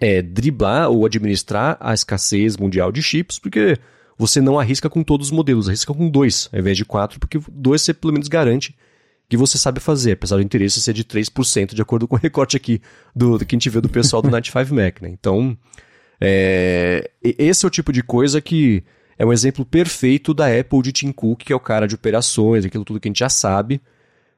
[0.00, 3.76] é, driblar ou administrar a escassez mundial de chips, porque
[4.16, 7.38] você não arrisca com todos os modelos, arrisca com dois, ao invés de quatro, porque
[7.50, 8.74] dois você pelo menos garante
[9.28, 12.56] que você sabe fazer, apesar do interesse ser de 3%, de acordo com o recorte
[12.56, 12.82] aqui
[13.14, 15.08] do, do que a gente vê do pessoal do 95 Mac, né?
[15.08, 15.56] Então,
[16.20, 18.84] é, esse é o tipo de coisa que
[19.18, 22.64] é um exemplo perfeito da Apple de Tim Cook, que é o cara de operações,
[22.64, 23.80] aquilo tudo que a gente já sabe.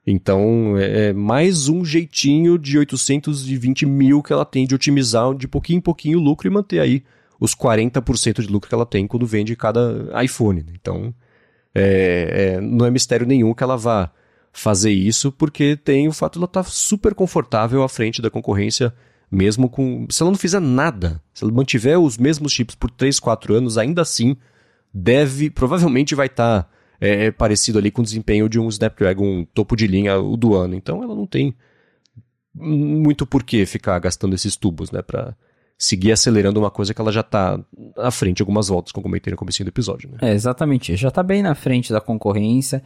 [0.06, 5.46] Então, é, é mais um jeitinho de 820 mil que ela tem de otimizar de
[5.46, 7.04] pouquinho em pouquinho o lucro e manter aí
[7.38, 10.62] os 40% de lucro que ela tem quando vende cada iPhone.
[10.62, 10.72] Né?
[10.80, 11.14] Então,
[11.74, 14.10] é, é, não é mistério nenhum que ela vá
[14.52, 18.30] fazer isso, porque tem o fato de ela estar tá super confortável à frente da
[18.30, 18.92] concorrência
[19.32, 20.06] mesmo com.
[20.10, 23.78] Se ela não fizer nada, se ela mantiver os mesmos chips por 3, 4 anos,
[23.78, 24.36] ainda assim
[24.92, 25.48] deve.
[25.48, 29.86] Provavelmente vai estar tá, é, parecido ali com o desempenho de um Snapdragon topo de
[29.86, 30.74] linha, o do ano.
[30.74, 31.54] Então ela não tem
[32.54, 35.00] muito porquê ficar gastando esses tubos, né?
[35.00, 35.34] Pra
[35.78, 37.58] seguir acelerando uma coisa que ela já está
[37.96, 40.10] à frente algumas voltas, como comentei no começo do episódio.
[40.10, 40.18] Né?
[40.20, 40.94] É, exatamente.
[40.94, 42.82] Já está bem na frente da concorrência.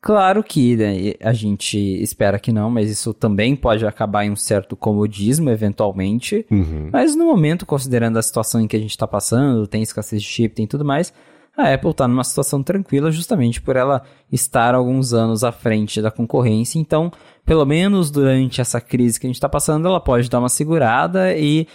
[0.00, 4.36] Claro que né, a gente espera que não, mas isso também pode acabar em um
[4.36, 6.46] certo comodismo, eventualmente.
[6.50, 6.88] Uhum.
[6.92, 10.28] Mas no momento, considerando a situação em que a gente está passando, tem escassez de
[10.28, 11.12] chip, tem tudo mais,
[11.58, 16.08] a Apple está numa situação tranquila justamente por ela estar alguns anos à frente da
[16.08, 16.78] concorrência.
[16.78, 17.10] Então,
[17.44, 21.36] pelo menos durante essa crise que a gente está passando, ela pode dar uma segurada
[21.36, 21.66] e,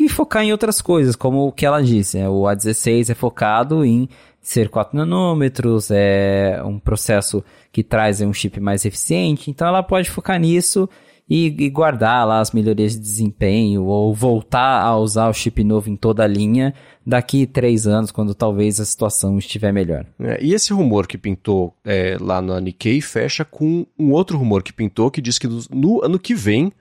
[0.00, 2.18] e focar em outras coisas, como o que ela disse.
[2.18, 2.28] Né?
[2.28, 4.08] O A16 é focado em
[4.46, 7.42] ser 4 nanômetros, é um processo
[7.72, 10.88] que traz um chip mais eficiente, então ela pode focar nisso
[11.28, 15.90] e, e, guardar lá as melhorias de desempenho ou voltar a usar o chip novo
[15.90, 16.72] em toda a linha
[17.04, 20.06] daqui três anos, quando talvez a situação estiver melhor.
[20.20, 24.62] É, e esse rumor que pintou é, lá na Nikkei fecha com um outro rumor
[24.62, 26.72] que pintou que diz que no ano que vem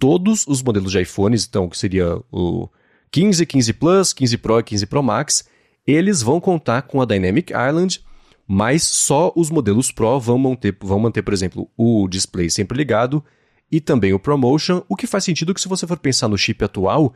[0.00, 2.68] todos os modelos de iPhones, então que seria o
[3.12, 5.44] 15, 15 Plus, 15 Pro e 15 Pro Max,
[5.86, 8.02] eles vão contar com a Dynamic Island,
[8.46, 13.24] mas só os modelos Pro vão manter, vão manter, por exemplo, o display sempre ligado
[13.70, 16.62] e também o ProMotion, o que faz sentido que se você for pensar no chip
[16.64, 17.14] atual,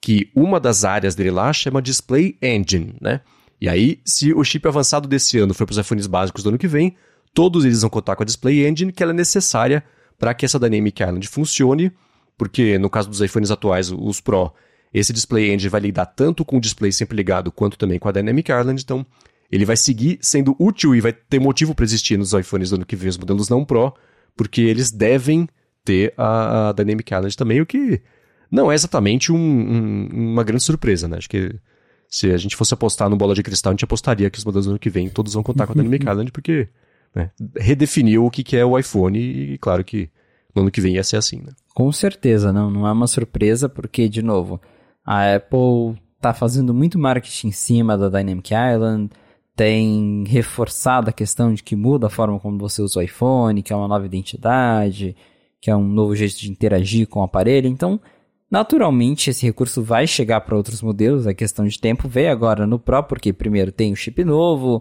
[0.00, 3.20] que uma das áreas dele lá chama Display Engine, né?
[3.60, 6.58] E aí, se o chip avançado desse ano for para os iPhones básicos do ano
[6.58, 6.96] que vem,
[7.34, 9.84] todos eles vão contar com a Display Engine, que ela é necessária
[10.18, 11.92] para que essa Dynamic Island funcione,
[12.38, 14.52] porque no caso dos iPhones atuais, os Pro,
[14.92, 18.12] esse Display Engine vai lidar tanto com o display sempre ligado quanto também com a
[18.12, 19.06] Dynamic Island, então
[19.50, 22.86] ele vai seguir sendo útil e vai ter motivo para existir nos iPhones do ano
[22.86, 23.94] que vem, os modelos não Pro,
[24.36, 25.48] porque eles devem
[25.84, 28.00] ter a, a Dynamic Island também, o que
[28.50, 31.18] não é exatamente um, um, uma grande surpresa, né?
[31.18, 31.54] Acho que
[32.08, 34.66] se a gente fosse apostar no bola de cristal, a gente apostaria que os modelos
[34.66, 36.68] do ano que vem todos vão contar com a Dynamic Island, porque
[37.14, 40.10] né, redefiniu o que, que é o iPhone e claro que
[40.54, 41.52] no ano que vem ia ser assim, né?
[41.74, 44.60] Com certeza, não, não é uma surpresa, porque, de novo,
[45.10, 49.10] a Apple tá fazendo muito marketing em cima da Dynamic Island,
[49.56, 53.72] tem reforçado a questão de que muda a forma como você usa o iPhone, que
[53.72, 55.16] é uma nova identidade,
[55.60, 57.66] que é um novo jeito de interagir com o aparelho.
[57.66, 58.00] Então,
[58.48, 62.06] naturalmente, esse recurso vai chegar para outros modelos, é questão de tempo.
[62.06, 64.80] Veio agora no Pro, porque primeiro tem o chip novo,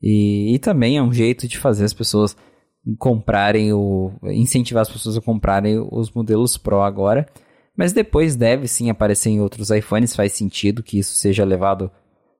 [0.00, 2.36] e, e também é um jeito de fazer as pessoas
[3.00, 4.12] comprarem o.
[4.26, 7.26] incentivar as pessoas a comprarem os modelos Pro agora.
[7.76, 11.90] Mas depois deve sim aparecer em outros iPhones, faz sentido que isso seja levado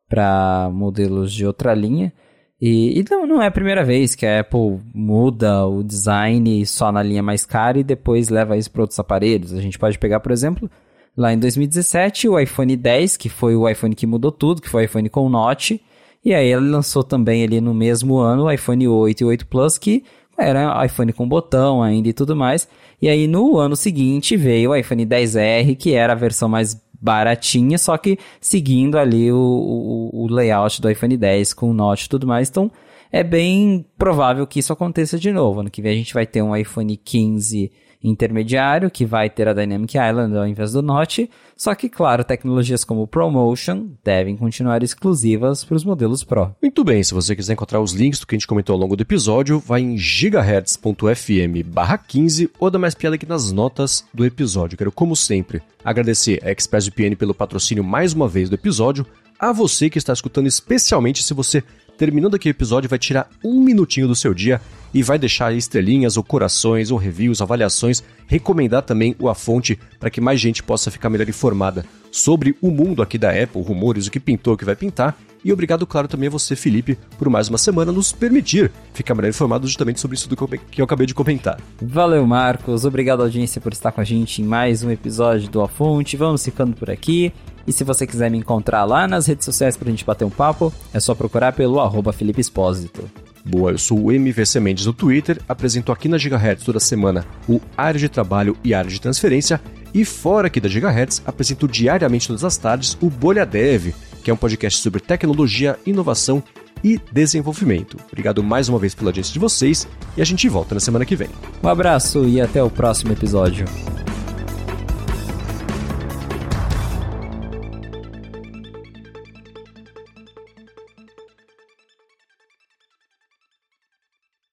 [0.08, 2.12] para modelos de outra linha.
[2.60, 6.90] E, e, não, não é a primeira vez que a Apple muda o design só
[6.90, 9.52] na linha mais cara e depois leva isso para outros aparelhos.
[9.52, 10.70] A gente pode pegar, por exemplo,
[11.14, 14.84] lá em 2017, o iPhone 10, que foi o iPhone que mudou tudo, que foi
[14.84, 15.82] o iPhone com Note.
[16.24, 19.76] E aí ele lançou também ali no mesmo ano o iPhone 8 e 8 Plus,
[19.76, 20.02] que
[20.38, 22.68] era iPhone com botão ainda e tudo mais.
[23.00, 27.78] E aí no ano seguinte veio o iPhone 10R, que era a versão mais baratinha,
[27.78, 32.26] só que seguindo ali o, o, o layout do iPhone 10 com Note e tudo
[32.26, 32.48] mais.
[32.48, 32.70] Então
[33.12, 35.60] é bem provável que isso aconteça de novo.
[35.60, 37.70] Ano que vem a gente vai ter um iPhone 15
[38.08, 42.84] intermediário, que vai ter a Dynamic Island ao invés do Note, só que, claro, tecnologias
[42.84, 46.54] como ProMotion devem continuar exclusivas para os modelos Pro.
[46.60, 48.96] Muito bem, se você quiser encontrar os links do que a gente comentou ao longo
[48.96, 54.24] do episódio, vai em gigahertz.fm barra 15 ou dá mais piada aqui nas notas do
[54.24, 54.76] episódio.
[54.76, 59.06] Quero, como sempre, agradecer a ExpressVPN pelo patrocínio mais uma vez do episódio,
[59.38, 61.62] a você que está escutando, especialmente se você
[61.96, 64.60] terminando aqui o episódio, vai tirar um minutinho do seu dia
[64.92, 70.10] e vai deixar estrelinhas ou corações ou reviews, avaliações, recomendar também o A Fonte para
[70.10, 74.10] que mais gente possa ficar melhor informada sobre o mundo aqui da Apple, rumores, o
[74.10, 75.16] que pintou, o que vai pintar.
[75.44, 79.28] E obrigado, claro, também a você, Felipe, por mais uma semana nos permitir ficar melhor
[79.28, 80.28] informado justamente sobre isso
[80.70, 81.60] que eu acabei de comentar.
[81.80, 82.84] Valeu, Marcos.
[82.84, 86.16] Obrigado, audiência, por estar com a gente em mais um episódio do A Fonte.
[86.16, 87.32] Vamos ficando por aqui.
[87.66, 90.72] E se você quiser me encontrar lá nas redes sociais pra gente bater um papo,
[90.94, 93.10] é só procurar pelo arroba Felipe Espósito.
[93.44, 97.60] Boa, eu sou o MVC Mendes no Twitter, apresento aqui na Gigahertz toda semana o
[97.76, 99.60] área de trabalho e área de transferência,
[99.94, 103.94] e fora aqui da Gigahertz, apresento diariamente todas as tardes o Bolha Dev,
[104.24, 106.42] que é um podcast sobre tecnologia, inovação
[106.82, 107.96] e desenvolvimento.
[108.10, 109.86] Obrigado mais uma vez pela audiência de vocês
[110.16, 111.28] e a gente volta na semana que vem.
[111.62, 113.64] Um abraço e até o próximo episódio.